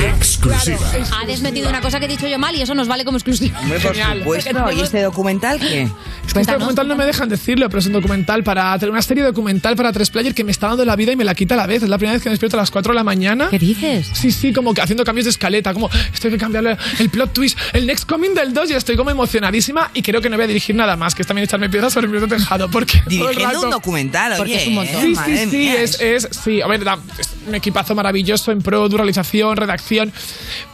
[1.22, 3.60] Ha desmetido una cosa que he dicho yo mal y eso nos vale como exclusiva.
[3.60, 4.72] Hombre, por supuesto.
[4.72, 5.84] ¿Y este documental qué?
[6.26, 9.24] Es que este documental no me dejan decirlo, pero es un documental para una serie
[9.24, 11.58] documental para tres players que me está dando la vida y me la quita a
[11.58, 11.84] la vez.
[11.84, 13.49] Es la primera vez que me despierto a las 4 de la mañana.
[13.49, 14.10] ¿Qué dices?
[14.14, 17.58] Sí, sí, como que haciendo cambios de escaleta, como estoy que cambiarle el plot twist,
[17.74, 20.48] el next coming del 2 y estoy como emocionadísima y creo que no voy a
[20.48, 23.36] dirigir nada más, que es también echarme piedras sobre mi propio tejado, porque todo el
[23.36, 24.62] Dirigiendo rato- un documental, Porque oye.
[24.62, 25.02] es un montón.
[25.02, 28.52] Sí, madre sí, sí, mía, es, es, sí, a ver, da- es un equipazo maravilloso
[28.52, 30.12] en pro, realización, redacción,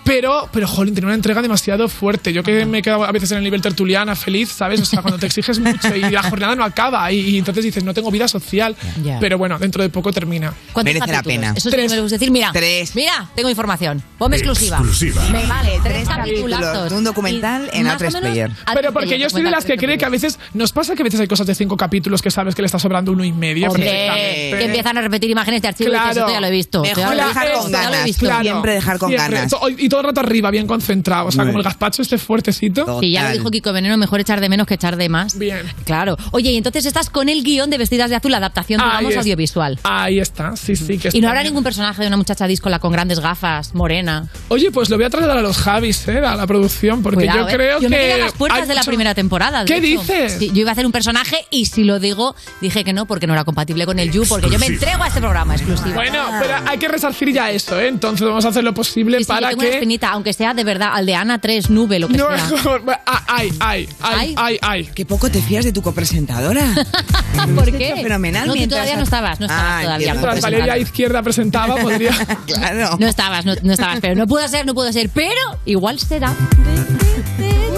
[0.04, 2.34] pero, pero, jolín, tiene una entrega demasiado fuerte.
[2.34, 4.82] Yo que me quedo a veces en el nivel tertuliana, feliz, ¿sabes?
[4.82, 7.84] O sea, cuando te exiges mucho y la jornada no acaba y, y entonces dices,
[7.84, 9.20] no tengo vida social, Ya.
[9.20, 10.52] pero bueno, dentro de poco termina.
[10.74, 11.58] ¿Cuántos capítulos?
[11.58, 12.32] Eso sí que me lo decir.
[12.32, 12.52] Mira,
[12.96, 14.02] mira, tengo información.
[14.18, 14.78] Ponme exclusiva.
[14.78, 15.24] Exclusiva.
[15.30, 18.50] Me vale, tres Capítulos un documental Y en más o A3 menos Player.
[18.52, 21.02] A3 Pero porque yo soy de las que cree que a veces nos pasa que
[21.02, 23.32] a veces hay cosas de cinco capítulos que sabes que le está sobrando uno y
[23.32, 23.68] medio.
[23.70, 26.08] Hombre, que empiezan a repetir imágenes de archivo y Claro.
[26.10, 26.82] dices, esto ya lo he visto.
[26.82, 28.18] Mejor dejar con ganas.
[28.18, 28.42] Claro.
[28.44, 29.36] Siempre dejar con Siempre.
[29.36, 29.54] ganas.
[29.78, 31.28] Y todo el rato arriba, bien concentrado.
[31.28, 33.00] O sea, Muy como el gazpacho este fuertecito.
[33.00, 35.38] Sí, ya lo dijo Kiko Veneno, mejor echar de menos que echar de más.
[35.38, 35.62] Bien.
[35.86, 36.18] Claro.
[36.32, 39.80] Oye, y entonces estás con el guion de Vestidas de Azul, adaptación, Ahí digamos, audiovisual.
[39.84, 40.98] Ahí está, sí, sí.
[40.98, 44.28] Que Y no habrá ningún personaje de una muchacha díscola con grandes gafas, morena.
[44.50, 46.18] Oye, pues lo voy a trasladar a los Javis, ¿eh?
[46.20, 47.54] A la producción, porque Cuidado, yo ¿eh?
[47.54, 47.90] creo yo que.
[47.90, 49.66] me quedé a las puertas de la primera temporada.
[49.66, 49.84] ¿Qué hecho.
[50.02, 50.36] dices?
[50.40, 53.28] Sí, yo iba a hacer un personaje y si lo digo, dije que no, porque
[53.28, 55.94] no era compatible con el You, porque yo me entrego a este programa exclusivo.
[55.96, 57.88] Bueno, pero hay que resarcir ya eso, ¿eh?
[57.88, 59.76] Entonces vamos a hacer lo posible Sí, sí, yo para tengo una que.
[59.76, 62.50] espinita, aunque sea de verdad aldeana 3, nube, lo que No, sea.
[63.06, 64.90] ah, ay, ay, ay, ay, ay.
[64.94, 66.64] Qué poco te fías de tu copresentadora.
[67.56, 67.96] ¿Por qué?
[68.02, 68.48] Fenomenal.
[68.48, 70.12] No, tú todavía no estabas, no estabas Ah, todavía.
[70.14, 72.12] Mientras Valeria Izquierda presentaba, podría.
[72.46, 72.98] Claro.
[73.00, 76.36] No estabas, no, no estabas, pero no pudo ser, no puedo ser, pero igual será.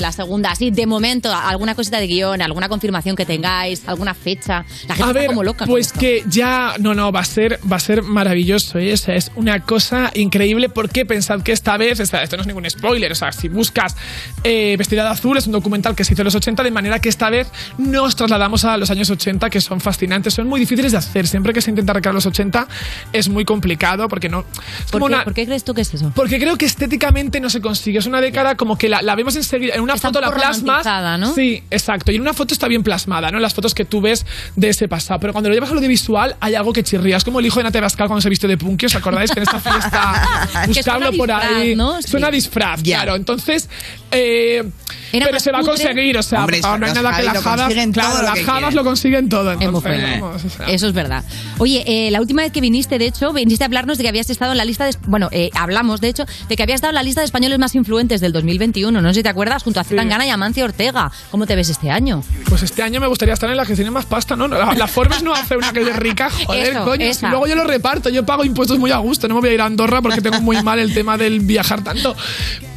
[0.00, 0.50] De la segunda.
[0.50, 4.64] Así, de momento, alguna cosita de guion, alguna confirmación que tengáis, alguna fecha.
[4.88, 5.66] La gente A está ver, como loca.
[5.66, 8.92] pues que ya, no, no, va a ser, va a ser maravilloso, ¿eh?
[8.92, 12.46] O sea, es una cosa increíble porque pensad que esta vez, esta- esto no es
[12.46, 13.94] ningún spoiler, o sea, si buscas
[14.42, 16.98] eh, Vestida de Azul es un documental que se hizo en los 80, de manera
[16.98, 20.92] que esta vez nos trasladamos a los años 80, que son fascinantes, son muy difíciles
[20.92, 22.66] de hacer, siempre que se intenta recrear los 80
[23.12, 24.40] es muy complicado porque no...
[24.40, 26.10] es ¿Por como qué, una- por qué crees tú que es eso?
[26.14, 27.98] porque creo que estéticamente no se consigue.
[27.98, 29.74] Es una década como que la, la vemos enseguida.
[29.74, 31.18] En una Está un foto la plasmas.
[31.18, 31.34] ¿no?
[31.34, 32.12] Sí, exacto.
[32.12, 33.38] Y en una foto está bien plasmada, ¿no?
[33.38, 34.24] Las fotos que tú ves
[34.56, 35.20] de ese pasado.
[35.20, 37.16] Pero cuando lo llevas al audiovisual hay algo que chirría.
[37.16, 38.86] Es como el hijo de Nate Bascal cuando se viste de punky.
[38.86, 41.76] ¿Os acordáis que en esta fiesta buscarlo por disfraz, ahí?
[41.76, 42.00] ¿no?
[42.02, 42.32] Suena Sí.
[42.34, 43.14] disfraz, claro.
[43.16, 43.68] Entonces.
[44.12, 44.64] Eh,
[45.12, 45.74] Era pero más se va a cutre.
[45.84, 47.60] conseguir, o sea, Hombre, no hay los nada que las lo jadas.
[47.66, 48.76] consiguen todo Claro, lo las que jadas quieren.
[48.76, 49.50] lo consiguen todo.
[49.52, 50.20] Es muy Entonces, fuerte.
[50.20, 50.66] vamos, o sea.
[50.66, 51.24] Eso es verdad.
[51.58, 54.30] Oye, eh, la última vez que viniste, de hecho, viniste a hablarnos de que habías
[54.30, 54.96] estado en la lista de.
[55.06, 57.74] Bueno, eh, hablamos, de hecho, de que habías estado en la lista de españoles más
[57.74, 59.00] influentes del 2021.
[59.00, 61.10] No sé si te acuerdas, junto a Zetangana y Amancio Ortega.
[61.30, 62.22] ¿Cómo te ves este año?
[62.48, 64.48] Pues este año me gustaría estar en la que tiene más pasta, ¿no?
[64.48, 67.04] La, la Forbes no hace una que es rica, joder, Eso, coño.
[67.04, 67.20] esa.
[67.20, 69.54] Si luego yo lo reparto, yo pago impuestos muy a gusto, no me voy a
[69.54, 72.16] ir a Andorra porque tengo muy mal el tema del viajar tanto.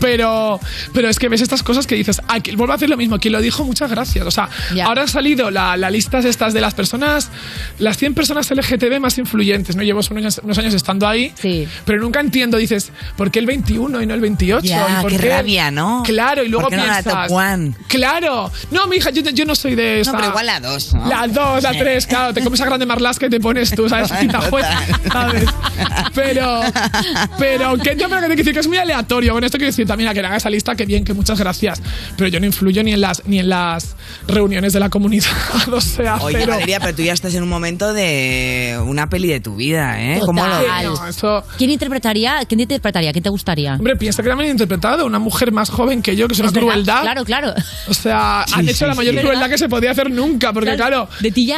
[0.03, 0.59] Pero,
[0.93, 3.19] pero es que ves estas cosas que dices, ah, que- vuelvo a hacer lo mismo,
[3.19, 4.25] quien lo dijo, muchas gracias.
[4.27, 4.85] O sea, Ya.
[4.87, 7.29] ahora han salido la, la listas estas de las personas,
[7.79, 9.81] las 100 personas LGTB más influyentes, ¿no?
[9.83, 11.33] Llevo unos años, unos años estando ahí,
[11.85, 14.67] pero nunca entiendo, dices, ¿por qué el 21 y no el 28?
[14.67, 16.03] Ya, ¿Y por qué rabia, ¿no?
[16.05, 17.73] Claro, y luego ¿Por qué no la piensas, top one?
[17.87, 20.11] Claro, no, mi hija, yo, yo no soy de esa.
[20.11, 21.07] No, pero igual la dos, ¿no?
[21.07, 21.79] La dos, la Sí.
[21.79, 24.11] tres, claro, te comes a grande marlasca y te pones tú, ¿sabes?
[24.19, 24.65] Quita juez,
[25.09, 25.45] ¿sabes?
[26.13, 26.61] Pero,
[27.39, 29.33] pero que yo creo que te quiero decir que es muy aleatorio.
[29.33, 31.81] Con esto quiero decir también a que haga esa lista, que bien, que muchas gracias.
[32.17, 33.95] Pero yo no influyo ni en las, ni en las
[34.27, 35.27] reuniones de la comunidad.
[35.71, 36.53] O sea, Oye, cero.
[36.53, 40.19] Valeria, pero tú ya estás en un momento de una peli de tu vida, ¿eh?
[40.25, 40.89] ¿Cómo lo Total.
[41.07, 41.21] ves?
[41.57, 42.39] ¿Quién interpretaría?
[42.47, 43.11] ¿Quién te interpretaría?
[43.11, 43.73] ¿Quién te gustaría?
[43.75, 46.49] Hombre, piensa que también han interpretado una mujer más joven que yo, que es una
[46.49, 47.01] Es verdad, crueldad.
[47.01, 47.53] Claro, claro.
[47.87, 49.21] O sea, han Sí, hecho sí, la mayor sí.
[49.21, 51.07] crueldad que se podía hacer nunca, porque claro,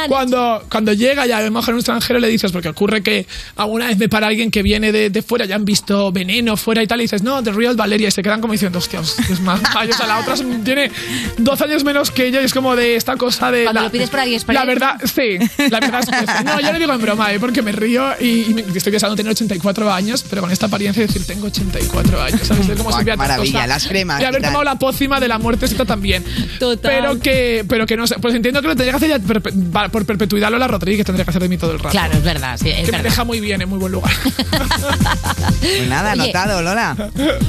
[0.08, 3.26] cuando, cuando llega ya a lo mejor un extranjero le dices, porque ocurre que
[3.56, 6.82] alguna vez me para alguien que viene de, de fuera, ya han visto veneno fuera
[6.82, 9.40] y tal, y dices, no, The Real Valeria, y se quedan como diciendo, hostia, es
[9.40, 9.94] más mayor.
[9.94, 10.90] O sea, la otra tiene
[11.38, 13.64] 12 años menos que ella y es como de esta cosa de...
[13.64, 14.54] Cuando la, lo pides por AliExpress.
[14.58, 15.38] La verdad, sí,
[15.70, 16.44] la verdad es que sí.
[16.44, 17.40] No, yo lo digo en broma, ¿eh?
[17.40, 21.06] porque me río y, y me- estoy pensando tener 84 años, pero con esta apariencia
[21.06, 22.68] decir, tengo 84 años, ¿sabes?
[22.68, 25.38] Es como Buah, si qué maravilla, las cremas Y haber tomado la pócima de la
[25.38, 26.24] muerte también.
[26.58, 26.92] Total.
[26.92, 28.16] Pero que, pero que no sé.
[28.20, 31.30] Pues entiendo que lo tendría que hacer ya perpe- por perpetuidad Lola Rodríguez, tendría que
[31.30, 31.90] hacer de mí todo el rato.
[31.90, 33.04] Claro, es verdad, sí, es que me verdad.
[33.04, 34.12] deja muy bien, en muy buen lugar.
[35.60, 36.22] Pues nada, Oye.
[36.22, 36.96] anotado, Lola.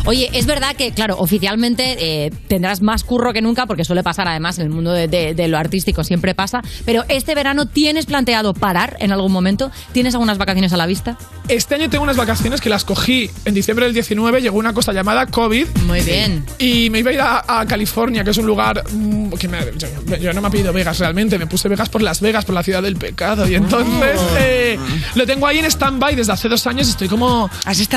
[0.06, 4.28] Oye, es verdad que, claro, oficialmente eh, tendrás más curro que nunca, porque suele pasar
[4.28, 6.62] además en el mundo de, de- de lo artístico, siempre pasa.
[6.86, 9.72] Pero este verano, ¿tienes planteado parar en algún momento?
[9.92, 11.18] ¿Tienes algunas vacaciones a la vista?
[11.48, 14.92] Este año tengo unas vacaciones que las cogí en diciembre del 19, llegó una cosa
[14.94, 15.68] llamada COVID.
[15.86, 16.46] Muy bien.
[16.60, 19.60] Y me iba a ir a, a California, que es un lugar mm, que me-
[19.78, 19.88] yo,
[20.18, 22.64] yo no me ha pedido Vegas realmente, me puse Vegas por Las Vegas, por la
[22.64, 23.48] ciudad del pecado.
[23.48, 24.36] Y entonces Oh.
[24.40, 24.78] eh,
[25.16, 27.50] lo tengo ahí en stand-by desde hace dos años y estoy como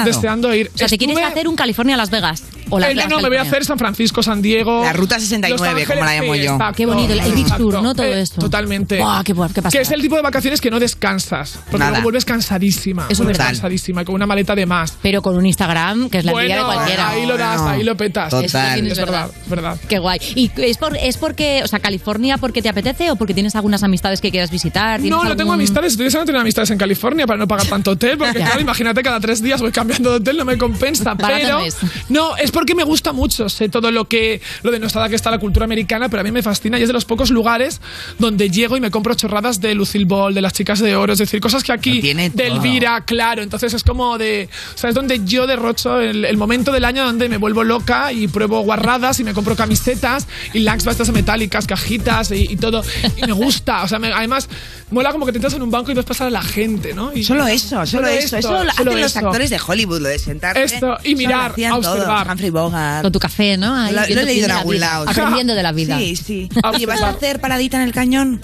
[0.04, 0.70] deseando ir.
[0.74, 2.42] O sea, ¿te quieres Estuve- hacer un California-Las Vegas?
[2.70, 4.82] O Eh, no, no, me voy a hacer San Francisco, San Diego.
[4.84, 6.52] La Ruta 69, Los como la llamo sí, yo.
[6.52, 7.56] exacto, Qué bonito, el Beach exacto.
[7.64, 7.94] Tour, ¿no?
[7.94, 8.40] Todo Eh, esto.
[8.40, 8.98] Totalmente.
[8.98, 11.58] Buah, qué, qué que es el tipo de vacaciones que no descansas.
[11.64, 11.90] Porque Nada.
[11.90, 13.02] luego vuelves cansadísima.
[13.04, 13.52] Eso es vuelves verdad.
[13.52, 14.96] cansadísima, con una maleta de más.
[15.02, 17.08] Pero con un Instagram, que es la envidia de Bueno, cualquiera.
[17.10, 18.30] ahí lo das, ahí lo petas.
[18.30, 18.78] Total.
[18.86, 19.76] Es, es verdad, es verdad.
[19.88, 20.18] Qué guay.
[20.34, 23.82] ¿Y es, por, es porque, o sea, California porque te apetece o porque tienes algunas
[23.82, 25.00] amistades que quieras visitar?
[25.00, 25.92] ¿Tienes No, no tengo amistades.
[25.92, 28.16] Estoy deseando tener amistades en California para no pagar tanto hotel.
[28.18, 31.14] Porque, claro, imagínate, cada tres días voy cambiando de hotel, no me compensa.
[31.14, 31.76] Barato Pero, no es.
[32.08, 33.48] no, es porque me gusta mucho.
[33.48, 36.42] Sé todo lo que, lo denostada que está la cultura americana, pero a mí me
[36.42, 37.80] fascina y es de los pocos lugares
[38.18, 41.14] donde llego y me compro chorradas de Lucille Ball, de las chicas de oro.
[41.14, 42.00] Es decir, cosas que aquí,
[42.34, 42.56] de todo.
[42.56, 43.40] Elvira, claro.
[43.42, 47.04] Entonces es como de, o sea, es donde yo derrocho el, el momento del año
[47.04, 51.66] donde me vuelvo loca y pruebo guarradas y me compro camisetas y lax estas metálicas,
[51.66, 52.82] cajitas y, y todo.
[53.16, 53.84] Y me gusta.
[53.84, 54.48] O sea, me- además,
[54.90, 57.12] mola como que te entras en un banco y ves pasar a la gente, ¿no?
[57.14, 58.36] Y- Solo eso, solo, eso.
[58.36, 60.62] Eso lo solo hacen los actores de Hollywood, lo de sentarse.
[60.64, 62.26] Esto, y mirar, observar.
[62.40, 63.02] Humphrey Bogart.
[63.02, 63.74] Con tu café, ¿no?
[63.76, 65.08] Ahí, Lo, lo he leído en algún lado.
[65.08, 65.98] Aprendiendo de la vida.
[65.98, 66.48] Sí, sí.
[66.78, 68.40] ¿Y vas a hacer paradita en el cañón?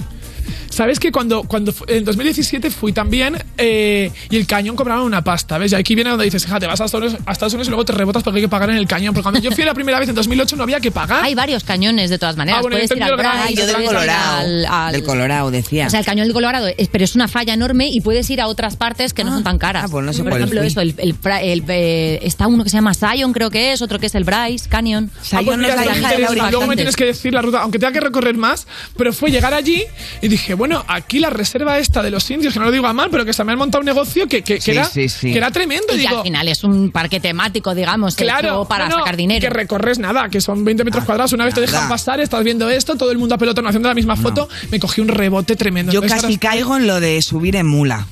[0.77, 5.57] ¿Sabes que cuando, cuando en 2017 fui también eh, y el cañón cobraron una pasta?
[5.57, 5.73] ¿Ves?
[5.73, 7.87] Y aquí viene donde dices, fíjate, vas a Estados, Unidos, a Estados Unidos y luego
[7.87, 9.15] te rebotas porque hay que pagar en el cañón.
[9.15, 11.25] Porque cuando yo fui la primera vez en 2008 no había que pagar.
[11.25, 12.59] Hay varios cañones de todas maneras.
[12.59, 14.37] Ah, bueno, puedes ir al Ah, yo del Colorado.
[14.39, 15.87] al- al- Del Colorado, decía.
[15.87, 18.43] O sea, el cañón del Colorado, es- pero es una falla enorme y puedes ir
[18.43, 19.91] a otras partes que no son tan caras.
[19.91, 20.67] pues no sé Por cuál ejemplo, fui.
[20.69, 23.99] eso, el, el el, eh, está uno que se llama Sion, creo que es, otro
[23.99, 25.11] que es el Bryce, Canyon.
[25.33, 26.51] Ah, pues mira, esto me interesa.
[26.51, 28.67] Luego me tienes que decir la ruta, aunque tenga que recorrer más,
[28.99, 29.83] pero fue llegar allí
[30.21, 32.87] y dije, bueno, bueno, aquí la reserva esta de los indios, que no lo digo
[32.87, 34.85] a mal, pero que se me han montado un negocio que, que, que Sí, era,
[34.85, 35.31] sí, sí.
[35.33, 35.87] que era tremendo.
[35.91, 38.99] Y que digo, al final es un parque temático, digamos, Claro, hecho para no, no,
[39.03, 39.41] sacar dinero.
[39.41, 41.33] Que recorres nada, que son 20 metros cuadrados.
[41.33, 43.95] Una vez te dejan pasar, estás viendo esto, todo el mundo a pelotón haciendo la
[43.95, 44.49] misma foto.
[44.71, 45.93] Me cogí un rebote tremendo.
[45.93, 48.07] Yo Entonces, casi ahora- caigo en lo de subir en mula.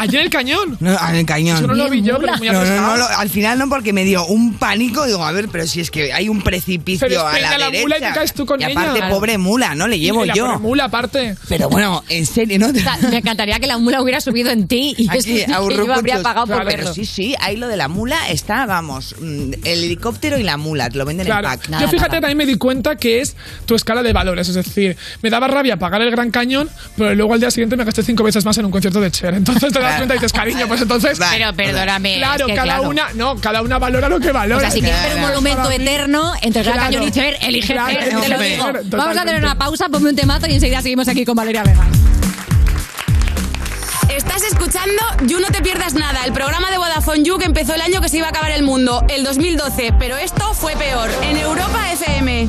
[0.00, 0.76] Allí en el cañón.
[0.80, 1.58] No, en el cañón.
[1.58, 3.92] Eso no lo vi yo, pero muy No, no, no, lo- al final no, porque
[3.92, 5.04] me dio un pánico.
[5.06, 7.82] Digo, a ver, pero si es que hay un precipicio Pero a la, la derecha.
[7.82, 9.08] mula y te caes tú con y aparte, ella.
[9.10, 9.86] pobre mula, ¿no?
[9.86, 10.46] Le llevo Y la yo.
[10.46, 11.36] pobre mula aparte.
[11.48, 12.68] Pero bueno, en serio, ¿no?
[12.68, 15.74] O sea, me encantaría que la mula hubiera subido en ti y Aquí, eso- a
[15.74, 16.80] yo habría pagado por Claro, verlo.
[16.84, 20.56] pero Sí, sí, ahí lo de la mula está, vamos, mm, el helicóptero y la
[20.56, 21.50] mula, te lo venden Claro.
[21.52, 21.80] en pack.
[21.80, 23.36] Yo fíjate, también me di cuenta que es
[23.66, 24.48] tu escala de valores.
[24.48, 27.84] Es decir, me daba rabia pagar el Gran Cañón, pero luego al día siguiente me
[27.84, 29.34] gasté cinco veces más en un concierto de Cher.
[29.34, 29.98] Entonces te das Claro.
[29.98, 31.18] cuenta y dices, cariño, pues entonces.
[31.30, 32.88] Pero perdóname, Claro, es que cada claro.
[32.88, 34.56] una, no, cada una valora lo que valora.
[34.58, 36.90] O sea, si quieres ver un monumento eterno entre Gran Claro.
[36.92, 38.64] Cañón y Cher, elige Claro, Cher, te lo elige digo.
[38.72, 41.62] Cher, Vamos a tener una pausa, ponme un temazo y enseguida seguimos aquí con Valeria
[41.62, 41.84] Vega.
[44.08, 47.80] Estás escuchando You No Te Pierdas Nada, el programa de Vodafone You que empezó el
[47.80, 51.36] año que se iba a acabar el mundo, el 2012, pero esto fue peor, en
[51.36, 52.48] Europa FM.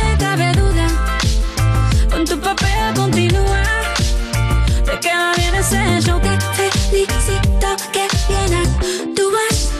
[5.71, 6.19] ese show.
[6.19, 9.71] Te felicito que bien actúas.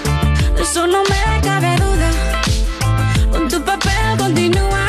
[0.56, 2.10] De eso no me cabe duda.
[3.32, 4.86] Con tu papel continúa.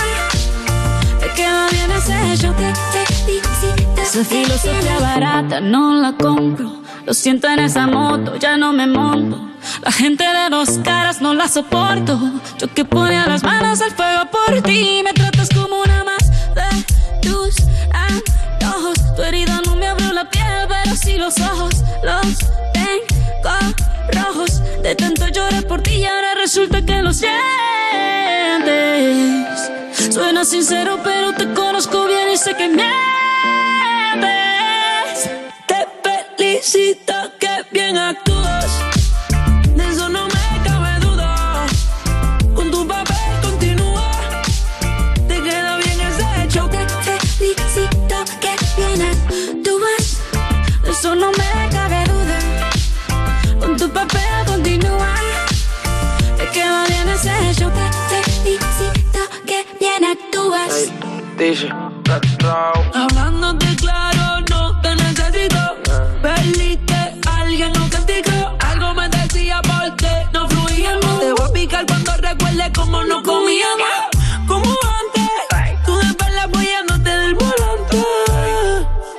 [1.20, 2.54] Te queda bien ese show.
[2.54, 6.82] Te felicito Esa filosofía barata no la compro.
[7.04, 9.48] Lo siento en esa moto, ya no me monto.
[9.82, 12.18] La gente de dos caras no la soporto.
[12.58, 15.02] Yo que ponía las manos al fuego por ti.
[15.04, 17.56] Me tratas como una más de tus
[17.92, 18.98] antojos.
[19.16, 19.71] Tu herida no
[21.02, 21.82] sí los ojos.
[22.02, 22.38] Los
[22.72, 23.50] tengo
[24.12, 24.62] rojos.
[24.82, 27.32] De tanto llorar por ti y ahora resulta que lo sientes.
[30.10, 32.90] Suena sincero, pero te conozco bien y sé que mientes.
[35.66, 38.61] Te felicito que bien actúas.
[62.10, 62.94] Actúas.
[62.94, 65.76] Hablándote claro, no te necesito.
[66.20, 68.56] Perdiste, alguien no castigó.
[68.60, 71.20] Algo me decía porque no fluíamos.
[71.20, 73.88] Te voy a picar cuando recuerde cómo no comíamos.
[74.46, 74.68] Como
[75.00, 78.04] antes, tú después la apoyándote del volante.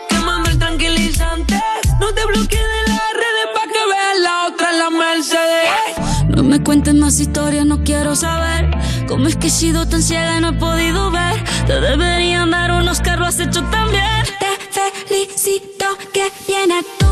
[0.10, 1.62] Quemando el tranquilizante.
[2.00, 6.28] No te bloquees de las redes pa' que veas la otra en la Mercedes.
[6.30, 8.70] No me cuentes más historias, no quiero saber.
[9.14, 11.44] ¿Cómo es que he sido tan ciega y no he podido ver?
[11.68, 14.26] Te deberían dar un Oscar, lo has hecho tan bien.
[14.40, 17.03] Te felicito que bien actúas.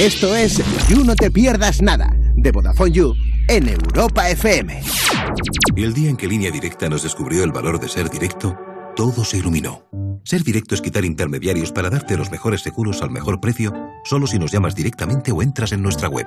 [0.00, 3.14] Esto es You No Te Pierdas Nada, de Vodafone You,
[3.46, 4.80] en Europa FM.
[5.76, 8.58] Y el día en que Línea Directa nos descubrió el valor de ser directo,
[8.96, 9.86] todo se iluminó.
[10.24, 13.74] Ser directo es quitar intermediarios para darte los mejores seguros al mejor precio,
[14.04, 16.26] solo si nos llamas directamente o entras en nuestra web.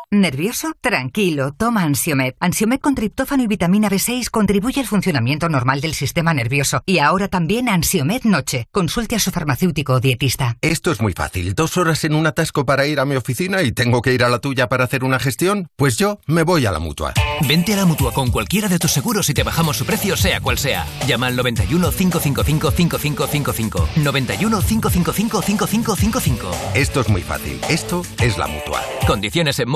[0.13, 0.73] ¿Nervioso?
[0.81, 2.33] Tranquilo, toma Ansiomed.
[2.41, 6.83] Ansiomed con triptófano y vitamina B6 contribuye al funcionamiento normal del sistema nervioso.
[6.85, 8.67] Y ahora también Ansiomed Noche.
[8.73, 10.57] Consulte a su farmacéutico o dietista.
[10.59, 11.55] Esto es muy fácil.
[11.55, 14.27] Dos horas en un atasco para ir a mi oficina y tengo que ir a
[14.27, 15.69] la tuya para hacer una gestión.
[15.77, 17.13] Pues yo me voy a la mutua.
[17.47, 20.41] Vente a la mutua con cualquiera de tus seguros y te bajamos su precio, sea
[20.41, 20.85] cual sea.
[21.07, 23.89] Llama al 91 555 5555.
[23.95, 26.51] 91 555 5555.
[26.75, 27.61] Esto es muy fácil.
[27.69, 28.81] Esto es la mutua.
[29.07, 29.69] Condiciones en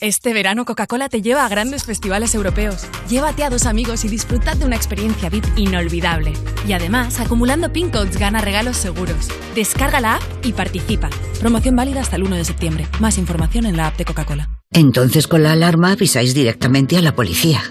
[0.00, 2.86] Este verano Coca-Cola te lleva a grandes festivales europeos.
[3.08, 6.34] Llévate a dos amigos y disfrutad de una experiencia VIP inolvidable.
[6.68, 9.28] Y además, acumulando pin codes gana regalos seguros.
[9.54, 11.08] Descarga la app y participa.
[11.40, 12.86] Promoción válida hasta el 1 de septiembre.
[13.00, 14.50] Más información en la app de Coca-Cola.
[14.72, 17.62] Entonces con la alarma avisáis directamente a la policía.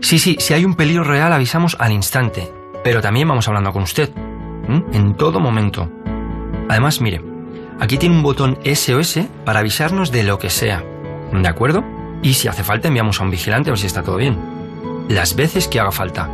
[0.00, 2.52] Sí, sí, si hay un peligro real avisamos al instante.
[2.84, 4.10] Pero también vamos hablando con usted.
[4.92, 5.90] En todo momento.
[6.68, 7.20] Además, mire,
[7.80, 10.84] aquí tiene un botón SOS para avisarnos de lo que sea.
[11.32, 11.84] ¿De acuerdo?
[12.22, 14.36] Y si hace falta enviamos a un vigilante a ver si está todo bien.
[15.08, 16.28] Las veces que haga falta.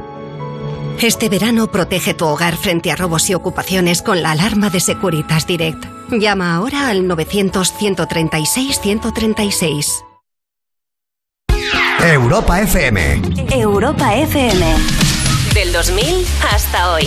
[1.01, 5.47] Este verano protege tu hogar frente a robos y ocupaciones con la alarma de Securitas
[5.47, 5.85] Direct.
[6.11, 10.05] Llama ahora al 900-136-136.
[12.05, 13.23] Europa FM.
[13.53, 14.75] Europa FM.
[15.55, 17.07] Del 2000 hasta hoy.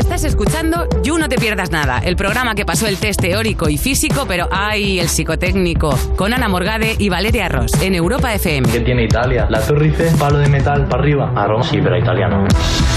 [0.00, 3.76] Estás escuchando You No Te Pierdas Nada, el programa que pasó el test teórico y
[3.76, 4.98] físico, pero ¡ay!
[4.98, 8.66] el psicotécnico, con Ana Morgade y Valeria Ross, en Europa FM.
[8.72, 9.46] ¿Qué tiene Italia?
[9.50, 11.30] La Torre Eiffel, palo de metal para arriba.
[11.36, 11.64] A Roma.
[11.64, 12.48] Sí, pero italiano.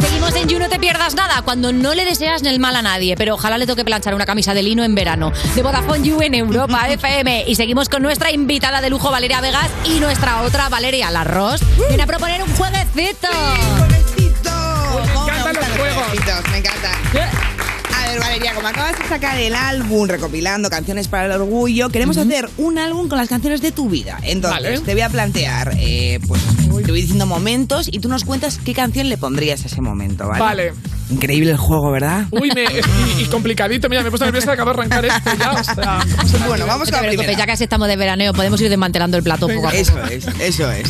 [0.01, 2.81] Seguimos en You, no te pierdas nada, cuando no le deseas ni el mal a
[2.81, 5.33] nadie, pero ojalá le toque planchar una camisa de lino en verano.
[5.55, 7.43] De Vodafone You en Europa FM.
[7.47, 11.61] Y seguimos con nuestra invitada de lujo, Valeria Vegas, y nuestra otra, Valeria Larros.
[11.89, 13.27] Viene a proponer un jueguecito.
[16.13, 16.91] Me encanta.
[17.97, 22.17] A ver, Valeria, como acabas de sacar el álbum recopilando canciones para el orgullo, queremos
[22.17, 24.19] hacer un álbum con las canciones de tu vida.
[24.21, 24.79] Entonces, Vale.
[24.81, 28.75] te voy a plantear, eh, pues, te voy diciendo momentos y tú nos cuentas qué
[28.75, 30.39] canción le pondrías a ese momento, ¿vale?
[30.39, 30.73] Vale.
[31.09, 32.27] Increíble el juego, ¿verdad?
[32.29, 33.89] Uy, me, y, y complicadito.
[33.89, 35.51] Mira, me he puesto nerviosa de acabar de arrancar esto ya.
[35.51, 39.23] O sea, bueno, vamos te preocupes, ya casi estamos de veraneo, podemos ir desmantelando el
[39.23, 39.81] plato poco a poco.
[39.81, 40.87] Eso es, eso es.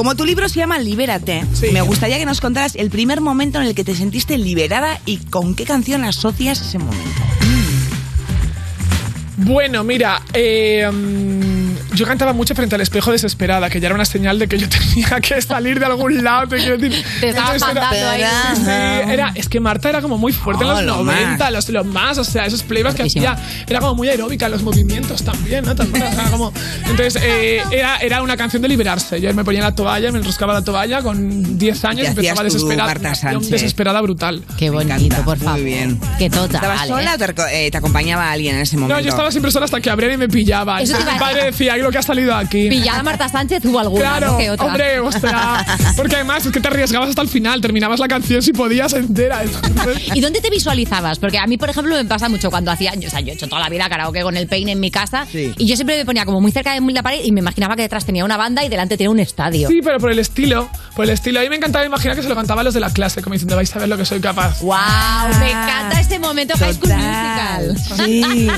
[0.00, 1.44] Como tu libro se llama Libérate,
[1.74, 5.18] me gustaría que nos contaras el primer momento en el que te sentiste liberada y
[5.18, 7.20] con qué canción asocias ese momento.
[9.36, 11.49] Bueno, mira, eh, mm,
[12.00, 14.66] yo cantaba mucho frente al espejo desesperada, que ya era una señal de que yo
[14.94, 16.48] tenía que salir de algún lado.
[16.48, 17.04] Te, quiero decir.
[17.20, 17.90] Te Entonces era-.
[18.54, 18.70] Sí, sí,
[19.12, 21.52] era, es que Marta era como muy fuerte Oh, en lo los 90, más.
[21.52, 23.36] los, los más, o sea, esos playbacks que hacía,
[23.66, 25.74] era como muy aeróbica en los movimientos también, ¿no?
[25.76, 26.52] También, o sea, como-
[26.88, 29.20] entonces, eh, era, era una canción de liberarse.
[29.20, 32.94] Yo me ponía la toalla, me enroscaba la toalla con 10 años y empezaba desesperada.
[33.40, 34.42] Desesperada brutal.
[34.56, 35.60] Qué bonito, por favor.
[35.60, 36.00] Muy bien.
[36.18, 36.54] Qué total.
[36.56, 38.94] ¿Estabas sola o te, eh, te acompañaba alguien en ese momento?
[38.94, 40.82] No, yo estaba siempre sola hasta que abrían y me pillaban.
[40.82, 42.68] Eso Mi padre decía, ¿y lo que ha salido aquí?
[42.68, 44.38] Pillada Marta Sánchez hubo alguna, Claro, ¿no?
[44.38, 44.66] que otra.
[44.66, 45.64] hombre, o sea,
[45.96, 49.42] porque además es que te arriesgabas hasta el final, terminabas la canción si podías entera.
[50.14, 51.18] ¿Y dónde te visualizabas?
[51.18, 52.92] Porque a mí, por ejemplo, me pasa mucho cuando hacía.
[53.06, 55.26] O sea, yo he hecho toda la vida karaoke con el peine en mi casa.
[55.32, 57.82] Y yo siempre me ponía como muy cerca de la pared y me imaginaba que
[57.82, 59.68] detrás tenía una banda y delante tenía un estadio.
[59.68, 61.40] Sí, pero por el estilo, por el estilo.
[61.40, 63.34] A mí me encantaba imaginar que se lo cantaba a los de la clase, como
[63.34, 64.60] diciendo, vais a ver lo que soy capaz.
[64.60, 64.76] ¡Wow!
[65.38, 67.76] Me encanta este momento High School Musical.
[68.04, 68.48] Sí,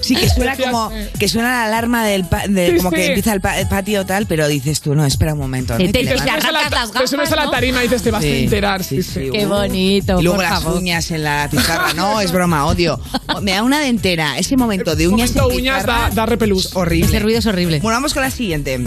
[0.00, 3.08] sí que suena como que suena la alarma del pa- Sí, como que sí.
[3.08, 5.72] empieza el, pa- el patio tal, pero dices tú, no, espera un momento.
[5.74, 5.78] ¿no?
[5.78, 6.24] Que te- te que levantas.
[6.40, 7.50] te arrancas las Te subes a la gafas, ¿no?
[7.50, 8.84] tarima y dices, te vas a Sí, enterar.
[8.84, 9.28] Sí, sí.
[9.32, 10.78] Qué bonito, Y luego por las favor.
[10.80, 13.00] uñas en la pizarra, no, es broma, odio.
[13.42, 16.66] Me da una dentera, ese momento de uñas momento en uñas pizarra, da, da repelús.
[16.66, 17.06] es horrible.
[17.06, 17.80] Ese ruido es horrible.
[17.80, 18.80] Bueno, vamos con la siguiente.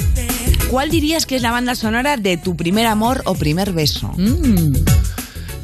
[0.70, 4.12] ¿Cuál dirías que es la banda sonora de tu primer amor o primer beso?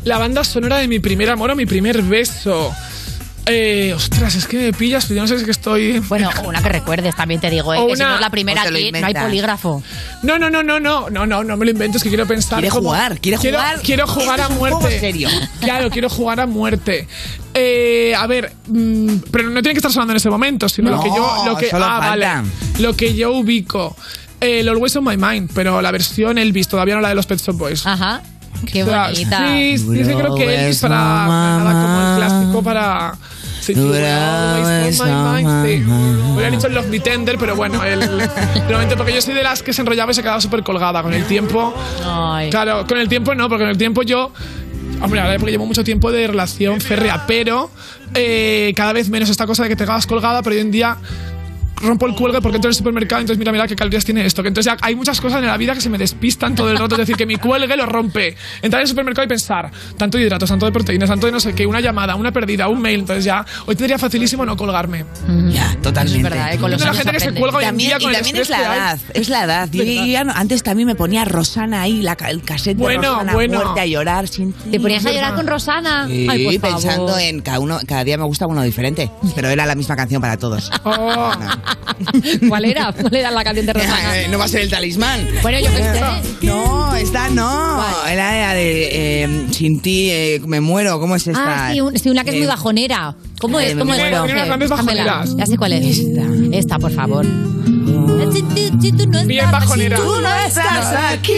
[0.06, 2.74] La banda sonora de mi primer amor o mi primer beso.
[3.46, 6.00] Eh, ostras, es que me pillas, pero yo no sé si es que estoy.
[6.00, 7.78] Bueno, una que recuerdes, también te digo, ¿eh?
[7.88, 9.84] Que si una- no es la primera aquí, no hay polígrafo.
[10.22, 12.60] No, no, no, no, no, no, no, no me lo invento, es que quiero pensar.
[12.60, 13.82] Quiere como- jugar, quiere quiero, jugar.
[13.82, 15.00] Quiero jugar a es un juego muerte.
[15.00, 15.30] serio.
[15.60, 17.08] Claro, quiero jugar a muerte.
[17.54, 21.02] Eh, a ver, mm, pero no tiene que estar sonando en ese momento, sino lo
[21.02, 21.44] que yo.
[21.46, 22.28] Lo que, solo ah, vale.
[22.80, 23.96] Lo que yo ubico.
[24.42, 27.26] Eh, el Always on My Mind, pero la versión Elvis, todavía no la de los
[27.26, 27.86] Pet Shop Boys.
[27.86, 28.22] Ajá.
[28.72, 29.48] Qué O sea, bonita.
[29.48, 33.16] Sí, sí, sí, creo que Elvis para nada como el clásico para.
[33.62, 33.74] Sí.
[33.74, 34.88] Hubiera
[36.52, 38.02] dicho Love Me Tender, pero bueno, el,
[38.68, 41.14] realmente porque yo soy de las que se enrollaba y se quedaba súper colgada con
[41.14, 41.74] el tiempo.
[42.52, 44.32] Claro, con el tiempo no, porque con el tiempo yo.
[45.02, 47.70] Hombre, ahora porque llevo mucho tiempo de relación férrea, pero
[48.14, 50.98] eh, cada vez menos esta cosa de que te quedas colgada, pero hoy en día
[51.84, 54.42] rompo el cuelgue porque entro en el supermercado entonces mira, mira qué calorías tiene esto.
[54.42, 56.78] Que entonces ya hay muchas cosas en la vida que se me despistan todo el
[56.78, 56.96] rato.
[56.96, 58.36] Es decir, que mi cuelgue lo rompe.
[58.62, 61.40] Entrar en el supermercado y pensar, tanto de hidratos, tanto de proteínas, tanto de no
[61.40, 63.02] sé qué, una llamada, una perdida, un mail.
[63.02, 65.06] Entonces ya, hoy tendría facilísimo no colgarme.
[65.50, 66.18] Ya, totalmente.
[66.18, 66.58] Es verdad, ¿eh?
[66.58, 67.40] Con los la gente que se aprende.
[67.42, 69.44] cuelga hoy Y en día y con el también es estrés la edad, es la
[69.44, 69.70] edad.
[69.72, 73.34] Yo, yo no- antes también me ponía Rosana ahí, la, el cassette Bueno, de Rosana
[73.34, 73.60] bueno.
[73.62, 74.72] muerte a llorar sin ti.
[74.72, 76.08] ¿Te ponías a llorar con Rosana?
[76.08, 77.22] Sí, Ay, por pensando favor.
[77.22, 80.38] en cada uno, cada día me gusta uno diferente, pero era la misma canción para
[80.38, 80.72] todos.
[80.86, 81.32] Oh.
[82.50, 82.92] ¿Cuál era?
[82.94, 84.18] ¿Cuál era la canción de Rosana?
[84.22, 85.28] Eh, no va a ser el talismán.
[85.42, 86.46] Bueno, yo qué sé.
[86.48, 87.84] No, esta no.
[88.08, 91.00] Era la de eh, Sin ti eh, me muero.
[91.00, 91.68] ¿Cómo es esta?
[91.68, 93.16] Ah, sí, un- sí, una que es muy Eh, bajonera.
[93.44, 93.76] ¿Cómo es?
[93.76, 94.70] ¿Cómo es?
[94.70, 95.36] bajoneras.
[95.36, 96.00] Ya sé cuál es.
[96.00, 96.22] Esta.
[96.54, 97.26] Esta, por favor.
[99.26, 99.98] Bien bajonera.
[99.98, 101.34] Tú no estás aquí.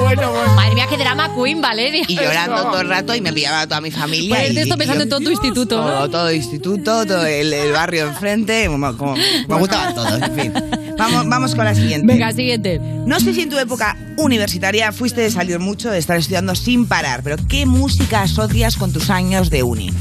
[0.00, 0.54] Bueno, bueno.
[0.54, 2.02] Madre mía, qué drama queen, Valeria.
[2.08, 4.46] Y llorando todo el rato y me pillaba a toda mi familia.
[4.48, 5.88] Y- esto pensando en todo tu instituto, ¿no?
[5.88, 8.66] Todo, todo instituto, todo el, el barrio enfrente.
[8.66, 10.52] como- como- me gustaban todos, en fin.
[10.96, 12.06] Vamos, vamos con la siguiente.
[12.06, 12.80] Venga, siguiente.
[12.80, 16.86] No sé si en tu época universitaria fuiste de salir mucho, de estar estudiando sin
[16.86, 19.92] parar, pero ¿qué música asocias con tus años de uni?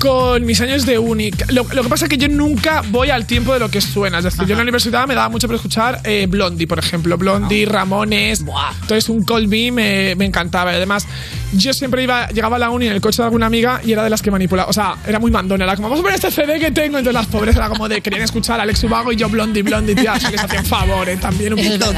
[0.00, 1.30] Con mis años de uni.
[1.50, 4.18] Lo, lo que pasa es que yo nunca voy al tiempo de lo que suena.
[4.18, 7.18] Es decir, yo en la universidad me daba mucho por escuchar eh, Blondie, por ejemplo.
[7.18, 8.40] Blondie, Ramones.
[8.80, 10.72] Entonces, un Call Me me, me encantaba.
[10.72, 11.06] Y además,
[11.52, 14.02] yo siempre iba, llegaba a la uni en el coche de alguna amiga y era
[14.02, 14.70] de las que manipulaba.
[14.70, 15.64] O sea, era muy mandona.
[15.64, 16.96] Era como, vamos a ver este CD que tengo.
[16.98, 19.94] Entonces, las pobres era como de querían escuchar a Alex Ubago y yo Blondie, Blondie,
[19.94, 20.18] tía.
[20.18, 21.92] Se les hacían favores también un poquito.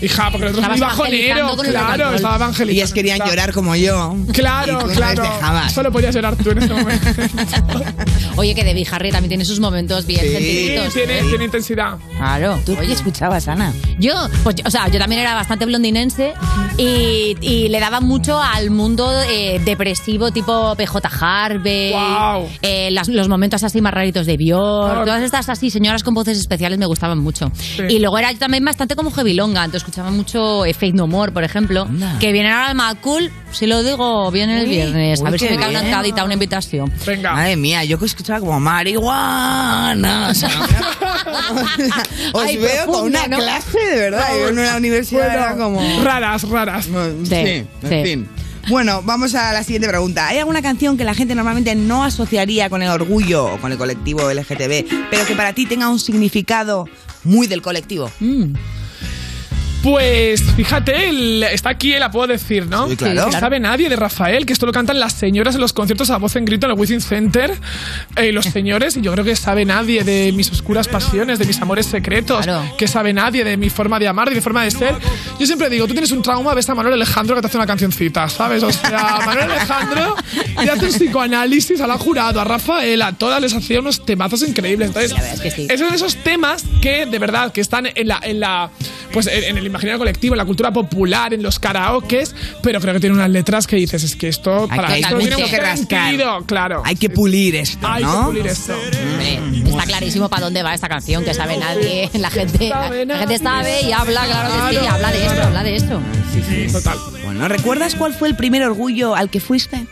[0.00, 1.38] Hija, porque nosotros muy Estabas bajonero.
[1.38, 2.72] evangelizando con el rock and Claro, estaba evangelizando.
[2.72, 4.16] Ellas querían llorar como yo.
[4.32, 5.24] Claro, Y no claro.
[5.72, 7.06] Solo podías llorar tú en ese momento.
[8.36, 10.94] Oye, que Debbie Harry también tiene sus momentos bien Sí, sentiditos.
[10.94, 11.96] tiene, tiene intensidad.
[12.16, 12.58] Claro.
[12.66, 13.72] ¿Tú oye, escuchabas, Ana?
[13.98, 14.12] Yo,
[14.42, 16.32] pues, o sea, yo también era bastante blondinense
[16.76, 22.48] y, y le daba mucho al mundo eh, depresivo tipo PJ Harvey, Guau.
[22.62, 25.04] eh, las- los momentos así más raritos de Björk, Ah.
[25.04, 27.50] todas estas así señoras con voces especiales me gustaban mucho.
[27.88, 31.06] Y luego era yo también bastante como heavy longa, entonces escuchaba mucho eh, Faith No
[31.06, 31.86] More, por ejemplo,
[32.20, 35.30] que vienen ahora al Mad Cool, si lo digo bien el Uy, viernes, a uy,
[35.30, 35.92] ver si qué me cae una bien.
[35.92, 36.92] entradita, una invitación.
[37.16, 37.32] Venga.
[37.32, 40.28] Madre mía, yo que escuchaba como marihuana.
[40.30, 40.48] O sea,
[42.32, 43.42] os Ay, veo con profunda, una ¿no?
[43.42, 44.26] clase, de verdad.
[44.38, 46.02] Yo en una universidad Bueno, era como...
[46.04, 46.84] Raras, raras.
[46.86, 46.90] Sí,
[47.24, 48.02] Sí, en sí.
[48.02, 48.28] fin.
[48.68, 50.26] Bueno, vamos a la siguiente pregunta.
[50.28, 53.76] ¿Hay alguna canción que la gente normalmente no asociaría con el orgullo o con el
[53.78, 56.88] colectivo LGTB, pero que para ti tenga un significado
[57.24, 58.10] muy del colectivo?
[58.20, 58.54] Mm.
[59.84, 62.88] Pues fíjate, el- está aquí, la puedo decir, ¿no?
[62.88, 63.26] Sí, claro.
[63.30, 66.16] No sabe nadie de Rafael, que esto lo cantan las señoras en los conciertos a
[66.16, 67.52] voz en grito en el Within Center.
[68.16, 71.60] Eh, los señores, y yo creo que sabe nadie de mis oscuras pasiones, de mis
[71.60, 72.46] amores secretos,
[72.78, 74.94] que sabe nadie de mi forma de amar y de forma de ser.
[75.38, 77.66] Yo siempre digo, tú tienes un trauma, ves a Manuel Alejandro que te hace una
[77.66, 78.62] cancioncita, ¿sabes?
[78.62, 80.16] O sea, Manuel Alejandro
[80.64, 84.40] le hace un psicoanálisis a la jurado, a Rafael, a todas les hacía unos temazos
[84.48, 84.88] increíbles.
[84.88, 85.12] Entonces,
[85.68, 88.70] esos son esos temas que de verdad que están en la, en la
[89.12, 93.00] pues en el imaginario colectivo, en la cultura popular, en los karaokes, pero creo que
[93.00, 96.14] tiene unas letras que dices, es que esto para hay esto tiene un que rascar.
[96.46, 96.82] claro.
[96.84, 98.20] Hay que pulir esto, Hay ¿no?
[98.20, 98.74] que pulir esto.
[98.74, 102.10] Hombre, está clarísimo para dónde va esta canción, que sabe nadie.
[102.24, 105.62] La gente, la gente sabe y habla, claro que sí, y habla de esto, habla
[105.62, 106.00] de esto.
[106.32, 106.98] Sí, sí, total.
[107.24, 109.84] Bueno, ¿recuerdas cuál fue el primer orgullo al que fuiste?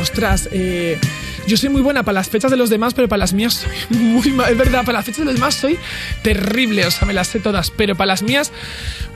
[0.00, 0.98] Ostras, eh,
[1.46, 3.72] yo soy muy buena para las fechas de los demás, pero para las mías soy
[3.98, 4.50] muy mal.
[4.50, 5.78] Es verdad, para las fechas de los demás soy
[6.22, 7.70] terrible, o sea, me las sé todas.
[7.70, 8.52] Pero para las mías,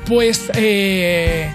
[0.07, 0.51] pues.
[0.55, 1.51] Eh,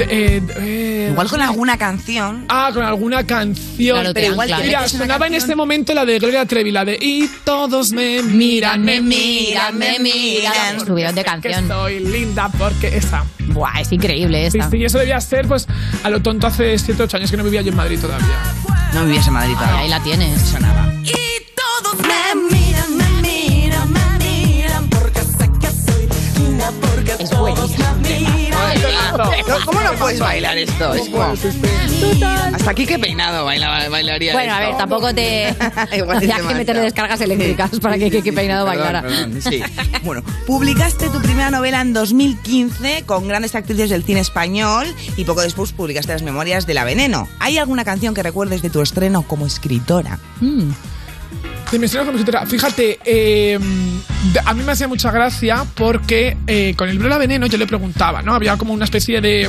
[0.00, 2.46] eh, eh, Igual con alguna canción.
[2.48, 3.98] Ah, con alguna canción.
[4.00, 6.84] Claro, pero igual te Mira, sonaba en canción- ese momento la de Gloria Trevi, la
[6.84, 10.80] de Y todos me miran, me miran, me miran.
[10.86, 11.68] Subidón de Que canción.
[11.68, 13.24] soy linda porque esa.
[13.48, 14.70] Buah, es increíble Sí, esta.
[14.70, 15.66] sí, y eso debía ser, pues,
[16.02, 18.38] a lo tonto hace 7 8 años que no vivía yo en Madrid todavía.
[18.94, 19.78] No vivías en Madrid todavía.
[19.80, 20.40] Ahí la tienes.
[20.40, 20.92] Sonaba.
[21.82, 26.08] Todos me miran, me miran, me miran porque sé que soy
[26.42, 28.41] linda porque Es todos me miran.
[29.64, 30.94] ¿Cómo no puedes bailar esto?
[30.94, 31.22] Es como-
[32.54, 34.68] Hasta aquí qué peinado baila, bailaría Bueno, a esto.
[34.68, 35.54] ver, tampoco te.
[35.96, 39.02] Igual Había que meterle descargas eléctricas para que Kiki Peinado Perdón, bailara.
[39.08, 39.62] perdón, sí.
[40.04, 45.42] Bueno, publicaste tu primera novela en 2015 con grandes actrices del cine español y poco
[45.42, 47.28] después publicaste las memorias de La Veneno.
[47.38, 50.18] ¿Hay alguna canción que recuerdes de tu estreno como escritora?
[50.40, 50.48] De
[51.78, 52.46] como escritora.
[52.46, 53.58] Fíjate, eh,
[54.44, 58.22] a mí me hacía mucha gracia porque eh, con el Brola Veneno yo le preguntaba,
[58.22, 58.34] ¿no?
[58.34, 59.48] Había como una especie de.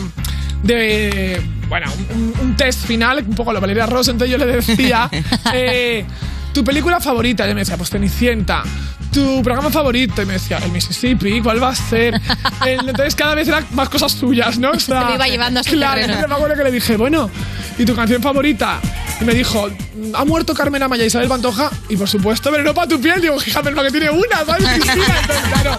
[0.63, 4.45] de bueno, un, un test final, un poco a lo Valeria Ross, entonces yo le
[4.45, 5.09] decía.
[5.53, 6.05] eh,
[6.53, 7.45] ¿Tu película favorita?
[7.45, 8.63] Y él me decía, pues Cenicienta.
[9.11, 10.21] ¿Tu programa favorito?
[10.21, 12.21] Y me decía, el Mississippi, ¿cuál va a ser?
[12.65, 14.71] Entonces cada vez eran más cosas suyas, ¿no?
[14.71, 16.21] O sea, lo iba llevando a su claro, terreno.
[16.21, 17.30] yo me acuerdo que le dije, bueno,
[17.78, 18.80] ¿y tu canción favorita?
[19.22, 19.70] Y me dijo,
[20.14, 23.22] ha muerto Carmen Amaya Isabel Pantoja, y por supuesto, pero no para tu piel.
[23.22, 24.43] Digo, pero que tiene una.
[24.74, 25.20] Cristina?
[25.22, 25.78] Entonces, claro,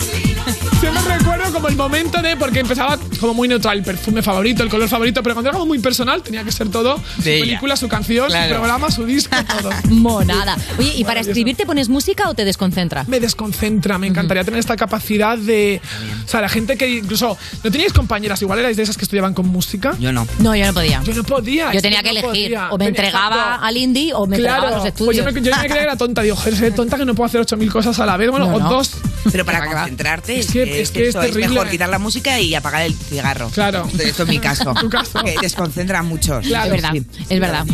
[0.81, 4.69] siempre recuerdo como el momento de, porque empezaba como muy neutral, el perfume favorito, el
[4.69, 7.45] color favorito, pero cuando era como muy personal tenía que ser todo, su De ella.
[7.45, 8.49] película, su canción, Claro.
[8.55, 9.71] su programa, su disco, todo.
[9.91, 10.57] Monada.
[10.79, 13.05] Oye, ¿y para escribir te pones música o te desconcentra?
[13.09, 15.81] Me desconcentra, me encantaría tener esta capacidad de...
[16.25, 17.37] O sea, la gente que incluso...
[17.63, 19.95] ¿No teníais compañeras igual erais de esas que estudiaban con música?
[19.99, 20.27] Yo no.
[20.39, 21.03] No, yo no podía.
[21.05, 21.73] Yo no podía.
[21.73, 22.29] Yo tenía que no elegir.
[22.55, 22.69] podía.
[22.71, 23.65] O me Tenía- entregaba exacto.
[23.67, 25.17] al indie o me entregaba a los Pues estudios.
[25.17, 26.23] yo me, yo me creía que era tonta.
[26.23, 28.31] Digo, joder, soy tonta que no puedo hacer 8.000 cosas a la vez.
[28.31, 28.69] Bueno, No, o no.
[28.69, 28.93] dos.
[29.31, 32.95] Pero para concentrarte Es que- es que es mejor quitar la música y apagar el
[32.95, 33.49] cigarro.
[33.51, 33.89] Claro.
[33.99, 34.75] Esto es mi caso.
[34.81, 35.23] Tu caso.
[35.23, 36.41] Que desconcentra mucho.
[36.41, 36.95] es verdad,
[37.29, 37.65] es verdad.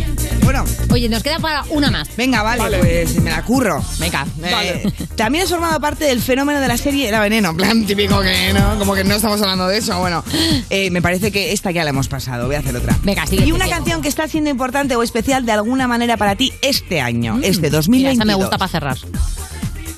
[0.44, 0.64] Bueno.
[0.90, 2.08] Oye, nos queda para una más.
[2.16, 3.82] Venga, vale, pues me la curro.
[3.98, 4.26] Venga.
[4.42, 7.50] Eh, También has formado parte del fenómeno de la serie La Veneno.
[7.50, 9.98] En plan, típico que no, como que no estamos hablando de eso.
[10.00, 10.24] Bueno,
[10.70, 12.46] eh, me parece que esta ya la hemos pasado.
[12.46, 12.96] Voy a hacer otra.
[13.02, 13.46] Venga, sigue.
[13.46, 17.00] Y una canción que está siendo importante o especial de alguna manera para ti este
[17.00, 18.14] año, este Mira, 2022.
[18.14, 18.98] esa me gusta para cerrar.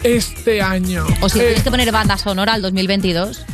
[0.05, 1.07] Este año.
[1.21, 3.45] O si Eh, tienes que poner banda sonora al 2022.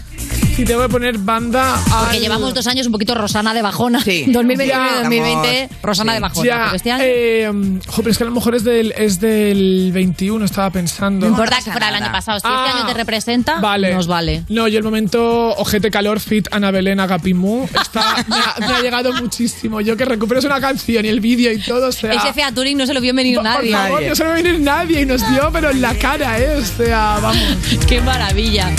[0.58, 4.00] Si tengo que poner banda Porque al- llevamos dos años un poquito Rosana de bajona.
[4.00, 6.44] 2021 y 2020, Rosana de bajona.
[6.48, 7.48] Ya, este año eh,
[7.86, 11.26] jo, pero es que a lo mejor es del, es del 21, estaba pensando.
[11.26, 12.40] no importa que fuera el año pasado.
[12.40, 13.94] Si este año te representa, Vale.
[13.94, 14.42] nos vale.
[14.48, 18.80] No, yo el momento Ojete Calor Fit Ana Belén Agapimú está, me, ha, me ha
[18.80, 19.80] llegado muchísimo.
[19.80, 22.14] Yo que recuperes una canción y el vídeo y todo, o sea...
[22.14, 23.70] Ese fea Turing no se lo vio venir por nadie.
[23.70, 26.56] favor, no se va a venir nadie y nos dio, pero en la cara, ¿eh?
[26.56, 27.38] O sea, vamos.
[27.88, 28.72] Qué maravilla.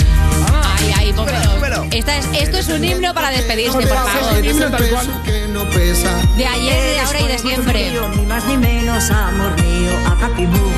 [1.92, 4.38] Esta es, esto es un himno para despedirse, por favor.
[4.38, 5.06] un himno tal cual.
[6.36, 7.92] De ayer, de ahora y de siempre.
[8.16, 10.70] Ni más ni menos, amor mío, Acapimú.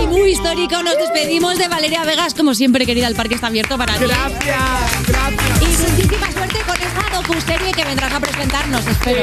[0.00, 3.06] Y muy histórico, nos despedimos de Valeria Vegas, como siempre, querida.
[3.06, 4.04] El parque está abierto para ti.
[4.04, 5.62] Gracias, gracias.
[5.62, 9.22] Y muchísima suerte con esa docuserie que vendrás a presentarnos, espero.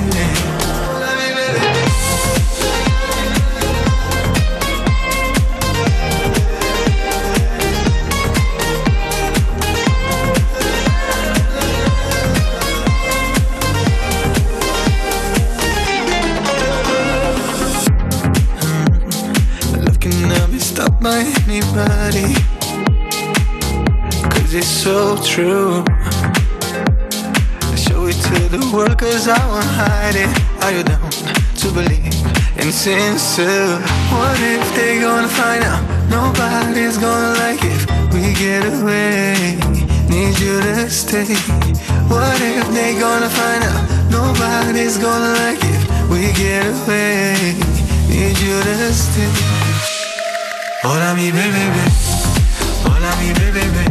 [25.23, 25.83] True.
[27.61, 30.29] I show it to the world cause I won't hide it.
[30.63, 31.09] Are you down
[31.61, 32.15] to believe
[32.57, 33.77] in sincere?
[34.09, 35.83] What if they gonna find out?
[36.09, 37.81] Nobody's gonna like it.
[37.87, 39.57] if We get away.
[40.09, 41.35] Need you to stay.
[42.09, 43.83] What if they gonna find out?
[44.09, 45.81] Nobody's gonna like it.
[45.89, 47.55] if We get away.
[48.09, 49.31] Need you to stay.
[50.83, 51.63] Hola mi bebé,
[52.83, 53.90] hola mi bebé,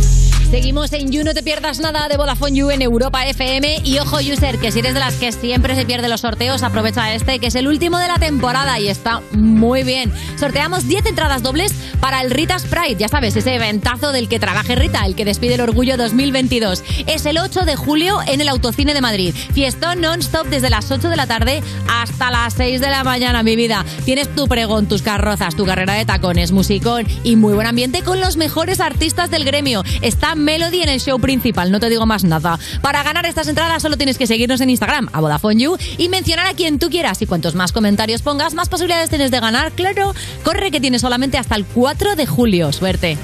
[0.51, 3.83] Seguimos en You, no te pierdas nada de Vodafone You en Europa FM.
[3.85, 7.13] Y ojo, user, que si eres de las que siempre se pierde los sorteos, aprovecha
[7.13, 10.11] este, que es el último de la temporada y está muy bien.
[10.37, 14.75] Sorteamos 10 entradas dobles para el Rita Sprite, ya sabes, ese eventazo del que trabaje
[14.75, 16.83] Rita, el que despide el orgullo 2022.
[17.07, 19.33] Es el 8 de julio en el Autocine de Madrid.
[19.53, 23.55] Fiestón non-stop desde las 8 de la tarde hasta las 6 de la mañana, mi
[23.55, 23.85] vida.
[24.03, 28.19] Tienes tu pregón, tus carrozas, tu carrera de tacones, musicón y muy buen ambiente con
[28.19, 29.83] los mejores artistas del gremio.
[30.01, 32.59] Está Melody en el show principal, no te digo más nada.
[32.81, 36.47] Para ganar estas entradas solo tienes que seguirnos en Instagram, a Vodafone You, y mencionar
[36.47, 37.21] a quien tú quieras.
[37.21, 39.71] Y cuantos más comentarios pongas, más posibilidades tienes de ganar.
[39.71, 40.13] Claro,
[40.43, 42.71] corre que tienes solamente hasta el 4 de julio.
[42.71, 43.17] Suerte.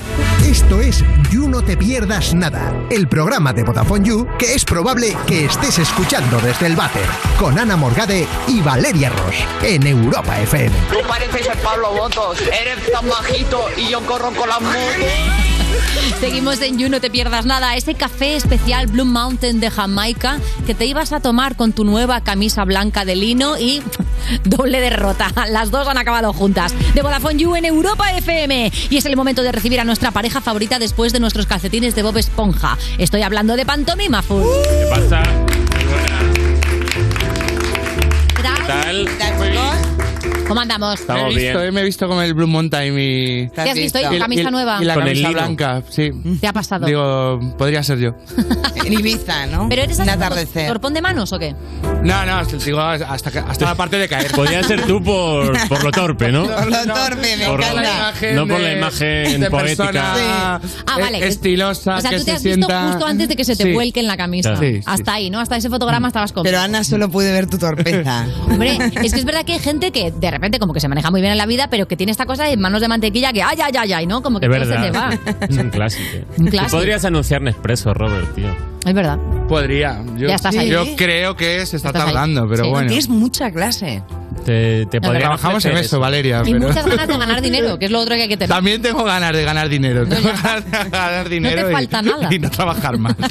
[0.45, 5.15] Esto es You No Te Pierdas Nada, el programa de Vodafone You que es probable
[5.25, 7.05] que estés escuchando desde el váter,
[7.39, 10.75] con Ana Morgade y Valeria Ross, en Europa FM.
[10.91, 15.46] Tú pareces el Pablo Botos, eres tan bajito y yo corro con las motos.
[16.19, 17.75] Seguimos en You, no te pierdas nada.
[17.75, 22.21] Ese café especial Blue Mountain de Jamaica que te ibas a tomar con tu nueva
[22.21, 23.81] camisa blanca de lino y
[24.43, 25.31] doble derrota.
[25.49, 26.73] Las dos han acabado juntas.
[26.93, 28.71] De Vodafone You en Europa FM.
[28.89, 32.03] Y es el momento de recibir a nuestra pareja favorita después de nuestros calcetines de
[32.03, 32.77] Bob Esponja.
[32.97, 34.43] Estoy hablando de Pantomima Full.
[34.43, 35.26] ¿Qué pasa?
[40.47, 40.99] ¿Cómo andamos?
[41.01, 41.67] Estamos me he visto, bien.
[41.67, 43.49] eh, me he visto con el Blue Mountain y...
[43.49, 43.99] ¿Qué has visto?
[43.99, 44.77] ¿Y camisa nueva?
[44.81, 45.41] Y la Con el camisa lino.
[45.41, 46.09] blanca, sí.
[46.39, 46.85] ¿Te ha pasado?
[46.85, 48.11] Digo, podría ser yo.
[48.87, 49.67] En Ibiza, ¿no?
[49.67, 50.65] ¿Pero eres Un atardecer.
[50.69, 51.53] torpón de manos o qué?
[52.03, 54.31] No, no, digo, hasta, que- hasta la parte de caer.
[54.31, 56.45] Podría ser tú por, por lo torpe, ¿no?
[56.47, 58.13] Por lo torpe, me Por- encanta.
[58.33, 59.83] no por la imagen de poética.
[59.87, 61.17] persona Ah, vale.
[61.19, 63.57] eh, Estilosa, O sea, que tú te se has visto justo antes de que se
[63.57, 63.73] te Sí.
[63.73, 64.55] vuelque en la camisa.
[64.55, 64.81] Sí, sí.
[64.85, 65.41] Hasta ahí, ¿no?
[65.41, 66.43] Hasta ese fotograma estabas con.
[66.43, 68.25] Pero Ana solo puede ver tu torpeza.
[68.49, 71.11] Hombre, es que es verdad que hay gente que de repente como que se maneja
[71.11, 73.43] muy bien en la vida, pero que tiene esta cosa de manos de mantequilla que
[73.43, 74.21] ay, ay, ay, ay, ¿no?
[74.23, 75.19] Como que Es todo se te verdad.
[75.39, 75.45] va.
[75.47, 76.17] Es un clásico.
[76.37, 76.77] Un clásico.
[76.77, 78.55] podrías anunciar Nespresso, Robert, tío.
[78.85, 79.17] Es verdad.
[79.49, 80.01] Podría.
[80.15, 80.69] Yo, Ya estás ahí.
[80.69, 82.13] yo creo que se está Estás ahí.
[82.13, 82.69] tardando, pero Sí.
[82.69, 82.87] bueno.
[82.87, 84.01] Tienes mucha clase.
[84.47, 86.41] Te, te podrían Trabajamos en eso, Valeria.
[86.45, 88.47] Y pero- muchas ganas de ganar dinero, que es lo otro que hay que tener.
[88.49, 90.07] También tengo ganas de ganar dinero.
[90.07, 92.33] Tengo ganas de ganar dinero y- falta nada.
[92.33, 93.13] y no trabajar más.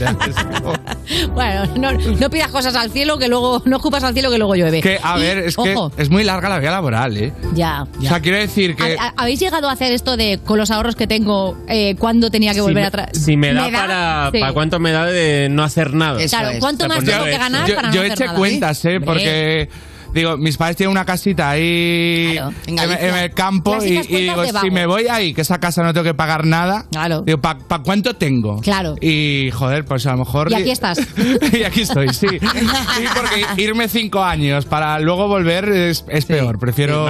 [1.32, 4.54] Bueno, no, no pidas cosas al cielo que luego no ocupas al cielo que luego
[4.56, 4.80] llueve.
[4.80, 7.32] que, a Y, ver, es ojo, que es muy larga la vida laboral, ¿eh?
[7.54, 7.84] ya.
[7.98, 8.96] O sea, quiero decir que...
[8.98, 12.30] ¿Ha- ha- ¿Habéis llegado a hacer esto de con los ahorros que tengo eh, cuándo
[12.30, 13.10] tenía que Si volver me- atrás?
[13.12, 14.40] Si me da, para, Sí.
[14.40, 16.18] para cuánto me da de no hacer nada.
[16.28, 18.36] Claro, ¿cuánto más tengo que ganar yo, para no yo hacer eché nada?
[18.38, 19.00] cuentas, ¿eh?
[19.00, 19.68] Porque...
[20.16, 24.86] Digo, mis padres tienen una casita ahí Claro, en, el campo y, digo, si me
[24.86, 26.86] voy ahí, que esa casa no tengo que pagar nada,
[27.26, 28.60] digo, ¿para cuánto tengo?
[28.62, 28.94] Claro.
[29.00, 30.50] Y joder, pues a lo mejor...
[30.50, 30.98] Y aquí estás.
[31.52, 32.28] y aquí estoy, sí.
[32.30, 36.58] Sí, porque irme cinco años para luego volver es, es peor.
[36.58, 37.06] Prefiero...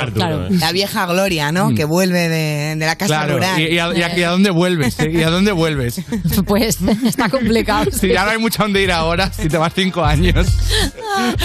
[0.51, 1.75] La vieja gloria, ¿no?
[1.75, 3.61] Que vuelve de, de la casa Claro, rural.
[3.61, 4.99] y, y a, y a- y a dónde vuelves?
[4.99, 5.11] eh?
[5.13, 6.01] ¿Y a dónde vuelves?
[6.47, 7.91] Pues está complicado.
[7.93, 10.47] Si ya no hay mucho a dónde ir ahora, si te vas cinco años,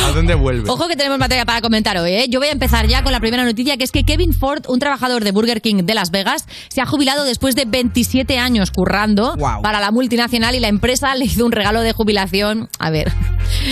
[0.03, 0.69] ¿a dónde vuelves?
[0.69, 2.26] Ojo que tenemos materia para comentar hoy, ¿eh?
[2.30, 4.80] Yo voy a empezar ya con la primera noticia, que es que Kevin Ford, un
[4.80, 9.36] trabajador de Burger King de Las Vegas, se ha jubilado después de 27 años currando
[9.61, 12.69] para la multinacional y la empresa le hizo un regalo de jubilación.
[12.80, 13.11] A ver,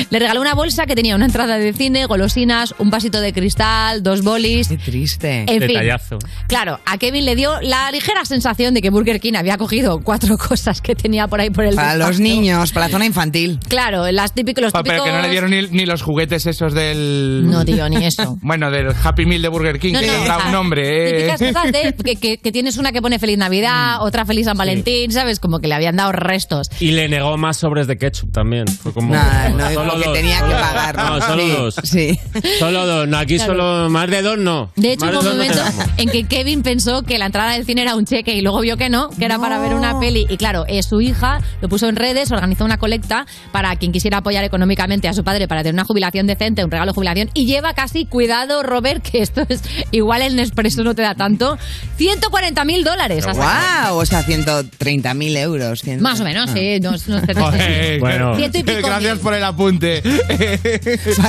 [0.10, 4.04] le regaló una bolsa que tenía una entrada de cine, golosinas, un vasito de cristal,
[4.04, 4.68] dos bolis.
[4.68, 5.46] Qué triste.
[5.48, 5.60] En fin.
[5.60, 6.18] Detallazo.
[6.50, 10.38] Claro, a Kevin le dio la ligera sensación de que Burger King había cogido cuatro
[10.38, 13.58] cosas que tenía por ahí por el Para los niños, para la zona infantil.
[13.70, 14.92] Claro, las típicos, los típicos...
[14.92, 18.06] Pero que no le dieron ni, ni los juguetes esos del, No, del tío, ni
[18.06, 18.38] eso.
[18.42, 20.82] Bueno, del Happy Meal de Burger King, No, que no, tendrá un nombre.
[21.28, 21.36] ¿eh?
[21.38, 24.58] Típicas cosas de que, que- que tienes una que pone Feliz Navidad, otra Feliz San
[24.58, 25.40] Valentín, ¿sabes?
[25.40, 26.70] Como que le habían dado restos.
[26.80, 28.68] Y le negó más sobres de ketchup también.
[28.68, 29.14] Fue como.
[29.14, 30.96] No, no, solo dos, tenía solo- que pagar.
[30.98, 31.76] No, solo Sí, dos.
[31.84, 32.20] Sí.
[32.60, 33.08] Solo dos.
[33.08, 33.54] No, aquí Claro.
[33.54, 33.90] solo.
[33.90, 34.72] Más de dos no.
[34.76, 35.60] De hecho, hubo un momento
[35.98, 38.78] en que Kevin pensó que la entrada del cine era un cheque y luego vio
[38.78, 40.26] que no, que era para ver una peli.
[40.30, 44.18] Y claro, eh, su hija lo puso en redes, organizó una colecta para quien quisiera
[44.18, 47.30] apoyar económicamente a su padre para tener una jubilación decente, un regalo de jubilación.
[47.34, 49.62] Y lleva casi, cuidado, Robert, que esto es
[49.92, 51.58] igual el Nespresso no te da tanto,
[51.98, 53.24] 140 mil dólares.
[53.26, 53.90] sacado.
[53.90, 53.98] ¡Wow!
[54.00, 55.84] O sea, 130.000 euros.
[55.84, 56.54] cien- Más o menos, Ah.
[56.54, 56.80] sí.
[56.80, 57.34] No, no sé.
[57.34, 58.36] Joder, Bueno.
[58.36, 59.24] Ciento y pico Gracias mil.
[59.24, 60.02] por el apunte.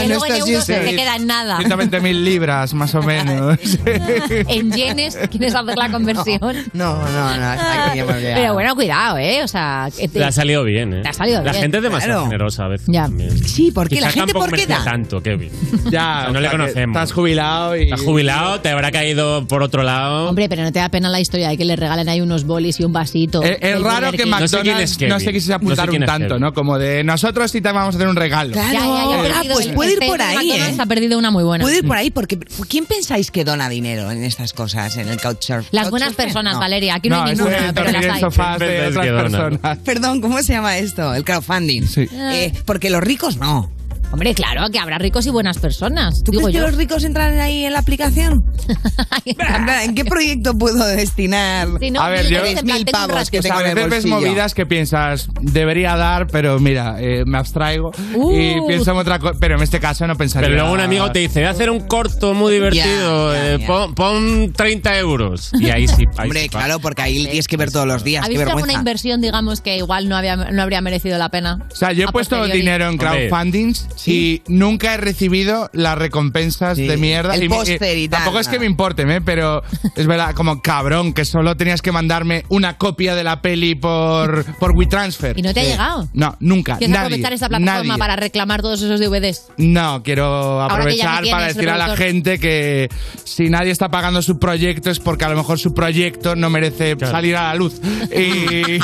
[0.00, 1.58] Que luego en euros se te queda en nada.
[1.58, 3.58] 120 mil libras, más o menos.
[4.48, 6.56] En yenes, ¿quieres hacer la conversión?
[6.72, 7.46] No, no, no.
[7.46, 8.00] hasta aquí.
[8.06, 9.42] Pero bueno, cuidado, ¿eh?
[9.42, 11.02] O sea, que te- Le ha salido bien, ¿eh?
[11.02, 11.62] Te ha salido La bien.
[11.62, 12.24] gente es demasiado Claro.
[12.30, 12.86] generosa a veces.
[12.90, 13.02] Ya.
[13.04, 13.46] también.
[13.46, 13.96] Sí, ¿por qué?
[13.96, 14.90] Quizá ¿La gente tampoco por qué merece da?
[14.90, 15.50] tanto, Kevin.
[15.90, 16.96] ya, no o le sea, conocemos.
[16.96, 17.82] Estás jubilado y.
[17.84, 20.28] Estás jubilado, te habrá caído por otro lado.
[20.28, 22.80] Hombre, pero no te da pena la historia de que le regalen ahí unos bolis
[22.80, 23.42] y un vasito.
[23.42, 24.30] Es, raro que King.
[24.30, 25.10] No sé quién McDonald's es no, Kevin.
[25.40, 26.40] se No sé tanto, Kevin.
[26.40, 26.52] ¿no?
[26.52, 28.52] Como de nosotros sí te vamos a hacer un regalo.
[28.52, 28.72] Claro.
[28.72, 30.82] Ya, ya, Ah, pues el- puede ir este por ahí, McDonald's ¿eh?
[30.82, 31.62] ha perdido una muy buena.
[31.62, 32.38] Puede ir por ahí porque
[32.68, 35.66] ¿quién pensáis que dona dinero en estas cosas, en el couchsurf?
[35.70, 36.60] Las buenas personas, No.
[36.60, 36.94] Valeria.
[36.96, 38.20] Aquí no, No, hay ninguna, es pero las hay.
[38.20, 39.78] sofás de otras personas.
[39.84, 41.14] Perdón, ¿cómo se llama esto?
[41.14, 41.82] El crowdfunding.
[41.86, 42.06] Sí.
[42.12, 43.70] Eh, porque los ricos no.
[44.12, 46.24] Hombre, claro, que habrá ricos y buenas personas.
[46.24, 48.44] ¿Tú digo crees que los ricos entran ahí en la aplicación?
[49.24, 53.30] En plan, ¿En qué proyecto puedo destinar Si no, A ver, yo- mil tengo pavos
[53.30, 56.58] que O sea, tengo a en el veces ves movidas que piensas, debería dar, pero
[56.58, 58.32] mira, eh, me abstraigo Uh.
[58.32, 59.34] y pienso en otra cosa.
[59.38, 60.48] Pero en este caso no pensaría.
[60.48, 63.58] Pero luego un amigo te dice, voy a hacer un corto muy divertido, eh.
[63.66, 65.50] Pon, pon 30 euros.
[65.60, 66.04] Y ahí sí.
[66.16, 68.24] Ahí Hombre, sí claro, porque ahí tienes que ver todos los días.
[68.24, 71.66] ¿Habéis visto alguna inversión, digamos, que igual no, había, no habría merecido la pena?
[71.70, 72.58] O sea, yo he puesto posteriori.
[72.58, 73.28] dinero en Hombre.
[74.04, 76.86] Crowdfundings y nunca he recibido las recompensas Sí.
[76.86, 77.34] de mierda.
[77.34, 79.20] El Y póster y tal, Tampoco es que me importen, ¿eh?
[79.20, 79.62] pero
[79.96, 84.44] es verdad, como cabrón, que solo tenías que mandarme una copia de la peli por,
[84.56, 85.38] por WeTransfer.
[85.38, 85.70] ¿Y no te ha Sí.
[85.70, 86.08] llegado?
[86.12, 86.76] No, nunca.
[86.78, 87.98] ¿Quieres nadie, aprovechar esta plataforma nadie.
[87.98, 89.46] para reclamar todos esos DVDs?
[89.56, 92.88] No, quiero aprovechar para decir a la gente que
[93.24, 96.96] si nadie está pagando su proyecto es porque a lo mejor su proyecto no merece
[97.00, 97.80] salir a la luz.
[98.14, 98.78] Y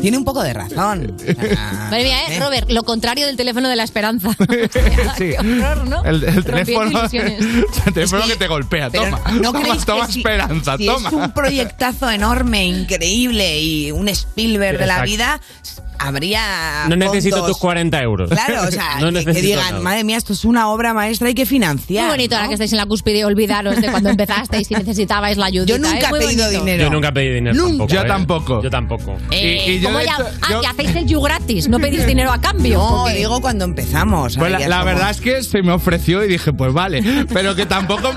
[0.00, 1.16] Tiene un poco de razón.
[1.56, 2.40] Ah, Madre mía, ¿eh?
[2.40, 4.19] Robert, lo contrario del teléfono de la esperanza.
[5.18, 5.32] sí.
[5.32, 6.04] Qué horror, ¿no?
[6.04, 8.90] el, el teléfono, el teléfono Es que, te golpea.
[8.90, 11.08] Toma, ¿no toma, toma si- esperanza, si toma.
[11.08, 15.10] es un proyectazo enorme, increíble y un Spielberg de la Exacto.
[15.10, 15.40] vida,
[16.00, 17.52] habría No necesito fondos.
[17.52, 18.30] tus 40 euros.
[18.30, 19.80] Claro, o sea, no que- digan, nada.
[19.80, 22.04] madre mía, esto es una obra maestra, hay que financiar.
[22.06, 22.38] Muy bonito ¿no?
[22.38, 25.66] ahora que estáis en la cúspide, olvidaros de cuando empezasteis y necesitabais la ayuda.
[25.66, 26.84] Yo nunca he pedido dinero.
[26.84, 27.86] Yo nunca pedí dinero Nunca.
[27.86, 27.92] tampoco.
[27.94, 28.06] Yo ¿eh?
[28.08, 28.62] tampoco.
[28.62, 29.16] Yo tampoco.
[29.30, 31.68] Eh, Y- y yo, ¿cómo de ya- hecho, ah, yo- que hacéis el you gratis,
[31.68, 32.78] no pedís dinero a cambio.
[32.78, 33.14] No, ¿o qué?
[33.14, 34.36] digo cuando empezamos.
[34.36, 37.02] Pues la, ya la somos- verdad es que se me ofreció y dije, pues vale.
[37.32, 38.10] Pero que tampoco,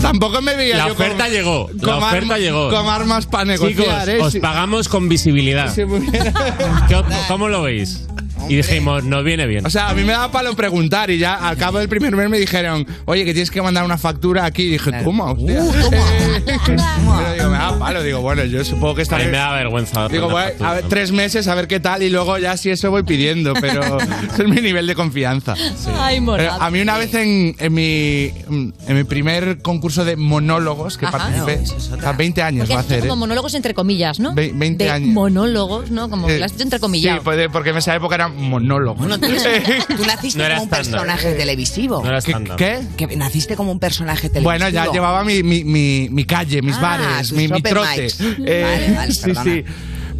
[0.00, 1.66] tampoco me veía La yo oferta con- llegó.
[1.66, 2.70] con La oferta llegó.
[2.70, 4.20] Con armas para negociar, ¿eh?
[4.20, 5.74] os pagamos con visibilidad.
[5.74, 6.94] ¿Qué
[7.30, 8.08] ¿Cómo lo veis?
[8.48, 9.64] Y dijimos, nos viene bien.
[9.66, 12.28] O sea, a mí me daba palo preguntar y ya al cabo del primer mes
[12.28, 14.62] me dijeron, oye, que tienes que mandar una factura aquí.
[14.64, 15.24] Y dije, ¿cómo?
[15.32, 15.62] Hostia.
[15.62, 16.00] Uh, toma.
[16.66, 18.02] Pero digo, me da palo.
[18.02, 19.24] Digo, bueno, yo supongo que a estaré...
[19.26, 20.08] mí me da vergüenza.
[20.08, 20.70] Digo, voy factura.
[20.70, 23.54] a ver, tres meses a ver qué tal y luego ya si eso voy pidiendo,
[23.54, 23.98] pero
[24.32, 25.54] ese es mi nivel de confianza.
[25.98, 26.62] Ay, Pero morado.
[26.62, 31.18] a mí una vez en, en mi, en mi primer concurso de monólogos que Ajá.
[31.18, 31.56] participé,
[31.90, 33.16] No, es a 20 años Porque va a hacer, como ¿eh?
[33.16, 34.34] monólogos entre comillas, ¿no?
[34.34, 35.08] Ve- 20 de años.
[35.14, 36.08] monólogos, ¿no?
[36.10, 37.20] Como que Eh, lo has hecho entre Sí, comillas.
[37.22, 38.96] pues, porque en esa época era monólogo.
[38.96, 39.26] Bueno, tú,
[39.96, 42.02] tú naciste No como un personaje televisivo.
[42.04, 42.20] No
[42.56, 42.56] ¿Qué?
[42.56, 43.06] ¿Qué?
[43.06, 44.50] Que naciste como un personaje televisivo.
[44.50, 48.08] Bueno, ya llevaba mi, mi, mi, mi calle, mis Ah, bares, mi, mi trote.
[48.46, 49.64] Eh, Vale, vale, sí, sí.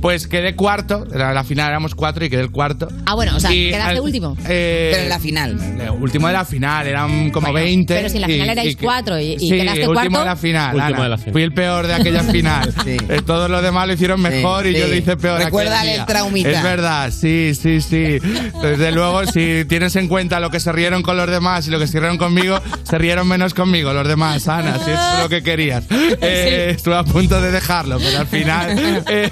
[0.00, 2.88] Pues quedé cuarto, era la final éramos cuatro y quedé el cuarto.
[3.06, 4.36] Ah, bueno, o sea, Y quedaste al- último.
[4.48, 5.58] eh, Pero en la final.
[5.80, 7.94] eh, Último de la final, eran como Bueno, 20.
[7.94, 10.18] pero si en la final erais cuatro y- y sí, quedaste último cuarto.
[10.20, 10.74] de la final.
[10.76, 11.02] Último Ana.
[11.04, 11.32] de la final.
[11.32, 12.74] Fui el peor de aquella final.
[12.84, 12.96] Sí.
[13.08, 14.80] Eh, todos los demás lo hicieron mejor y sí.
[14.80, 15.34] yo lo hice peor.
[15.36, 16.00] aquel Recuérdale día.
[16.00, 16.50] el traumita.
[16.50, 18.18] Es verdad, sí, sí, sí.
[18.62, 21.78] Desde luego, si tienes en cuenta lo que se rieron con los demás y lo
[21.78, 25.28] que se rieron conmigo, se rieron menos conmigo los demás, Ana, si eso es lo
[25.28, 25.84] que querías.
[26.22, 29.02] Eh, Estuve a punto de dejarlo, pero al final.
[29.08, 29.30] eh,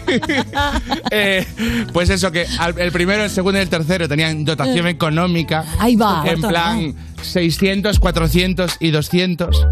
[1.11, 1.47] eh,
[1.93, 5.65] pues eso, que al- el primero, el segundo y el tercero tenían dotación económica.
[5.79, 6.23] Ahí va.
[6.27, 9.67] En plan 600, 400 y 200.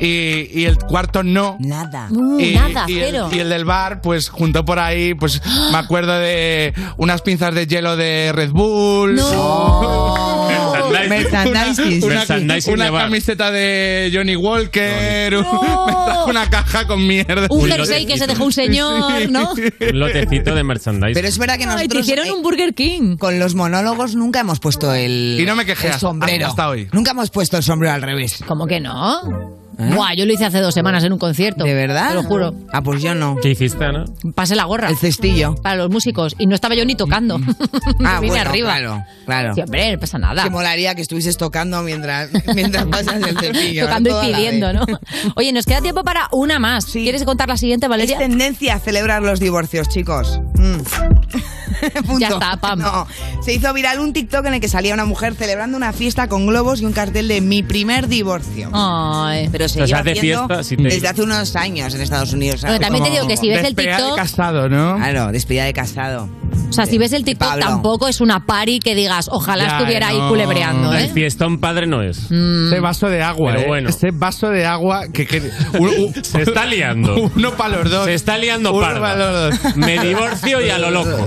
[0.00, 1.56] Y, y el cuarto no.
[1.60, 2.08] Nada.
[2.10, 5.40] Uh, Y, nada, y el, y el del bar, pues juntó por ahí, pues
[5.70, 9.14] me acuerdo de unas pinzas de hielo de Red Bull.
[9.16, 10.48] No.
[11.08, 12.04] Merchandising.
[12.04, 17.46] Una, Merchandising una camiseta de Johnny Walker, trajo una caja con mierda.
[17.50, 19.52] Un jersey que se dejó un señor, ¿no?
[19.52, 21.14] Un lotecito de merchandising.
[21.14, 23.16] Pero es verdad que Ay, te nosotros hicieron un Burger King.
[23.16, 26.46] con los monólogos nunca hemos puesto el, Y no me quejé el hasta- sombrero.
[26.46, 26.88] hasta hoy.
[26.92, 28.42] Nunca hemos puesto el sombrero al revés.
[28.46, 29.61] ¿Cómo que no?
[29.78, 31.64] Buah, yo lo hice hace dos semanas en un concierto.
[31.64, 32.10] ¿De verdad?
[32.10, 32.54] Te lo juro.
[32.72, 33.36] Ah, pues yo no.
[33.42, 34.04] ¿Qué hiciste, Ana?
[34.34, 34.88] Pasé la gorra.
[34.88, 35.54] El cestillo.
[35.56, 36.34] Para los músicos.
[36.38, 37.40] Y no estaba yo ni tocando.
[38.04, 38.74] Ah, Vine bueno, arriba.
[38.76, 39.54] claro, claro.
[39.54, 40.42] Sí, hombre, no pasa nada.
[40.44, 43.84] Que molaría que estuvieses tocando mientras, mientras pasas el cepillo.
[43.84, 44.72] Tocando Toda y pidiendo.
[44.72, 44.84] ¿no?
[45.36, 46.86] Oye, nos queda tiempo para una más.
[46.86, 48.16] ¿Quieres contar la siguiente, Valeria?
[48.16, 50.40] Es tendencia a celebrar los divorcios, chicos.
[50.54, 50.78] Mm.
[52.06, 52.18] Punto.
[52.18, 52.78] Ya está, pam.
[52.80, 53.06] No.
[53.42, 56.46] Se hizo viral un TikTok en el que salía una mujer celebrando una fiesta con
[56.46, 58.70] globos y un cartel de mi primer divorcio.
[58.72, 59.48] Ay.
[59.50, 62.60] Pero se lleva hace haciendo fiesta, si te- desde hace unos años en Estados Unidos.
[62.62, 64.96] Pero también te digo que si ves el Despedida de TikTok, casado, ¿no?
[64.96, 66.28] Claro, despedida de casado.
[66.68, 67.66] o sea, si ves el TikTok Pablo.
[67.66, 70.28] tampoco es una party que digas, ojalá Ya, estuviera ahí no.
[70.28, 71.10] culebreando, El ¿eh?
[71.12, 72.18] fiestón padre no es.
[72.30, 73.68] Ese vaso de agua, Pero ¿eh?
[73.68, 73.88] bueno.
[73.88, 75.26] Ese vaso de agua que...
[75.26, 75.40] que
[75.78, 77.30] un- un- Se está liando.
[77.36, 78.04] Uno para los dos.
[78.06, 79.76] Se está liando Uno para los dos.
[79.76, 81.26] Me divorcio y a lo loco.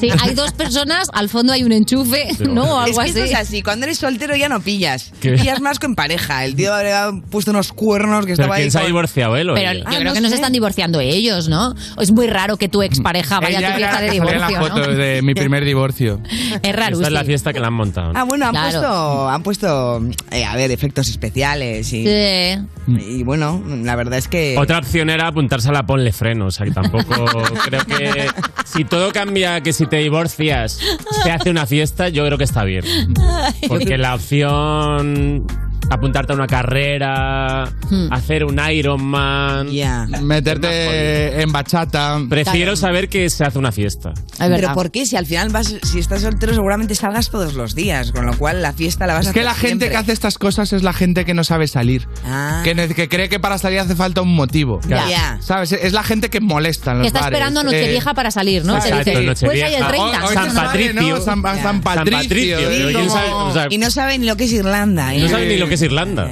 [0.00, 2.64] Sí, hay dos personas, al fondo hay un enchufe, ¿no?
[2.74, 3.32] O algo es que así.
[3.32, 5.12] es así, cuando eres soltero ya no pillas.
[5.20, 5.32] ¿Qué?
[5.32, 6.44] Pillas más que en pareja.
[6.44, 8.62] El tío habría puesto unos cuernos que ¿Pero estaba ahí.
[8.62, 9.80] quién se ha con- divorciado, él o Pero ella?
[9.80, 10.34] yo Ah, creo no que no se sé.
[10.36, 11.74] están divorciando ellos, ¿no?
[12.00, 14.56] Es muy raro que tu expareja vaya Ella a tu fiesta de la la divorcio,
[14.60, 14.94] foto ¿no?
[14.94, 16.20] de mi primer divorcio.
[16.62, 16.96] Es raro.
[16.96, 18.12] Esta es la fiesta que la han montado.
[18.12, 18.18] ¿no?
[18.18, 18.80] Ah, bueno, han Claro.
[18.80, 22.58] puesto, han puesto eh, a ver, efectos especiales y, Sí.
[22.86, 24.56] y bueno, la verdad es que...
[24.58, 26.46] Otra opción era apuntarse a la ponle freno.
[26.46, 27.24] O sea, que tampoco
[27.64, 28.26] creo que.
[28.64, 30.78] Si todo cambia, que si te divorcias
[31.22, 32.84] se hace una fiesta, yo creo que está bien.
[33.68, 35.46] Porque la opción.
[35.90, 38.12] Apuntarte a una carrera, Hmm.
[38.12, 39.68] hacer un Ironman.
[39.68, 40.06] Ya.
[40.22, 42.18] Meterte en bachata.
[42.28, 44.10] Prefiero saber que se hace una fiesta.
[44.10, 44.74] Es Pero verdad.
[44.74, 45.06] ¿por qué?
[45.06, 48.62] Si al final vas, si estás soltero seguramente salgas todos los días, con lo cual
[48.62, 49.90] la fiesta la vas a Es que hacer la gente siempre.
[49.90, 52.08] que hace estas cosas es la gente que no sabe salir.
[52.24, 52.62] Ah.
[52.64, 54.80] Que, que cree que para salir hace falta un motivo.
[54.88, 55.08] Ya.
[55.08, 55.38] Ya.
[55.40, 55.72] ¿Sabes?
[55.72, 57.36] Es la gente que molesta en los Que está bares.
[57.36, 58.74] esperando a Nochevieja Eh, para salir, ¿no?
[58.74, 59.46] Te Exacto, dice, Nochevieja.
[59.46, 60.04] pues ahí el 30.
[60.04, 60.94] Hoy- hoy San Patricio.
[60.94, 61.20] ¿no?
[61.20, 62.22] San, San San Patricio.
[62.22, 63.32] Patricio, y pero ¿quién como- sabe?
[63.32, 65.14] O sea, Y no saben lo que es Irlanda.
[65.14, 65.20] ¿eh?
[65.20, 66.28] no saben ni lo que es Irlanda.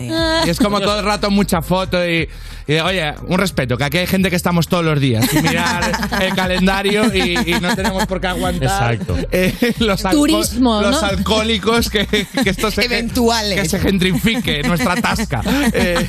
[0.47, 2.29] Y es como todo el rato mucha foto y,
[2.67, 5.93] y, oye, un respeto, que aquí hay gente que estamos todos los días y mirar
[6.21, 9.17] el calendario y, y no tenemos por qué aguantar Exacto.
[9.33, 10.91] eh, los, alco- Turismo, ¿no?
[10.91, 13.61] los alcohólicos que, que esto se, Eventuales.
[13.63, 15.43] que se gentrifique nuestra tasca.
[15.75, 16.07] Eh,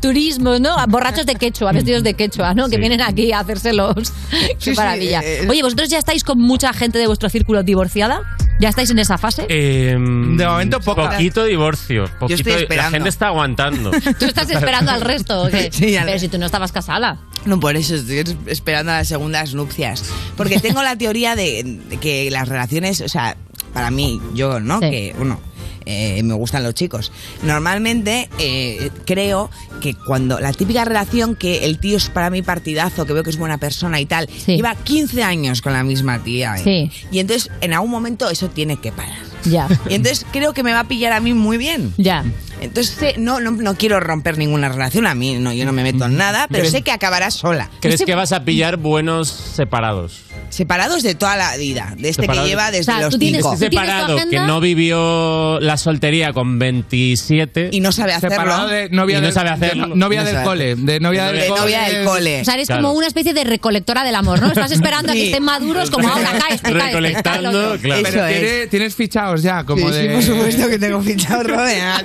[0.00, 0.74] Turismo, ¿no?
[0.88, 2.68] Borrachos de quechua, vestidos de quechua, ¿no?
[2.68, 4.12] Que vienen aquí a hacérselos.
[4.30, 5.20] Qué sí, maravilla.
[5.22, 8.22] eh, Oye, ¿vosotros ya estáis con mucha gente de vuestro círculo divorciada?
[8.60, 9.46] ¿Ya estáis en esa fase?
[9.48, 11.10] Em, De momento, poca.
[11.10, 11.95] Poquito divorcio.
[12.20, 12.90] Poquito, estoy La esperando.
[12.90, 13.90] gente está aguantando.
[14.18, 15.68] ¿Tú estás esperando al resto o qué?
[15.72, 17.18] Sí, al- Pero si tú no estabas casada.
[17.44, 20.04] No, por eso estoy esperando a las segundas nupcias.
[20.36, 23.36] Porque tengo la teoría de, de que las relaciones, o sea,
[23.72, 24.80] para mí, yo, ¿no?
[24.80, 24.90] Sí.
[24.90, 25.40] Que, bueno,
[25.84, 27.12] eh, me gustan los chicos.
[27.60, 29.50] Normalmente eh, creo
[29.80, 33.30] que cuando la típica relación que el tío es para mí partidazo, que veo que
[33.30, 34.56] es buena persona y tal, Sí.
[34.56, 36.56] lleva 15 años con la misma tía.
[36.56, 36.90] ¿eh?
[36.90, 37.06] Sí.
[37.12, 39.14] Y entonces en algún momento eso tiene que parar.
[39.46, 39.68] Ya.
[39.88, 41.92] Y entonces creo que me va a pillar a mí muy bien.
[41.96, 42.24] Ya.
[42.60, 46.06] Entonces no, no, no quiero romper ninguna relación, a mí no, yo no me meto
[46.06, 47.70] en nada, pero ¿Crees- sé que acabará sola.
[47.80, 50.22] ¿Crees que vas a pillar buenos separados?
[50.56, 52.44] Separados de toda la vida, de este Separados.
[52.44, 53.52] que lleva desde O sea, los tú tienes- cinco.
[53.52, 58.36] ¿Tú tienes Separado, que no vivió la soltería con 27 Y no sabe hacerlo.
[58.38, 59.88] separado de novia Y no del, sabe hacerlo.
[59.88, 60.74] de novia No del sabe cole.
[60.76, 61.60] De novia del De cole.
[61.60, 62.40] novia del cole.
[62.40, 62.82] O sea, eres Claro.
[62.82, 64.48] como una especie de recolectora del amor, ¿no?
[64.48, 67.78] Estás esperando a que estén maduros como ahora cae cae cae el Recolectando, claro.
[67.82, 68.40] Pero Eso es.
[68.40, 70.02] tiene- tienes fichados ya, como Sí, de.
[70.02, 72.02] sí, por supuesto que tengo fichado Rodea.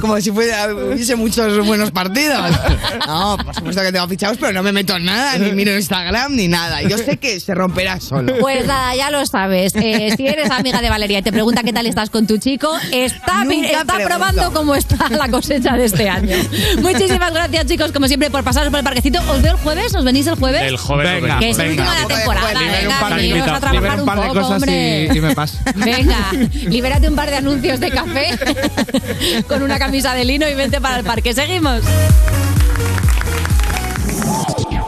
[0.00, 2.50] Como si fuera, hubiese muchos buenos partidos.
[3.06, 6.34] No, por supuesto que tengo fichados, pero no me meto en nada, ni miro Instagram,
[6.34, 6.69] ni nada.
[6.88, 8.34] Yo sé que se romperá solo.
[8.40, 9.74] Pues nada, ya lo sabes.
[9.74, 12.70] Eh, si eres amiga de Valeria y te pregunta qué tal estás con tu chico,
[12.92, 16.36] está, está probando cómo está la cosecha de este año.
[16.80, 19.20] Muchísimas gracias, chicos, como siempre, por pasaros por el parquecito.
[19.30, 19.94] ¿Os veo el jueves?
[19.94, 20.62] ¿Os venís el jueves?
[20.62, 22.48] El joven Venga, que es el último de la temporada.
[22.60, 25.08] Venga, par de, que vamos a trabajar un un par de poco, cosas hombre.
[25.12, 25.58] y, y me paso.
[25.76, 26.30] Venga,
[26.68, 28.38] libérate un par de anuncios de café
[29.48, 31.34] con una camisa de lino y vente para el parque.
[31.34, 31.82] Seguimos.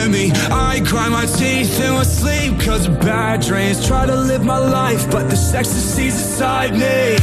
[0.00, 0.30] at me.
[0.50, 4.58] I grind my teeth in my sleep Cause of bad dreams Try to live my
[4.58, 7.16] life But the this ecstasy's inside me.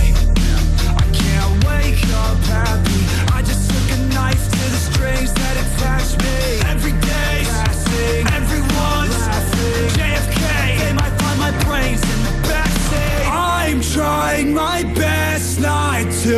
[1.02, 3.02] I can't wake up happy.
[3.34, 6.38] I just took a knife to the strings that attach me.
[6.74, 9.88] Every day's passing Everyone's laughing.
[9.98, 10.40] JFK
[10.82, 13.24] They might find my brains in the backseat.
[13.32, 16.38] I'm trying my best not to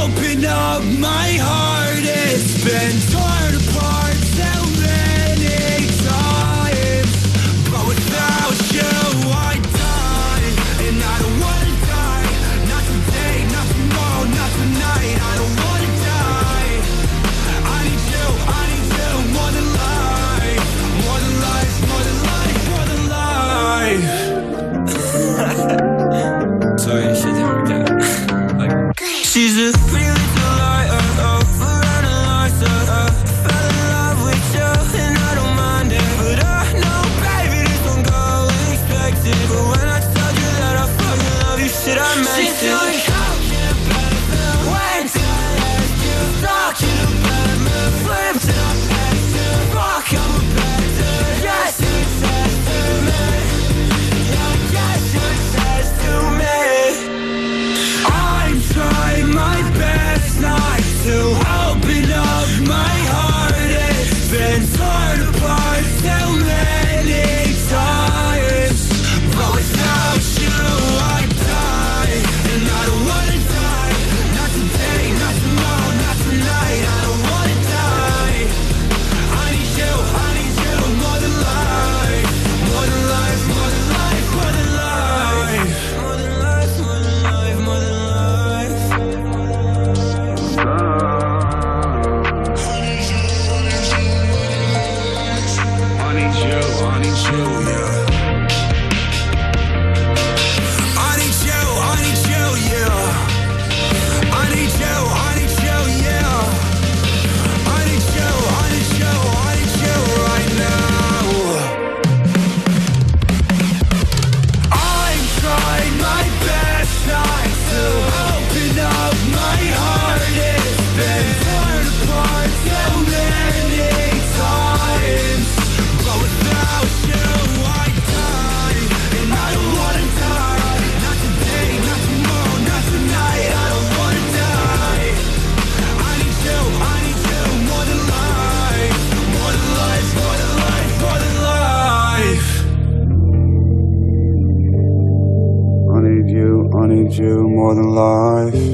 [0.00, 2.02] Open up my heart.
[2.02, 3.39] It's been torn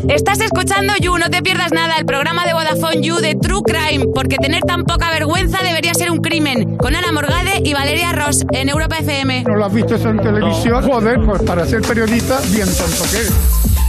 [0.09, 4.07] Estás escuchando You, no te pierdas nada, el programa de Vodafone You de True Crime,
[4.15, 6.77] porque tener tan poca vergüenza debería ser un crimen.
[6.77, 9.45] Con Ana Morgade y Valeria Ross en Europa FM.
[9.45, 10.83] ¿No lo has visto en televisión?
[10.83, 13.27] Joder, pues para ser periodista, bien tonto que.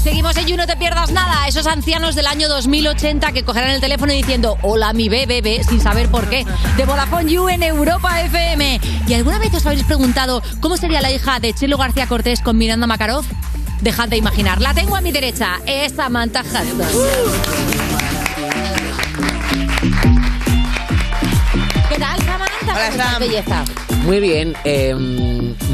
[0.02, 1.48] Seguimos en You, no te pierdas nada.
[1.49, 6.07] Esos ancianos del año 2080 que cogerán el teléfono diciendo hola mi bebé, sin saber
[6.07, 6.45] por qué.
[6.78, 8.80] De Vodafone You en Europa FM.
[9.07, 12.57] ¿Y alguna vez os habéis preguntado cómo sería la hija de Chelo García Cortés con
[12.57, 13.26] Miranda Makarov?
[13.81, 14.61] Dejad de imaginar.
[14.61, 15.59] La tengo a mi derecha.
[15.65, 16.67] Es Samantha Hudson.
[21.89, 22.47] ¿Qué tal, Samantha?
[22.63, 23.19] Hola, ¿Cómo estás, Sam.
[23.19, 23.63] belleza?
[24.03, 24.95] Muy bien, eh,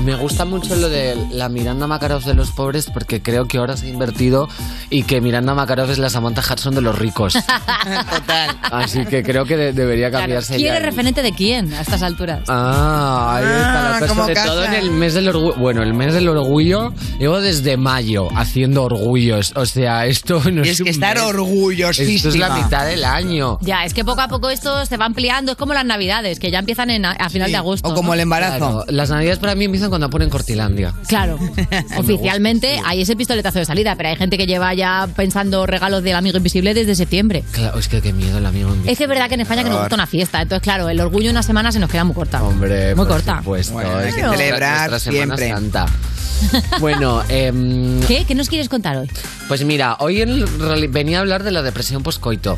[0.04, 3.78] me gusta mucho lo de la Miranda Makarov de los pobres porque creo que ahora
[3.78, 4.50] se ha invertido
[4.90, 7.34] y que Miranda Makarov es la Samantha Hudson de los ricos.
[8.10, 8.58] Total.
[8.72, 10.78] Así que creo que de- debería cambiarse ¿Quién ya.
[10.78, 12.42] es referente de quién a estas alturas?
[12.48, 14.08] Ah, ahí está la cosa.
[14.08, 14.48] como Sobre casa.
[14.48, 15.56] todo en el mes del orgullo.
[15.56, 19.54] Bueno, el mes del orgullo, llevo desde mayo haciendo orgullos.
[19.56, 21.24] O sea, esto no Y es es que un estar mes.
[21.26, 22.16] orgullosísima.
[22.16, 23.58] Esto es la mitad del año.
[23.62, 25.54] Ya, es que poco a poco esto se va ampliando.
[25.54, 27.90] Es como las navidades, que ya empiezan en, a, a final de agosto.
[27.90, 27.96] ¿no?
[28.04, 30.92] Claro, las navidades para mí empiezan cuando ponen Cortilandia.
[31.08, 31.38] Claro,
[31.98, 36.16] oficialmente hay ese pistoletazo de salida, pero hay gente que lleva ya pensando regalos del
[36.16, 37.44] amigo invisible desde septiembre.
[37.52, 38.92] Claro, es que qué miedo el amigo invisible.
[38.92, 41.00] Es que es verdad que en España que nos gusta una fiesta, entonces claro, el
[41.00, 42.42] orgullo una semana se nos queda muy corta.
[42.42, 43.38] Hombre, muy por corta.
[43.38, 43.74] supuesto.
[43.74, 45.50] Bueno, hay es que celebrar siempre.
[45.50, 45.86] Santa.
[46.80, 48.26] Bueno, em, ¿Qué?
[48.26, 49.10] ¿Qué nos quieres contar hoy?
[49.48, 50.44] pues mira, hoy en
[50.92, 52.58] venía a hablar de la depresión poscoito.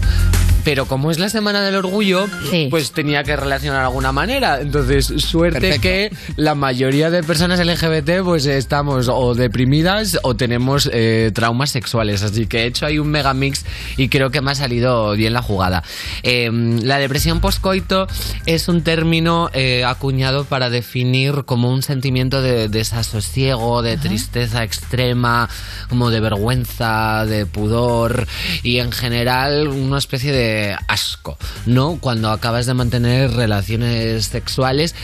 [0.66, 2.26] Pero como es la semana del orgullo,
[2.72, 4.60] pues tenía que relacionar de alguna manera.
[4.60, 11.32] Entonces, suerte que la mayoría de personas LGBT pues estamos o deprimidas o tenemos eh,
[11.36, 12.24] traumas sexuales.
[12.24, 13.64] Así que he hecho ahí un megamix
[13.96, 15.84] y creo que me ha salido bien la jugada.
[16.24, 18.08] Eh, la depresión poscoito
[18.48, 25.48] es un término eh, acuñado para definir como un sentimiento de desasosiego, de tristeza extrema,
[25.90, 28.28] como de vergüenza, de pudor
[28.64, 30.55] y en general una especie de
[30.88, 31.98] asco, ¿no?
[32.00, 34.96] Cuando acabas de mantener relaciones sexuales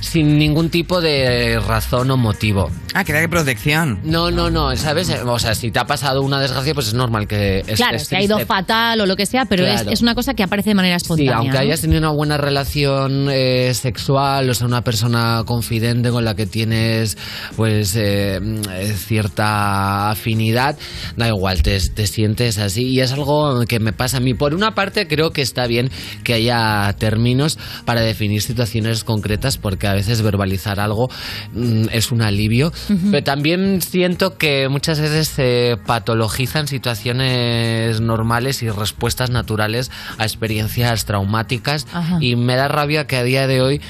[0.00, 2.70] sin ningún tipo de razón o motivo.
[2.94, 4.00] Ah, que de protección.
[4.04, 5.10] No, no, no, ¿sabes?
[5.24, 8.16] O sea, si te ha pasado una desgracia, pues es normal que estés claro, se
[8.16, 9.90] ha ido fatal o lo que sea, pero es, Claro.
[9.92, 11.36] es una cosa que aparece de manera Sí, espontánea.
[11.36, 11.58] aunque ¿no?
[11.60, 16.46] hayas tenido una buena relación eh, sexual, o sea, una persona confidente con la que
[16.46, 17.16] tienes
[17.56, 18.40] pues eh,
[18.70, 20.76] eh, cierta afinidad,
[21.16, 24.34] da igual, te, te sientes así y es algo que me pasa a mí.
[24.34, 25.90] Por una parte, creo que está bien
[26.24, 31.08] que haya términos para definir situaciones concretas porque a veces verbalizar algo
[31.52, 33.10] mm, es un alivio, Ujú.
[33.10, 41.04] pero también siento que muchas veces se patologizan situaciones normales y respuestas naturales a experiencias
[41.04, 42.18] traumáticas Ajá.
[42.20, 43.80] y me da rabia que a día de hoy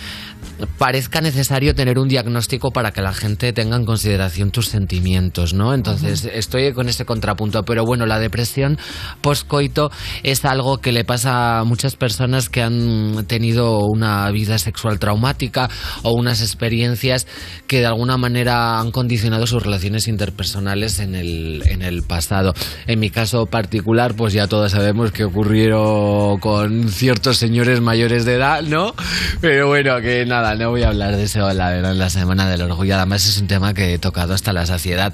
[0.78, 5.74] parezca necesario tener un diagnóstico para que la gente tenga en consideración tus sentimientos, ¿no?
[5.74, 8.78] Entonces estoy con ese contrapunto, pero bueno, la depresión
[9.20, 9.91] postcoito
[10.23, 15.69] es algo que le pasa a muchas personas que han tenido una vida sexual traumática
[16.03, 17.27] o unas experiencias
[17.66, 22.55] que de alguna manera han condicionado sus relaciones interpersonales en el, en el pasado.
[22.87, 28.35] En mi caso particular, pues ya todos sabemos que ocurrieron con ciertos señores mayores de
[28.35, 28.95] edad, ¿no?
[29.41, 31.28] Pero bueno, que nada, no voy a hablar de
[31.70, 32.97] verdad, en la Semana del Orgullo.
[32.97, 35.12] Además es un tema que he tocado hasta la saciedad.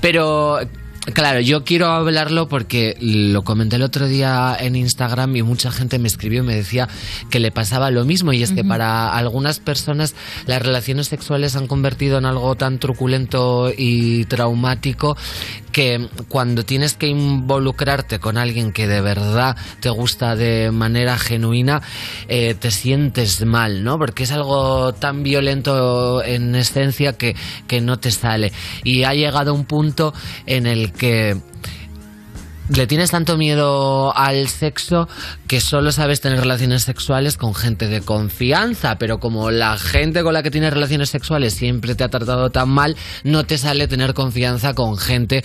[0.00, 0.60] Pero...
[1.14, 6.00] Claro, yo quiero hablarlo porque lo comenté el otro día en Instagram y mucha gente
[6.00, 6.88] me escribió y me decía
[7.30, 10.16] que le pasaba lo mismo y es que para algunas personas
[10.46, 15.16] las relaciones sexuales han convertido en algo tan truculento y traumático
[15.76, 21.82] que cuando tienes que involucrarte con alguien que de verdad te gusta de manera genuina,
[22.28, 23.98] eh, te sientes mal, ¿no?
[23.98, 27.36] Porque es algo tan violento en esencia que,
[27.68, 28.52] que no te sale.
[28.84, 30.14] Y ha llegado un punto
[30.46, 31.36] en el que
[32.68, 35.08] le tienes tanto miedo al sexo
[35.46, 40.34] que solo sabes tener relaciones sexuales con gente de confianza, pero como la gente con
[40.34, 44.14] la que tienes relaciones sexuales siempre te ha tratado tan mal, no te sale tener
[44.14, 45.44] confianza con gente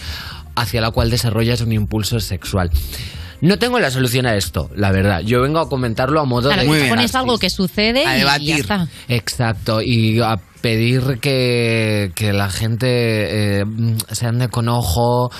[0.56, 2.72] hacia la cual desarrollas un impulso sexual.
[3.42, 5.22] No tengo la solución a esto, la verdad.
[5.22, 6.90] Yo vengo a comentarlo a modo Claro, de...
[6.90, 8.88] pones algo que sucede y ya está.
[9.08, 12.88] Exacto, y a pedir que, que la gente
[13.62, 13.66] eh,
[14.12, 15.32] se ande con ojo,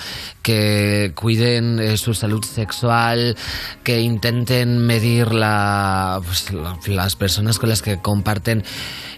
[0.42, 3.36] que cuiden eh, su salud sexual,
[3.84, 8.64] que intenten medir la, pues, la- las personas con las que comparten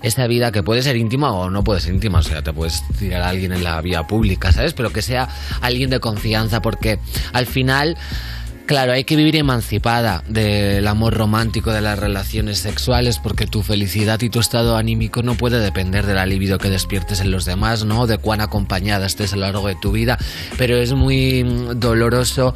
[0.02, 2.82] esa vida que puede ser íntima o no puede ser íntima, o sea, te puedes
[2.98, 4.74] tirar a alguien en la vía pública, ¿sabes?
[4.74, 5.28] Pero que sea
[5.62, 6.98] alguien de confianza, porque
[7.32, 7.96] al final...
[8.66, 14.18] Claro, hay que vivir emancipada del amor romántico, de las relaciones sexuales, porque tu felicidad
[14.22, 17.84] y tu estado anímico no puede depender de la libido que despiertes en los demás,
[17.84, 18.06] ¿no?
[18.06, 20.16] De cuán acompañada estés a lo largo de tu vida.
[20.56, 22.54] Pero es muy mm, doloroso,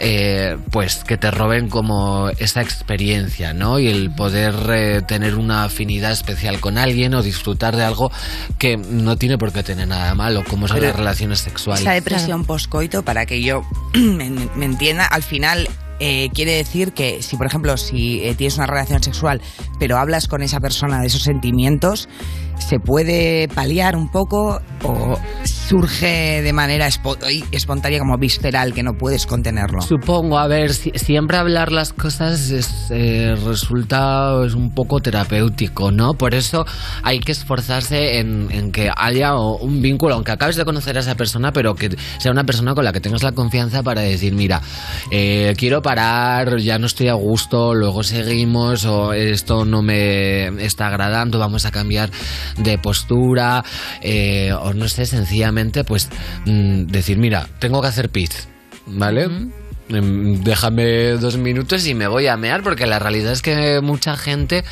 [0.00, 3.78] eh, pues, que te roben como esa experiencia, ¿no?
[3.78, 8.10] Y el poder eh, tener una afinidad especial con alguien o disfrutar de algo
[8.58, 11.82] que no tiene por qué tener nada malo, como son Pero las relaciones sexuales.
[11.82, 13.62] Esa depresión poscoito, para que yo
[13.94, 15.43] me, me entienda, al final
[16.00, 19.40] eh, quiere decir que si, por ejemplo, si eh, tienes una relación sexual,
[19.78, 22.08] pero hablas con esa persona de esos sentimientos,
[22.58, 25.18] se puede paliar un poco o
[25.68, 29.80] surge de manera espontánea como visceral que no puedes contenerlo.
[29.80, 35.90] Supongo, a ver, si- siempre hablar las cosas es, eh, resulta es un poco terapéutico,
[35.90, 36.14] ¿no?
[36.14, 36.64] Por eso
[37.02, 41.14] hay que esforzarse en, en que haya un vínculo, aunque acabes de conocer a esa
[41.14, 44.60] persona, pero que sea una persona con la que tengas la confianza para decir, mira,
[45.10, 50.88] eh, quiero parar, ya no estoy a gusto, luego seguimos, o esto no me está
[50.88, 52.10] agradando, vamos a cambiar
[52.58, 53.64] de postura,
[54.02, 55.53] eh, o no sé, sencillamente,
[55.84, 56.08] pues
[56.46, 58.48] mm, decir, mira, tengo que hacer pis,
[58.86, 59.28] ¿vale?
[59.88, 64.16] Em, Déjame dos minutos y me voy a mear porque la realidad es que mucha
[64.16, 64.64] gente,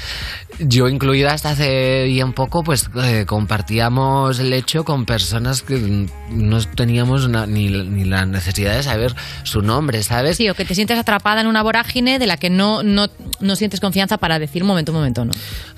[0.58, 6.60] yo incluida hasta hace bien poco, pues eh, compartíamos el hecho con personas que no
[6.60, 10.38] teníamos ni, ni la necesidad de saber su nombre, ¿sabes?
[10.38, 13.08] Sí, o que te sientes atrapada en una vorágine de la que no, no,
[13.40, 15.32] no sientes confianza para decir momento, momento, ¿no?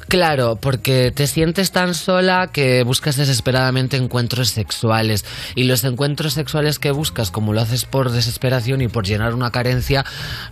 [0.08, 5.24] Claro, porque te sientes tan sola que buscas desesperadamente encuentros sexuales
[5.54, 9.50] y los encuentros sexuales que buscas, como lo haces por desesperación y por llenar una
[9.50, 10.04] carencia,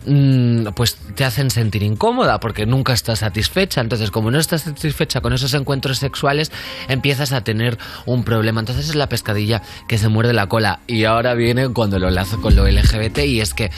[0.06, 3.80] mm, pues te hacen sentir incómoda porque nunca estás satisfecha.
[3.80, 6.50] Entonces, como no estás satisfecha con esos encuentros sexuales,
[6.88, 8.60] empiezas a tener un problema.
[8.60, 10.80] Entonces es la pescadilla que se muerde la cola.
[10.86, 13.70] Y ahora viene cuando lo lazo con lo LGBT y es que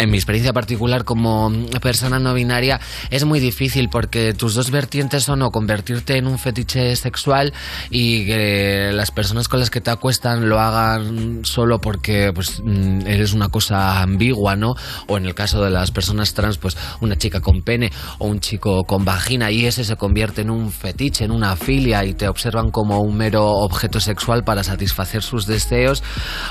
[0.00, 1.52] en mi experiencia particular como
[1.82, 6.38] persona no binaria es muy difícil porque tus dos vertientes son o convertirte en un
[6.38, 7.52] fetiche sexual
[7.90, 13.06] y que las personas con las que te acuestan lo hagan solo porque pues mm,
[13.06, 14.74] eres una cosa ambigua, ¿no?
[15.06, 18.40] O en el caso de las personas trans, pues una chica con pene o un
[18.40, 22.26] chico con vagina y ese se convierte en un fetiche, en una filia y te
[22.26, 26.02] observan como un mero objeto sexual para satisfacer sus deseos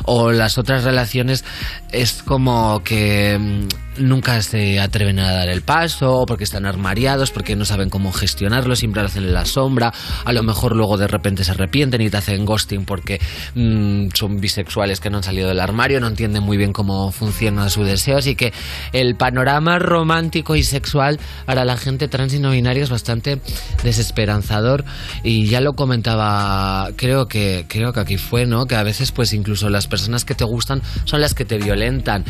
[0.06, 1.44] o las otras relaciones
[1.92, 3.68] es como que mm,
[4.00, 8.76] nunca se atreven a dar el paso porque están armariados, porque no saben cómo gestionarlo,
[8.76, 9.94] siempre lo hacen en la sombra,
[10.26, 13.20] a lo mejor luego de repente se arrepienten y te hacen ghosting porque
[13.56, 17.70] mm, son bisexuales que no han salido del armario, no entienden muy bien cómo funciona
[17.70, 18.54] su deseo, así que
[18.94, 23.42] el panorama romántico y sexual para la gente trans y no binaria es bastante
[23.84, 24.86] desesperanzador
[25.24, 28.66] y ya lo comentaba, creo que creo que aquí fue, ¿no?
[28.66, 32.26] Que a veces pues incluso las personas que te gustan son las que te violentan.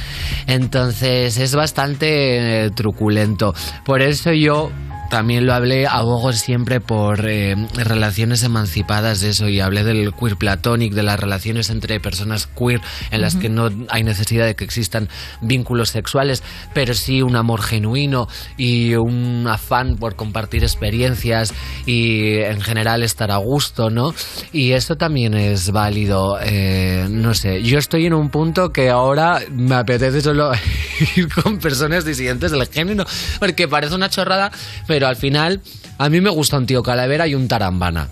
[0.48, 3.54] Entonces es bastante eh, truculento.
[3.86, 4.72] Por eso yo
[5.10, 10.38] también lo hablé, abogo siempre por eh, relaciones emancipadas de eso y hablé del queer
[10.38, 12.82] platonic, de las relaciones entre personas queer
[13.12, 13.42] en las Ujú.
[13.42, 15.10] que no hay necesidad de que existan
[15.42, 18.28] vínculos sexuales, pero sí un amor genuino
[18.58, 21.54] y un afán por compartir experiencias
[21.86, 24.14] y en general estar a gusto, ¿no?
[24.52, 29.42] Y eso también es válido, eh, no sé, yo estoy en un punto que ahora
[29.52, 30.52] me apetece solo
[31.16, 33.06] ir con personas disidentes del género,
[33.40, 34.52] porque parece una chorrada,
[34.88, 35.62] pero al final
[35.98, 38.10] a mí me gusta un tío calavera y un tarambana.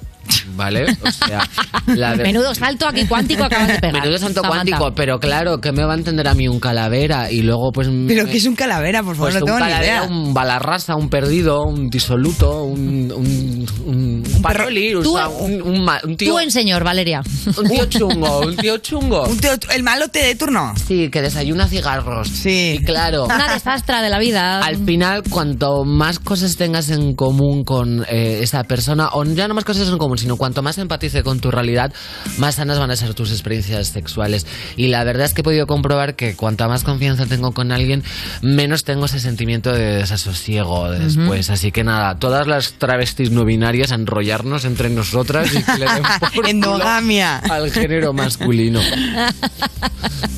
[0.55, 0.85] ¿Vale?
[1.01, 1.47] O sea,
[1.87, 4.01] la de- Menudo salto aquí cuántico acabas de pegar.
[4.01, 4.47] Menudo Samantha.
[4.47, 7.31] cuántico, pero claro, ¿qué me va a entender a mí un calavera?
[7.31, 7.87] Y luego, pues.
[8.07, 9.31] ¿Pero qué es un calavera, por favor?
[9.31, 10.03] Pues no un tengo ni calavera, idea.
[10.03, 13.11] un balarrasa, un perdido, un disoluto, un.
[13.11, 16.33] un, un, un paroli, o Tú- sea, un, un un tío.
[16.33, 17.21] Tú en señor, Valeria.
[17.57, 19.23] Un tío chungo, un tío chungo.
[19.25, 20.73] Un tío- ¿El malote de turno?
[20.87, 22.27] Sí, que desayuna cigarros.
[22.29, 22.77] Sí.
[22.81, 23.25] Y claro.
[23.25, 24.59] Una desastra de la vida.
[24.61, 29.53] Al final, cuanto más cosas tengas en común con eh, esa persona, o ya no
[29.53, 31.91] más cosas en común, sino Cuanto más empatice con tu realidad,
[32.37, 34.45] más sanas van a ser tus experiencias sexuales.
[34.75, 38.03] Y la verdad es que he podido comprobar que cuanta más confianza tengo con alguien,
[38.41, 41.49] menos tengo ese sentimiento de desasosiego después.
[41.49, 45.85] Así que nada, todas las travestis no binarias a enrollarnos entre nosotras y que le
[45.85, 46.03] den
[46.35, 47.37] por Endogamia.
[47.39, 48.79] al género masculino.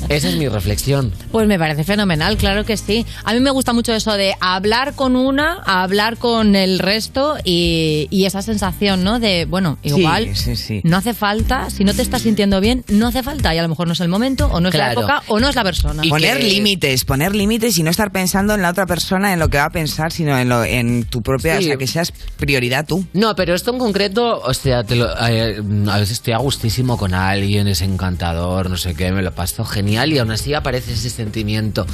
[0.08, 1.12] Esa es mi reflexión.
[1.30, 3.06] Pues me parece fenomenal, claro que sí.
[3.24, 8.08] A mí me gusta mucho eso de hablar con una, hablar con el resto y,
[8.10, 9.20] y esa sensación, ¿no?
[9.20, 10.80] De, bueno, igual Sí, sí, sí.
[10.84, 13.68] no hace falta, si no te estás sintiendo bien, no hace falta y a lo
[13.68, 15.00] mejor no es el momento o no es Claro.
[15.00, 16.02] la época o no es la persona.
[16.08, 19.58] poner límites, poner límites y no estar pensando en la otra persona, en lo que
[19.58, 21.64] va a pensar, sino en, lo, en tu propia, Sí.
[21.64, 23.04] o sea, que seas prioridad tú.
[23.12, 26.96] No, pero esto en concreto, o sea, te lo- eh, a veces estoy a gustísimo
[26.96, 30.92] con alguien, es encantador, no sé qué, me lo paso genial y aún así aparece
[30.92, 31.86] ese sentimiento.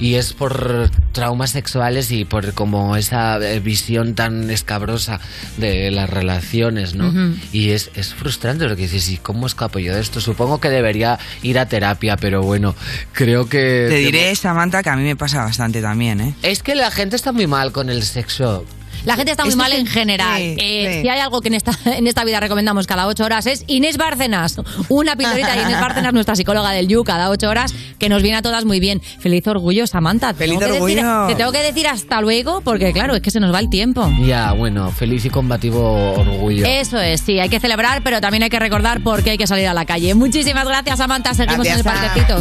[0.00, 5.20] Y es por traumas sexuales y por como esa eh, visión tan escabrosa
[5.56, 7.12] de las relaciones, ¿no?
[7.52, 10.20] Y es, es frustrante lo que dices, ¿y cómo escapo yo de esto?
[10.20, 12.74] Supongo que debería ir a terapia, pero bueno,
[13.12, 13.86] creo que...
[13.88, 16.34] Te diré, Samantha, que a mí me pasa bastante también, ¿eh?
[16.42, 18.64] Es que la gente está muy mal con el sexo.
[19.04, 20.38] La gente está muy mal en general.
[20.38, 21.02] sí, Eh, sí.
[21.02, 23.96] Si hay algo que en esta, en esta vida recomendamos cada ocho horas es Inés
[23.96, 24.56] Bárcenas.
[24.88, 28.38] Una pildorita de Inés Bárcenas, nuestra psicóloga del You, cada ocho horas, que nos viene
[28.38, 29.00] a todas muy bien.
[29.00, 30.32] Feliz orgullo, Samantha.
[30.32, 31.26] Te Feliz tengo que decir- orgullo.
[31.28, 34.10] te tengo que decir hasta luego, porque claro, es que se nos va el tiempo.
[34.24, 36.64] Ya, bueno, feliz y combativo orgullo.
[36.66, 39.46] Eso es, sí, hay que celebrar, pero también hay que recordar por qué hay que
[39.46, 40.14] salir a la calle.
[40.14, 41.34] Muchísimas gracias, Samantha.
[41.34, 42.38] Seguimos en el parquecito.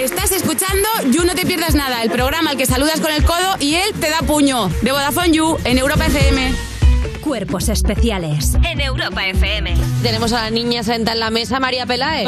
[0.00, 3.56] Estás escuchando You No Te Pierdas Nada, el programa al que saludas con el codo
[3.60, 4.70] y él te da puño.
[4.80, 6.79] De Vodafone You en Europa FM.
[7.20, 9.74] Cuerpos especiales en Europa FM.
[10.02, 12.26] Tenemos a la niña sentada en la mesa, María Peláez.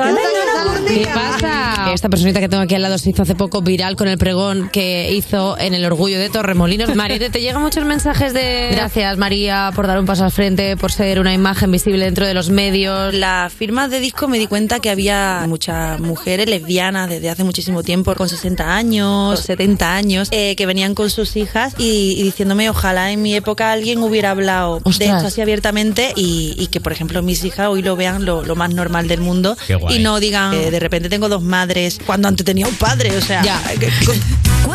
[0.87, 1.93] ¿Qué pasa?
[1.93, 4.69] Esta personita que tengo aquí al lado se hizo hace poco viral con el pregón
[4.71, 6.95] que hizo en el Orgullo de Torremolinos.
[6.95, 10.93] Mariette, ¿te llegan muchos mensajes de gracias María por dar un paso al frente, por
[10.93, 13.15] ser una imagen visible dentro de los medios?
[13.15, 17.83] La firma de disco me di cuenta que había muchas mujeres lesbianas desde hace muchísimo
[17.83, 22.69] tiempo, con 60 años, 70 años, eh, que venían con sus hijas y, y diciéndome
[22.69, 26.93] ojalá en mi época alguien hubiera hablado de esto así abiertamente y, y que, por
[26.93, 29.57] ejemplo, mis hijas hoy lo vean lo, lo más normal del mundo
[29.95, 33.21] y no digan eh, de repente tengo dos madres cuando antes tenía un padre, o
[33.21, 33.43] sea...
[33.79, 33.91] que-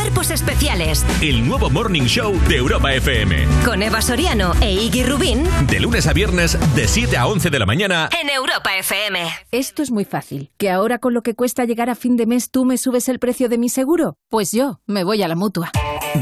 [0.08, 3.46] Cuerpos especiales El nuevo Morning Show de Europa FM.
[3.66, 7.60] con Eva Soriano e Iggy Rubín De lunes a viernes, de 7 a 11 de
[7.60, 8.08] la mañana.
[8.22, 9.20] en Europa FM.
[9.52, 10.50] Esto es muy fácil.
[10.58, 13.20] ¿Que ahora con lo que cuesta llegar a fin de mes tú me subes el
[13.20, 14.16] precio de mi seguro?
[14.30, 15.72] Pues yo me voy a la mutua.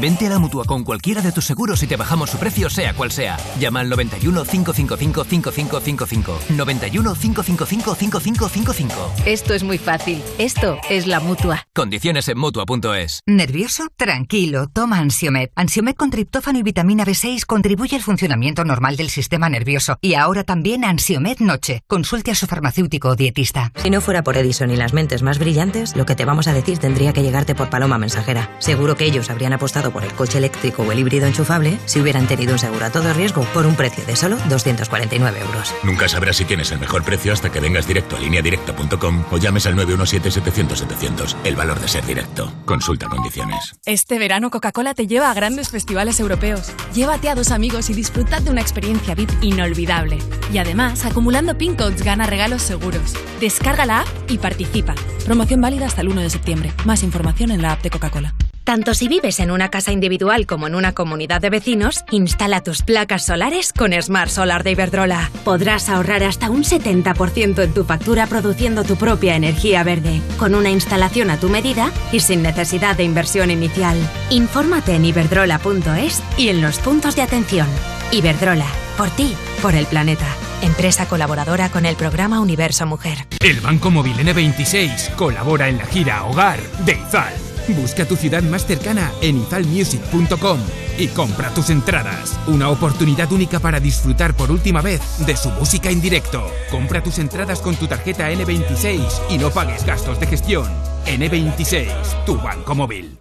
[0.00, 2.92] Vente a la mutua con cualquiera de tus seguros y te bajamos su precio, sea
[2.92, 3.36] cual sea.
[3.60, 6.38] Llama al 91 555 5555.
[6.56, 9.12] 91 555 5555.
[9.26, 10.20] Esto es muy fácil.
[10.38, 11.62] Esto es la mutua.
[11.72, 13.20] Condiciones en mutua.es.
[13.26, 13.75] ¿Nervioso?
[13.96, 15.50] Tranquilo, toma Ansiomed.
[15.54, 19.98] Ansiomed con triptófano y vitamina B6 contribuye al funcionamiento normal del sistema nervioso.
[20.00, 21.82] Y ahora también Ansiomed Noche.
[21.86, 23.72] Consulte a su farmacéutico o dietista.
[23.76, 26.52] Si no fuera por Edison y las mentes más brillantes, lo que te vamos a
[26.52, 28.50] decir tendría que llegarte por paloma mensajera.
[28.58, 32.26] Seguro que ellos habrían apostado por el coche eléctrico o el híbrido enchufable si hubieran
[32.26, 35.74] tenido un seguro a todo riesgo por un precio de solo 249 euros.
[35.82, 39.66] Nunca sabrás si tienes el mejor precio hasta que vengas directo a lineadirecta.com o llames
[39.66, 41.36] al 917-700-700.
[41.44, 42.52] El valor de ser directo.
[42.64, 43.65] Consulta condiciones.
[43.84, 46.72] Este verano Coca-Cola te lleva a grandes festivales europeos.
[46.94, 50.18] Llévate a dos amigos y disfrutad de una experiencia VIP inolvidable.
[50.52, 53.14] Y además, acumulando pin codes gana regalos seguros.
[53.40, 54.94] Descarga la app y participa.
[55.24, 56.72] Promoción válida hasta el 1 de septiembre.
[56.84, 58.34] Más información en la app de Coca-Cola.
[58.66, 62.82] Tanto si vives en una casa individual como en una comunidad de vecinos, instala tus
[62.82, 65.30] placas solares con Smart Solar de Iberdrola.
[65.44, 70.70] Podrás ahorrar hasta un 70% en tu factura produciendo tu propia energía verde, con una
[70.70, 73.96] instalación a tu medida y sin necesidad de inversión inicial.
[74.30, 77.68] Infórmate en iberdrola.es y en los puntos de atención.
[78.10, 78.66] Iberdrola,
[78.98, 80.26] por ti, por el planeta.
[80.62, 83.28] Empresa colaboradora con el programa Universo Mujer.
[83.38, 87.32] El Banco Móvil N26 colabora en la gira Hogar de Izal.
[87.68, 90.58] Busca tu ciudad más cercana en izalmusic.com
[90.98, 92.38] y compra tus entradas.
[92.46, 96.50] Una oportunidad única para disfrutar por última vez de su música en directo.
[96.70, 100.68] Compra tus entradas con tu tarjeta N26 y no pagues gastos de gestión.
[101.06, 103.18] N26, tu banco móvil.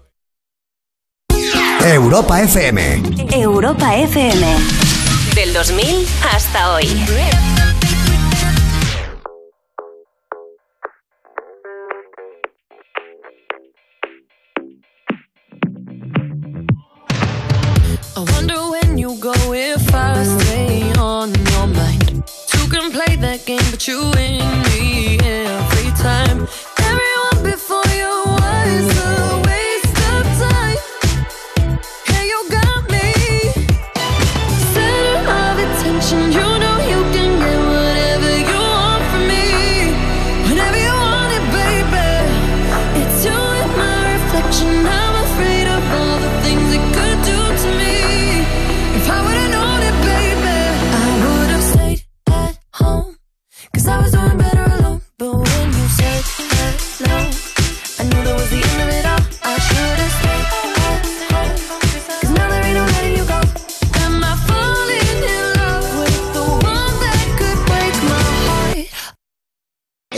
[1.84, 3.03] Europa FM.
[3.31, 4.55] Europa FM.
[5.35, 6.88] Del 2000 hasta hoy.
[23.47, 24.64] looking, but you ain't.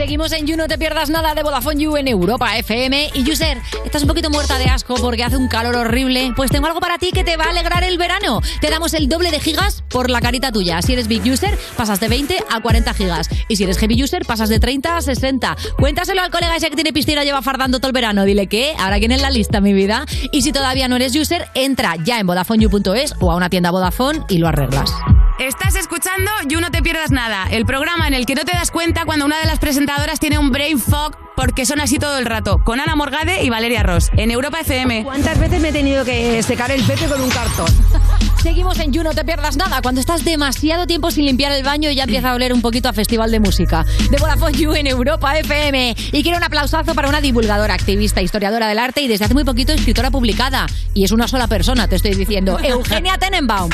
[0.00, 3.10] Seguimos en You, no te pierdas nada de Vodafone You en Europa FM.
[3.12, 6.32] Y User, estás un poquito muerta de asco porque hace un calor horrible.
[6.34, 8.40] Pues tengo algo para ti que te va a alegrar el verano.
[8.62, 10.80] Te damos el doble de gigas por la carita tuya.
[10.80, 13.28] Si eres Big User, pasas de 20 a 40 gigas.
[13.48, 15.54] Y si eres Heavy User, pasas de 30 a 60.
[15.76, 18.24] Cuéntaselo al colega ese que tiene piscina lleva fardando todo el verano.
[18.24, 20.06] Dile que ahora quién es la lista, mi vida.
[20.32, 24.20] Y si todavía no eres User, entra ya en VodafoneYou.es o a una tienda Vodafone
[24.30, 24.94] y lo arreglas.
[25.40, 28.70] Estás escuchando You No Te Pierdas Nada, el programa en el que no te das
[28.70, 32.26] cuenta cuando una de las presentadoras tiene un brain fog porque son así todo el
[32.26, 35.02] rato, con Ana Morgade y Valeria Ross, en Europa FM.
[35.02, 37.68] ¿Cuántas veces me he tenido que secar el pepe con un cartón?
[38.42, 39.80] Seguimos en You, no te pierdas nada.
[39.80, 42.92] Cuando estás demasiado tiempo sin limpiar el baño ya empieza a oler un poquito a
[42.92, 43.86] festival de música.
[44.10, 45.96] De Vodafone You en Europa FM.
[46.12, 49.44] Y quiero un aplausazo para una divulgadora, activista, historiadora del arte y desde hace muy
[49.44, 50.66] poquito escritora publicada.
[50.92, 52.58] Y es una sola persona, te estoy diciendo.
[52.62, 53.70] Eugenia Tenenbaum.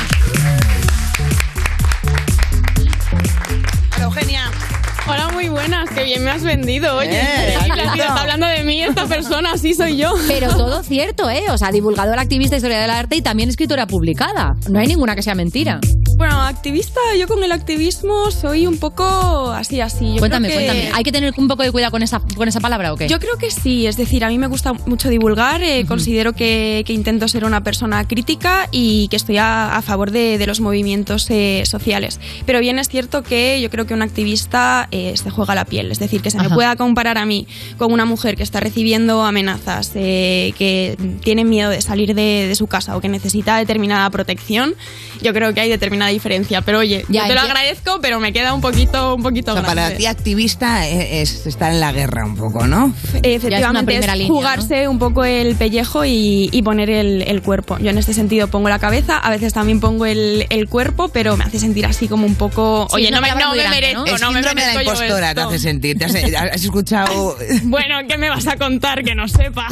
[4.17, 4.66] Eugenia.
[5.09, 7.09] Hola, muy buenas, qué bien me has vendido, oye.
[7.19, 7.53] Eh,
[7.93, 10.13] Sí, está hablando de mí esta persona, así soy yo.
[10.27, 11.45] Pero todo cierto, ¿eh?
[11.49, 14.55] O sea, divulgadora, activista, historia del arte y también escritora publicada.
[14.69, 15.79] No hay ninguna que sea mentira.
[16.17, 20.13] Bueno, activista, yo con el activismo soy un poco así, así.
[20.13, 20.91] Yo cuéntame, creo que- cuéntame.
[20.95, 23.07] ¿Hay que tener un poco de cuidado con esa, con esa palabra o qué?
[23.07, 26.83] Yo creo que sí, es decir, a mí me gusta mucho divulgar, eh, considero que,
[26.85, 30.59] que intento ser una persona crítica y que estoy a, a favor de, de los
[30.59, 32.19] movimientos eh, sociales.
[32.45, 35.91] Pero bien es cierto que yo creo que un activista eh, se juega la piel,
[35.91, 37.47] es decir, que se me pueda comparar a mí
[37.77, 42.55] con una mujer que está recibiendo amenazas, eh, que tiene miedo de salir de, de
[42.55, 44.75] su casa o que necesita determinada protección,
[45.21, 46.61] yo creo que hay determinada diferencia.
[46.61, 49.55] Pero oye, Ya, yo te lo agradezco, pero me queda un poquito, un poquito O
[49.55, 49.81] sea, grande.
[49.81, 52.93] para ti activista es estar en la guerra un poco, ¿no?
[53.23, 57.77] Efectivamente, es, línea, jugarse un poco el pellejo y, y poner el, el cuerpo.
[57.79, 61.37] Yo en este sentido pongo la cabeza, a veces también pongo el, el cuerpo, pero
[61.37, 62.87] me hace sentir así como un poco.
[62.89, 64.31] Sí, Oye, no me, no muy me grande, merezco, ¿no?
[64.31, 65.49] Me merezco impostora te esto.
[65.49, 65.97] hace sentir.
[65.97, 67.37] ¿Te has, has escuchado?
[67.63, 69.67] Bueno, ¿qué me vas a contar que no sepa?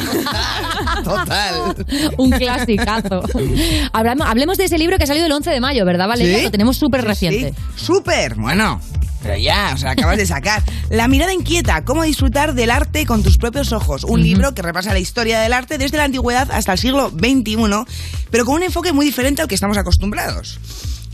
[1.04, 1.74] Total.
[2.16, 3.22] Un clasicazo.
[3.92, 6.38] Hablamos, hablemos de ese libro que ha salido el 11 de mayo, ¿verdad, Valeria?
[6.38, 6.44] ¿Sí?
[6.44, 7.54] Lo tenemos súper Sí, reciente.
[7.76, 7.84] sí.
[7.84, 8.34] ¡Súper!
[8.36, 8.80] Bueno,
[9.22, 10.62] pero ya, o sea, acabas de sacar.
[10.90, 14.04] La mirada inquieta, cómo disfrutar del arte con tus propios ojos.
[14.04, 17.56] Un libro que repasa la historia del arte desde la antigüedad hasta el siglo XXI,
[18.30, 20.58] pero con un enfoque muy diferente al que estamos acostumbrados.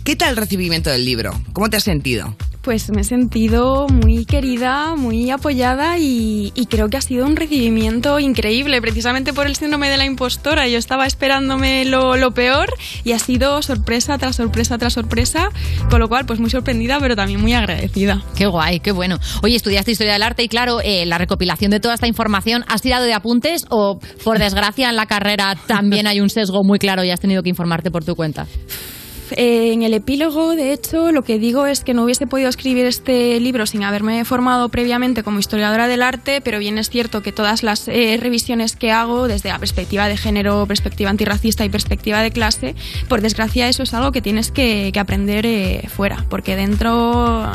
[0.05, 1.31] ¿Qué tal el recibimiento del libro?
[1.53, 2.35] ¿Cómo te has sentido?
[2.63, 7.37] Pues me he sentido muy querida, muy apoyada y, y creo que ha sido un
[7.37, 10.67] recibimiento increíble, precisamente por el síndrome de la impostora.
[10.67, 12.69] Yo estaba esperándome lo, lo peor
[13.05, 15.51] y ha sido sorpresa tras sorpresa tras sorpresa,
[15.89, 18.25] con lo cual pues muy sorprendida pero también muy agradecida.
[18.37, 19.21] Qué guay, qué bueno.
[19.45, 22.83] Oye, estudiaste historia del arte y claro, eh, la recopilación de toda esta información, ¿has
[22.83, 27.05] tirado de apuntes o por desgracia en la carrera también hay un sesgo muy claro
[27.05, 28.49] y has tenido que informarte por tu cuenta?
[29.37, 32.87] Eh, en el epílogo, de hecho, lo que digo es que no hubiese podido escribir
[32.87, 37.33] este libro sin haberme formado previamente como historiadora del arte, pero bien es cierto que
[37.33, 42.23] todas las eh, revisiones que hago, desde la perspectiva de género, perspectiva antirracista y perspectiva
[42.23, 42.75] de clase,
[43.09, 46.93] por desgracia eso es algo que tienes que, que aprender eh, fuera, porque dentro...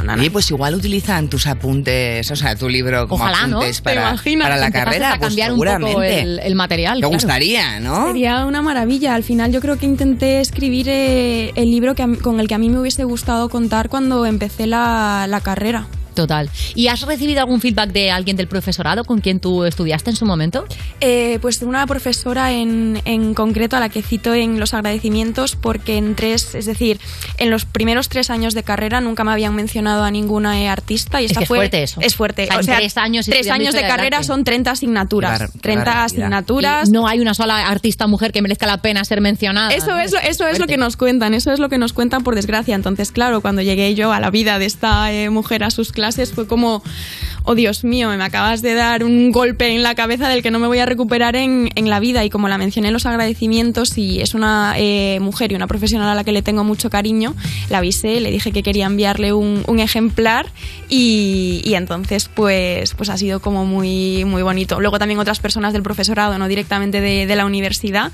[0.03, 0.15] nada.
[0.19, 3.57] Oye, pues igual utilizan tus apuntes, o sea, tu libro como Ojalá, ¿no?
[3.57, 5.13] apuntes ¿Te para, la carrera.
[5.13, 6.95] a cambiar pues un poco el- el material.
[6.95, 7.13] Te claro.
[7.13, 8.07] gustaría, ¿no?
[8.07, 9.15] Sería una maravilla.
[9.15, 12.57] Al final yo creo que intenté escribir eh, el libro que con el que a
[12.57, 15.87] mí me hubiese gustado contar cuando empecé la carrera.
[16.17, 16.49] Total.
[16.75, 20.25] ¿Y has recibido algún feedback de alguien del profesorado con quien tú estudiaste en su
[20.25, 20.65] momento?
[20.99, 25.55] Eh, pues de una profesora en, en concreto a la que cito en los agradecimientos
[25.55, 26.99] porque en tres, es decir,
[27.37, 31.21] en los primeros tres años de carrera nunca me habían mencionado a ninguna eh, artista
[31.21, 32.01] y Es esta que es fue fuerte eso.
[32.01, 32.49] es fuerte.
[32.57, 35.59] O sea, en tres años tres años de carrera son 30 asignaturas, Qué bar- qué
[35.59, 36.05] 30 barbaridad.
[36.05, 36.89] asignaturas.
[36.89, 39.71] Y no hay una sola artista mujer que merezca la pena ser mencionada.
[39.73, 39.99] Eso ¿no?
[39.99, 42.33] es, lo, eso es lo que nos cuentan, eso es lo que nos cuentan por
[42.33, 42.73] desgracia.
[42.73, 46.06] Entonces, claro, cuando llegué yo a la vida de esta eh, mujer a sus clases
[46.33, 46.83] fue como,
[47.47, 50.59] oh Dios mío, me acabas de dar un golpe en la cabeza del que no
[50.59, 52.25] me voy a recuperar en, en la vida.
[52.25, 56.09] Y como la mencioné en los agradecimientos, y es una eh, mujer y una profesional
[56.09, 57.35] a la que le tengo mucho cariño,
[57.69, 60.47] la avisé, le dije que quería enviarle un, un ejemplar
[60.89, 64.81] y, y entonces pues, pues ha sido como muy, muy bonito.
[64.81, 68.11] Luego también otras personas del profesorado, no directamente de, de la universidad,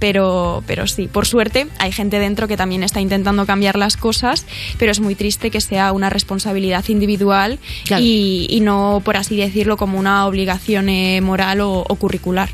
[0.00, 4.44] pero, pero sí, por suerte hay gente dentro que también está intentando cambiar las cosas,
[4.78, 7.60] pero es muy triste que sea una responsabilidad individual
[8.00, 8.71] y, y no,
[9.04, 12.50] por así decirlo, como una obligación eh, moral o, o curricular.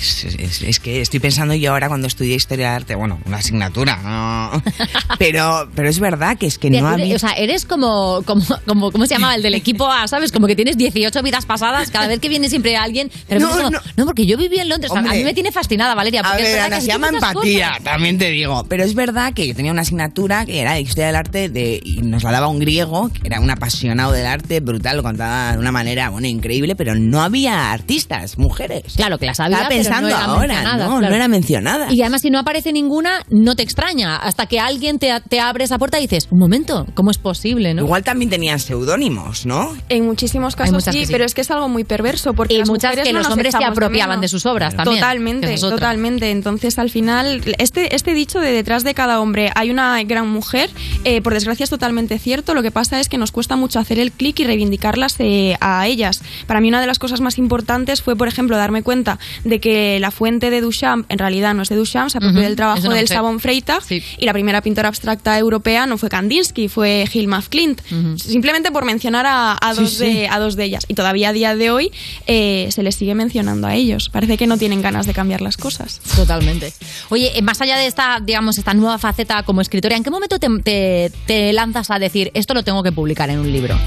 [0.00, 3.38] Es, es- es que estoy pensando yo ahora cuando estudié historia del arte, bueno, una
[3.38, 4.62] asignatura, ¿no?
[5.18, 7.16] pero, pero es verdad que es que no había...
[7.16, 9.34] O sea, eres como, como, como, ¿cómo se llama?
[9.34, 10.32] El del equipo A, ¿sabes?
[10.32, 13.10] Como que tienes 18 vidas pasadas, cada vez que viene siempre alguien.
[13.28, 13.78] Pero No, no, no.
[13.96, 14.92] no, porque yo viví en Londres.
[14.94, 16.20] a mí me tiene fascinada, Valeria.
[16.20, 17.84] A Porque es ver, verdad Ana, que se llama empatía, cosas.
[17.84, 18.64] también te digo.
[18.68, 21.80] Pero es verdad que yo tenía una asignatura que era de historia del arte de,
[21.82, 25.52] y nos la daba un griego, que era un apasionado del arte, brutal, lo contaba
[25.52, 28.82] de una manera, bueno, increíble, pero no había artistas, mujeres.
[28.96, 29.58] Claro que las había,
[29.90, 31.10] No ahora, mencionada, no, claro.
[31.10, 31.92] no era mencionada.
[31.92, 34.16] Y además, si no aparece ninguna, no te extraña.
[34.16, 37.74] Hasta que alguien te, te abre esa puerta y dices, un momento, ¿cómo es posible,
[37.74, 37.82] no?
[37.82, 39.72] Igual también tenían seudónimos, ¿no?
[39.88, 42.90] En muchísimos casos sí, pero es que es algo muy perverso porque Y las muchas
[42.90, 44.98] mujeres que no los hombres se apropiaban de sus obras también.
[44.98, 46.30] Totalmente, totalmente.
[46.30, 50.70] Entonces, al final, este, este dicho de detrás de cada hombre hay una gran mujer,
[51.04, 52.54] eh, por desgracia es totalmente cierto.
[52.54, 55.86] Lo que pasa es que nos cuesta mucho hacer el clic y reivindicarlas eh, a
[55.86, 56.22] ellas.
[56.46, 59.75] Para mí una de las cosas más importantes fue, por ejemplo, darme cuenta de que
[60.00, 63.06] la fuente de Duchamp en realidad no es de Duchamp, se apropió del trabajo del.
[63.08, 67.80] Sabón Freita y la primera pintora abstracta europea no fue Kandinsky, fue Hilma Klint.
[68.16, 70.04] Simplemente por mencionar a, a Sí, dos sí.
[70.04, 70.84] de, a dos de ellas.
[70.88, 71.92] Y todavía a día de hoy
[72.26, 74.08] eh, se les sigue mencionando a ellos.
[74.08, 76.00] Parece que no tienen ganas de cambiar las cosas.
[76.16, 76.72] Totalmente.
[77.10, 80.38] Oye, eh, más allá de esta, digamos, esta nueva faceta como escritora, ¿en qué momento
[80.38, 83.78] te, te- te lanzas a decir esto lo tengo que publicar en un libro?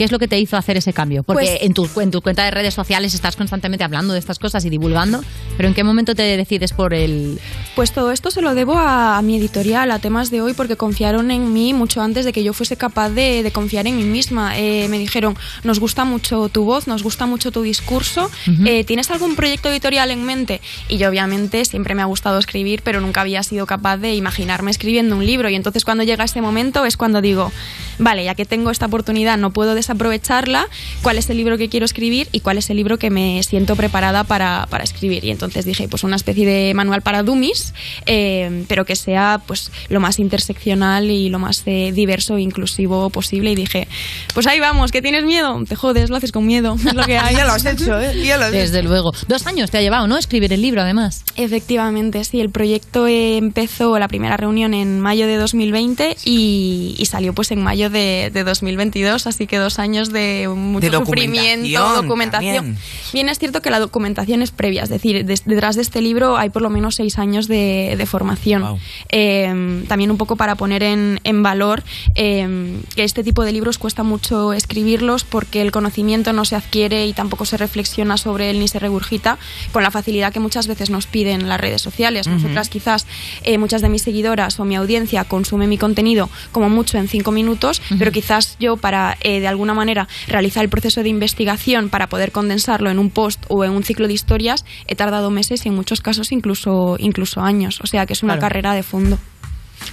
[0.00, 1.22] ¿Qué es lo que te hizo hacer ese cambio?
[1.24, 4.38] Porque Pues- en, tu, en tu cuenta de redes sociales estás constantemente hablando de estas
[4.38, 5.22] cosas y divulgando,
[5.58, 7.38] pero ¿en qué momento te decides por el...?
[7.76, 10.76] Pues todo esto se lo debo a, a mi editorial, a temas de hoy, porque
[10.76, 14.04] confiaron en mí mucho antes de que yo fuese capaz de, de confiar en mí
[14.04, 14.58] misma.
[14.58, 18.62] Eh, me dijeron, nos gusta mucho tu voz, nos gusta mucho tu discurso, Ujú.
[18.66, 20.62] eh, ¿tienes algún proyecto editorial en mente?
[20.88, 24.70] Y yo obviamente siempre me ha gustado escribir, pero nunca había sido capaz de imaginarme
[24.70, 25.50] escribiendo un libro.
[25.50, 27.52] Y entonces cuando llega ese momento es cuando digo,
[27.98, 30.68] vale, ya que tengo esta oportunidad, no puedo desaprovecharla,
[31.02, 33.74] ¿cuál es el libro que quiero escribir y cuál es el libro que me siento
[33.74, 35.24] preparada para, para escribir?
[35.24, 37.74] Y entonces dije, pues una especie de manual para dummies,
[38.06, 43.10] eh, pero que sea pues lo más interseccional y lo más eh, diverso e inclusivo
[43.10, 43.50] posible.
[43.50, 43.88] Y dije,
[44.32, 45.60] pues ahí vamos, ¿que tienes miedo?
[45.68, 46.76] Te jodes, lo haces con miedo.
[46.86, 47.34] Es lo que hay.
[47.34, 48.24] Ya lo has hecho, ¿eh?
[48.24, 49.12] Ya lo has Desde luego.
[49.26, 50.16] Dos años te ha llevado, ¿no?
[50.16, 51.24] Escribir el libro, además.
[51.36, 52.40] Efectivamente, sí.
[52.40, 57.60] El proyecto empezó la primera reunión en mayo de 2020 y, y salió pues en
[57.60, 62.78] mayo de, de 2022, así que dos años de mucho De sufrimiento, documentación también.
[63.12, 66.36] Bien es cierto que la documentación es previa, es decir, des- detrás de este libro
[66.36, 68.78] hay por lo menos seis años de, de formación.
[69.10, 71.82] Eh, también un poco para poner en, en valor
[72.14, 77.06] eh, que este tipo de libros cuesta mucho escribirlos porque el conocimiento no se adquiere
[77.06, 79.38] y tampoco se reflexiona sobre él ni se regurgita
[79.72, 82.26] con la facilidad que muchas veces nos piden las redes sociales.
[82.26, 82.36] Ujú.
[82.36, 83.06] Nosotras quizás
[83.42, 87.32] eh, muchas de mis seguidoras o mi audiencia consume mi contenido como mucho en cinco
[87.32, 92.06] minutos, pero quizás yo para eh, de alguna manera realizar el proceso de investigación para
[92.08, 95.68] poder condensarlo en un post o en un ciclo de historias he tardado meses y
[95.68, 97.80] en muchos casos incluso incluso años.
[97.82, 98.40] O sea que es una Claro.
[98.48, 99.18] carrera de fondo.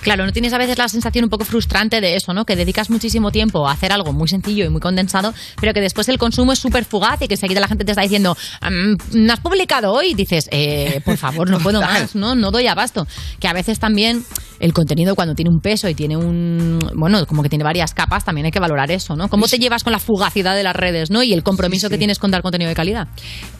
[0.01, 2.45] Claro, ¿no tienes a veces la sensación un poco frustrante de eso, ¿no?
[2.45, 6.07] Que dedicas muchísimo tiempo a hacer algo muy sencillo y muy condensado, pero que después
[6.09, 9.33] el consumo es súper fugaz y que enseguida la gente te está diciendo, "Mm, ¿no
[9.33, 10.13] has publicado hoy?
[10.13, 12.35] Dices, eh, por favor, no puedo más, ¿no?
[12.35, 13.07] No doy abasto.
[13.39, 14.23] Que a veces también
[14.59, 18.25] el contenido cuando tiene un peso y tiene un, bueno, como que tiene varias capas,
[18.25, 19.29] también hay que valorar eso, ¿no?
[19.29, 21.21] ¿Cómo te llevas con la fugacidad de las redes, ¿no?
[21.23, 23.07] Y el compromiso que tienes con dar contenido de calidad.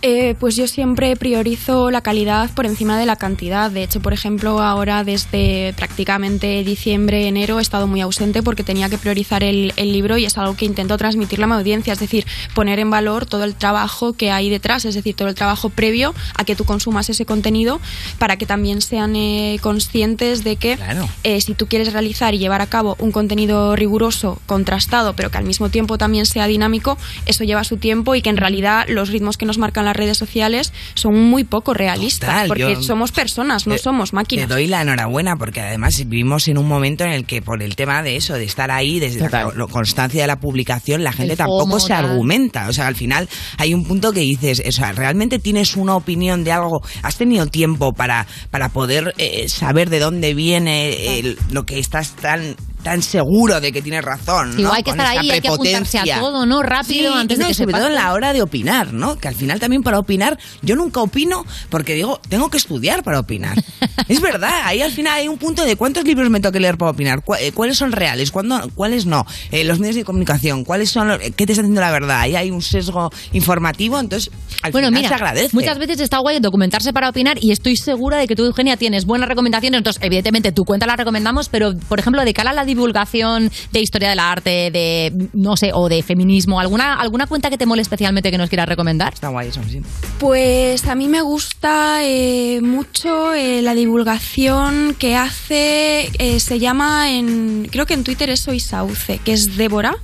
[0.02, 3.70] Eh, pues yo siempre priorizo la calidad por encima de la cantidad.
[3.70, 5.74] De hecho, por ejemplo, ahora desde
[6.18, 10.26] prácticamente diciembre, enero he estado muy ausente porque tenía que priorizar el, el libro y
[10.26, 12.26] es algo que intento transmitirle a mi audiencia, es decir,
[12.56, 16.16] poner en valor todo el trabajo que hay detrás, es decir, todo el trabajo previo
[16.36, 17.80] a que tú consumas ese contenido
[18.18, 20.78] para que también sean eh, conscientes de que
[21.24, 25.38] eh, si tú quieres realizar y llevar a cabo un contenido riguroso, contrastado, pero que
[25.38, 29.10] al mismo tiempo también sea dinámico, eso lleva su tiempo y que en realidad los
[29.10, 33.12] ritmos que nos marcan las redes sociales son muy poco realistas, Total, porque yo- somos
[33.12, 34.50] personas, no Te- somos Te máquinas.
[34.50, 38.02] doy la enhorabuena porque además vivimos en un momento en el que por el tema
[38.04, 41.80] de eso, de estar ahí, desde la constancia de la publicación, la gente El tampoco
[41.80, 42.68] se argumenta.
[42.70, 43.28] O sea, al final
[43.58, 46.82] hay un punto que dices, o sea, ¿realmente tienes una opinión de algo?
[47.04, 52.16] ¿Has tenido tiempo para, para poder eh, saber de dónde viene el- lo que estás
[52.16, 52.56] tan
[52.88, 54.72] tan seguro de que tienes razón, ¿no?
[54.72, 56.64] hay que Con estar ahí, hay que apuntarse a todo, ¿no?
[56.64, 57.94] Rápido, Sí, antes de no, que se sobre todo pase.
[57.98, 59.18] en la hora de opinar, ¿no?
[59.18, 63.20] Que al final también para opinar, yo nunca opino porque digo, tengo que estudiar para
[63.20, 63.62] opinar.
[64.08, 66.78] es verdad, ahí al final hay un punto de cuántos libros me tengo que leer
[66.78, 70.90] para opinar, eh, cuáles son reales, ¿Cuándo- cuáles no, Eh, los medios de comunicación, cuáles
[70.90, 74.32] son, los- qué te está diciendo la verdad, ahí hay un sesgo informativo, entonces
[74.64, 75.50] al Bueno, final mira, se agradece.
[75.56, 79.06] muchas veces está guay documentarse para opinar y estoy segura de que tú, Eugenia, tienes
[79.06, 79.78] buenas recomendaciones.
[79.80, 83.82] Entonces, evidentemente, tu cuenta la recomendamos, pero, por ejemplo, de cara a la divulgación de
[83.82, 86.60] historia del arte, de, no sé, o de feminismo?
[86.60, 89.14] ¿Alguna, alguna cuenta que te mole especialmente que nos quieras recomendar?
[89.14, 89.82] Está guay eso, sí.
[90.20, 97.12] Pues a mí me gusta eh, mucho eh, la divulgación que hace, eh, se llama
[97.12, 99.96] en, creo que en Twitter es Soy Sauce, que es Débora.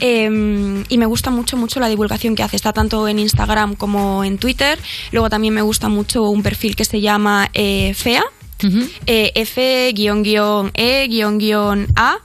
[0.00, 2.56] Eh, y me gusta mucho, mucho la divulgación que hace.
[2.56, 4.78] Está tanto en Instagram como en Twitter.
[5.10, 7.50] Luego también me gusta mucho un perfil que se llama
[9.06, 9.92] eh, FEA.
[10.74, 12.18] eh, F-E-A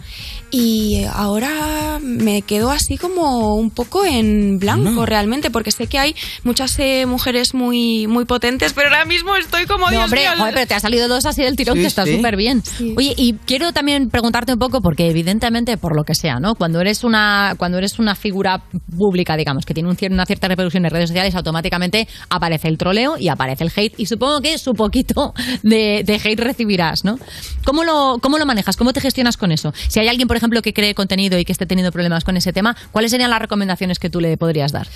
[0.52, 6.16] y ahora me quedo así como un poco en blanco realmente porque sé que hay
[6.44, 10.30] muchas eh, mujeres muy muy potentes pero ahora mismo estoy como No, Dios hombre, mío,
[10.38, 12.16] joder, pero te ha salido dos así del tirón Sí, que está sí.
[12.16, 12.64] súper bien.
[12.96, 16.56] Oye, y quiero también preguntarte un poco, porque evidentemente, por lo que sea, ¿no?
[16.56, 18.64] Cuando eres una, cuando eres una figura
[18.98, 22.78] pública, digamos, que tiene un cier- una cierta reproducción en redes sociales, automáticamente aparece el
[22.78, 23.94] troleo y aparece el hate.
[23.98, 25.34] Y supongo que su poquito
[25.64, 27.20] de, de hate recibirás, ¿no?
[27.66, 28.78] ¿Cómo lo, ¿Cómo lo manejas?
[28.78, 29.74] ¿Cómo te gestionas con eso?
[29.90, 32.54] Si hay alguien, por ejemplo, que cree contenido y que esté teniendo problemas con ese
[32.54, 34.88] tema, ¿cuáles serían las recomendaciones que tú le podrías dar?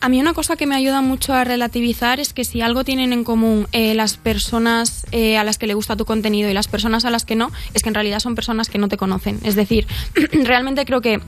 [0.00, 3.12] A mí una cosa que me ayuda mucho a relativizar es que si algo tienen
[3.12, 6.68] en común eh, las personas eh, a las que le gusta tu contenido y las
[6.68, 9.40] personas a las que no, es que en realidad son personas que no te conocen.
[9.44, 9.86] Es decir,
[10.44, 11.20] realmente creo que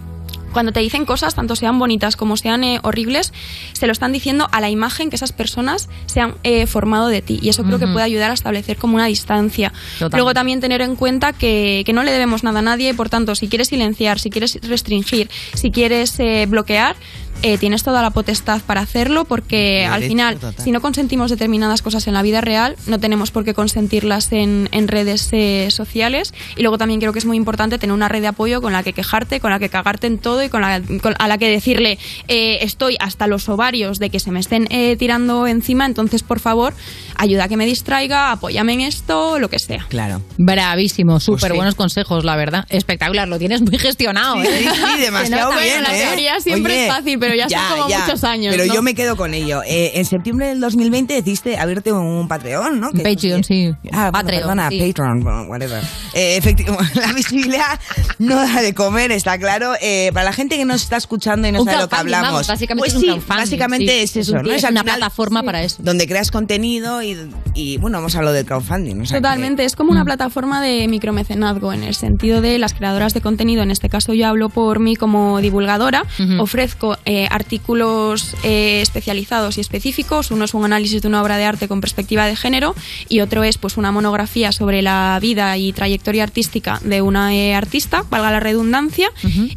[0.53, 3.33] cuando te dicen cosas, tanto sean bonitas como sean eh, horribles,
[3.73, 7.23] se lo están diciendo a la imagen que esas personas se han eh, formado de
[7.23, 7.39] ti.
[7.43, 9.73] Y eso creo que puede ayudar a establecer como una distancia.
[9.95, 10.17] Totalmente.
[10.17, 13.35] Luego también tener en cuenta que, que no le debemos nada a nadie, por tanto,
[13.35, 16.97] si quieres silenciar, si quieres restringir, si quieres eh, bloquear,
[17.43, 20.63] eh, tienes toda la potestad para hacerlo porque al final, total.
[20.63, 24.69] si no consentimos determinadas cosas en la vida real, no tenemos por qué consentirlas en,
[24.73, 26.35] en redes eh, sociales.
[26.57, 28.83] Y luego también creo que es muy importante tener una red de apoyo con la
[28.83, 31.49] que quejarte, con la que cagarte en todo y con la, con- a la que
[31.49, 31.99] decirle
[32.29, 36.41] eh, estoy hasta los ovarios de que se me estén eh, tirando encima, entonces por
[36.41, 36.75] favor,
[37.17, 39.87] ayuda a que me distraiga, apóyame en esto, lo que sea.
[39.89, 40.21] Claro.
[40.37, 41.57] Bravísimo, súper Pues sí.
[41.57, 42.67] buenos consejos, la verdad.
[42.69, 44.59] Espectacular, lo tienes muy gestionado, Sí, ¿eh?
[44.59, 46.03] sí, sí, demasiado bien, la ¿eh?
[46.07, 48.75] teoría siempre es fácil, pero ya son como muchos años, Pero ¿no?
[48.75, 49.63] yo me quedo con ello.
[49.67, 52.91] Eh, en septiembre del 2020 decidiste abrirte un Patreon, ¿no?
[52.91, 53.71] Que- Patreon, sí.
[53.93, 54.79] Ah, bueno, Patreon, perdona, sí.
[54.93, 55.83] Patreon, whatever.
[56.15, 57.79] Eh, efectivamente, la visibilidad
[58.19, 59.75] no da de comer, está claro.
[59.81, 61.97] Eh, para la gente que nos está escuchando y no Un sabe de lo que
[61.97, 62.31] hablamos.
[62.33, 63.99] vamos, básicamente pues es un sí, crowdfunding, básicamente sí.
[64.01, 64.53] es Es eso, un- ¿no?
[64.53, 65.77] es una final plataforma para eso.
[65.83, 67.17] Donde creas contenido y,
[67.55, 69.01] y, bueno, hemos hablado del crowdfunding.
[69.03, 69.77] o sea que- Totalmente, es Mm.
[69.77, 73.89] como una plataforma de micromecenazgo en el sentido de las creadoras de contenido, en este
[73.89, 76.05] caso yo hablo por mí como divulgadora,
[76.39, 81.45] ofrezco eh, artículos eh, especializados y específicos, uno es un análisis de una obra de
[81.45, 82.77] arte con perspectiva de género
[83.09, 87.53] y otro es pues una monografía sobre la vida y trayectoria artística de una eh,
[87.57, 89.11] artista, valga la redundancia,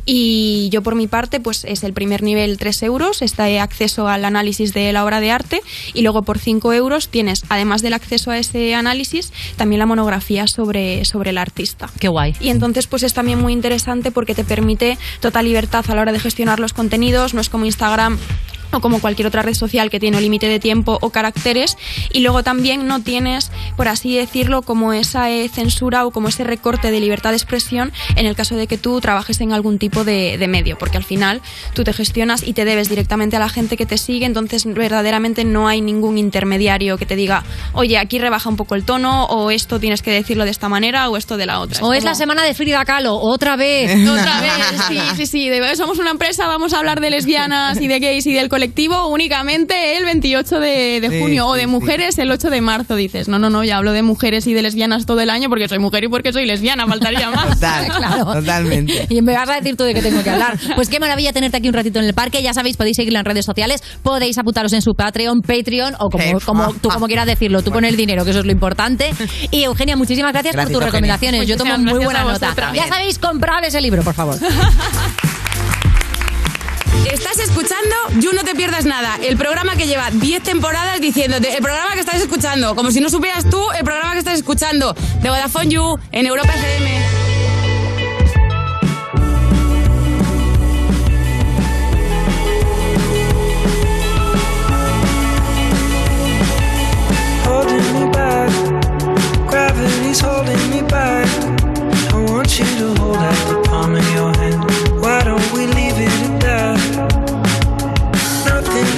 [0.03, 4.25] y yo por mi parte pues es el primer nivel 3 euros, está acceso al
[4.25, 5.61] análisis de la obra de arte
[5.93, 10.47] y luego por 5 euros tienes, además del acceso a ese análisis, también la monografía
[10.47, 11.87] sobre, sobre el artista.
[11.99, 12.33] Qué guay.
[12.39, 16.11] Y entonces pues es también muy interesante porque te permite total libertad a la hora
[16.13, 18.17] de gestionar los contenidos, no como Instagram
[18.75, 21.77] o como cualquier otra red social que tiene un límite de tiempo o caracteres
[22.11, 26.43] y luego también no tienes, por así decirlo, como esa eh, censura o como ese
[26.43, 30.03] recorte de libertad de expresión en el caso de que tú trabajes en algún tipo
[30.03, 31.41] de, de medio, porque al final
[31.73, 35.43] tú te gestionas y te debes directamente a la gente que te sigue, entonces verdaderamente
[35.45, 37.43] no hay ningún intermediario que te diga,
[37.73, 41.09] oye, aquí rebaja un poco el tono o esto tienes que decirlo de esta manera
[41.09, 41.83] o esto de la otra.
[41.83, 43.91] O es la semana de Frida Kahlo, otra vez.
[44.09, 44.51] otra vez,
[44.87, 45.49] sí, sí, sí.
[45.49, 49.07] de- somos una empresa, vamos a hablar de lesbianas y de gays y del colectivo
[49.07, 51.67] únicamente el 28 de, de Sí, junio o sí, de sí.
[51.67, 52.95] mujeres el 8 de marzo.
[52.95, 55.67] Dices, no, no, no, ya hablo de mujeres y de lesbianas todo el año porque
[55.67, 57.49] soy mujer y porque soy lesbiana, faltaría más.
[57.59, 58.33] Total, Claro.
[58.33, 59.05] totalmente.
[59.09, 60.57] Y me vas a decir tú de qué tengo que hablar.
[60.75, 62.41] Pues qué maravilla tenerte aquí un ratito en el parque.
[62.41, 66.39] Ya sabéis, podéis seguirla en redes sociales, podéis apuntaros en su Patreon, Patreon o como,
[66.45, 67.61] como tú como quieras decirlo.
[67.63, 69.13] Tú pon el dinero, que eso es lo importante.
[69.51, 71.15] Y Eugenia, muchísimas gracias, Gracias, por tus Eugenia.
[71.15, 71.47] recomendaciones.
[71.47, 72.53] Yo tomo Muchísimas muy buena nota.
[72.73, 74.37] Ya sabéis, comprad ese libro, por favor.
[77.11, 81.61] Estás escuchando You No Te Pierdas Nada, el programa que lleva 10 temporadas diciéndote, el
[81.61, 85.29] programa que estás escuchando, como si no supieras tú el programa que estás escuchando, de
[85.29, 87.23] Vodafone You, en Europa FM.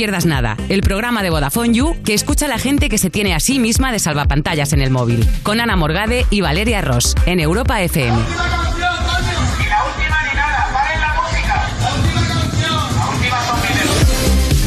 [0.00, 3.34] Pierdas Nada, el programa de Vodafone You que escucha a la gente que se tiene
[3.34, 7.38] a sí misma de salvapantallas en el móvil, con Ana Morgade y Valeria Ross, en
[7.38, 8.16] Europa FM.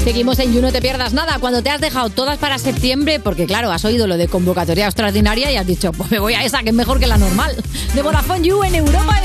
[0.03, 1.39] Seguimos en You No Te Pierdas Nada.
[1.39, 5.49] Cuando te has dejado todas para septiembre, porque claro, has oído lo de convocatoria extraordinaria
[5.49, 7.55] y has dicho, pues me voy a esa, que es mejor que la normal.
[7.95, 9.22] De Vodafone You en Europa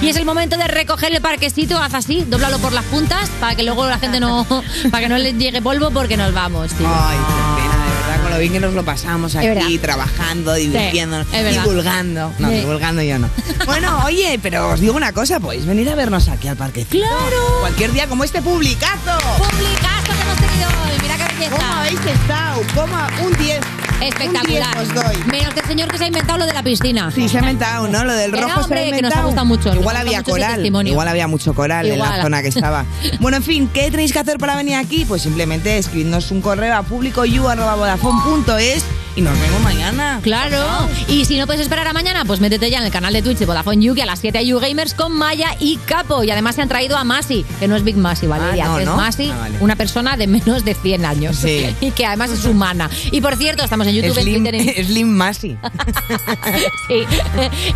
[0.00, 3.54] Y es el momento de recoger el parquecito, haz así, dóblalo por las puntas, para
[3.54, 4.46] que luego la gente no,
[4.90, 6.86] para que no les llegue polvo, porque nos vamos, tío.
[6.88, 11.26] Ay, qué pena, de verdad, con lo bien que nos lo pasamos aquí, trabajando, divirtiéndonos,
[11.32, 12.32] divulgando.
[12.38, 12.54] No, Sí.
[12.54, 13.28] divulgando yo no.
[13.66, 17.04] Bueno, oye, pero os digo una cosa, podéis venir a vernos aquí al parquecito.
[17.06, 17.60] ¡Claro!
[17.60, 19.18] Cualquier día como este publicazo.
[19.38, 21.56] Publicazo que hemos tenido hoy, mira qué belleza.
[21.56, 22.62] ¿Cómo habéis estado?
[22.74, 23.26] ¿Cómo?
[23.26, 23.60] Un 10.
[24.00, 24.76] Espectacular.
[24.78, 25.16] Un 10 os doy.
[25.30, 27.10] Menos que el señor que se ha inventado lo de la piscina.
[27.10, 28.04] Sí, se ha inventado, ¿no?
[28.04, 29.22] Lo del Que no, rojo se hombre, ha que nos inventado.
[29.22, 30.56] ha gustado mucho, nos Igual ha había gustado mucho ese coral.
[30.56, 30.92] testimonio.
[30.92, 32.16] Igual había mucho coral en Igual.
[32.16, 32.84] la zona que estaba.
[33.20, 35.04] bueno, en fin, ¿qué tenéis que hacer para venir aquí?
[35.04, 38.84] Pues simplemente escribirnos un correo a publicoyu.vodafone.es
[39.16, 40.20] y nos vemos mañana.
[40.22, 40.88] Claro.
[41.08, 43.38] Y si no puedes esperar a mañana, pues métete ya en el canal de Twitch
[43.38, 46.22] de Vodafone You, que a las 7 hay Gamers con Maya y Capo.
[46.24, 48.78] Y además se han traído a Masi, que no es Big Masi, Valeria, Ah, no,
[48.78, 48.96] es ¿no?
[48.96, 49.56] Masi, Ah, vale.
[49.60, 51.36] una persona de menos de 100 años.
[51.36, 51.74] Sí.
[51.80, 52.88] Y que además es humana.
[53.10, 55.56] Y por cierto, estamos en YouTube, Slim, en Twitter, en, Slim Masi.
[56.88, 57.04] sí,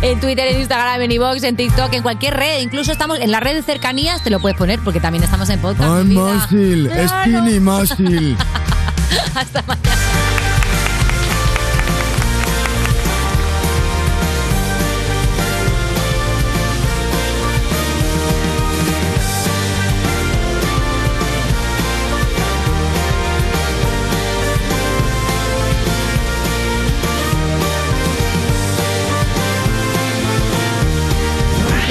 [0.01, 2.61] en Twitter, en Instagram, en iVoox, en TikTok, en cualquier red.
[2.61, 5.59] Incluso estamos en la red de cercanías, te lo puedes poner porque también estamos en
[5.59, 6.05] podcast.
[6.05, 6.21] Vida.
[6.21, 7.09] Másil, Claro.
[7.23, 8.37] Skinny Másil.
[9.35, 9.94] Hasta mañana.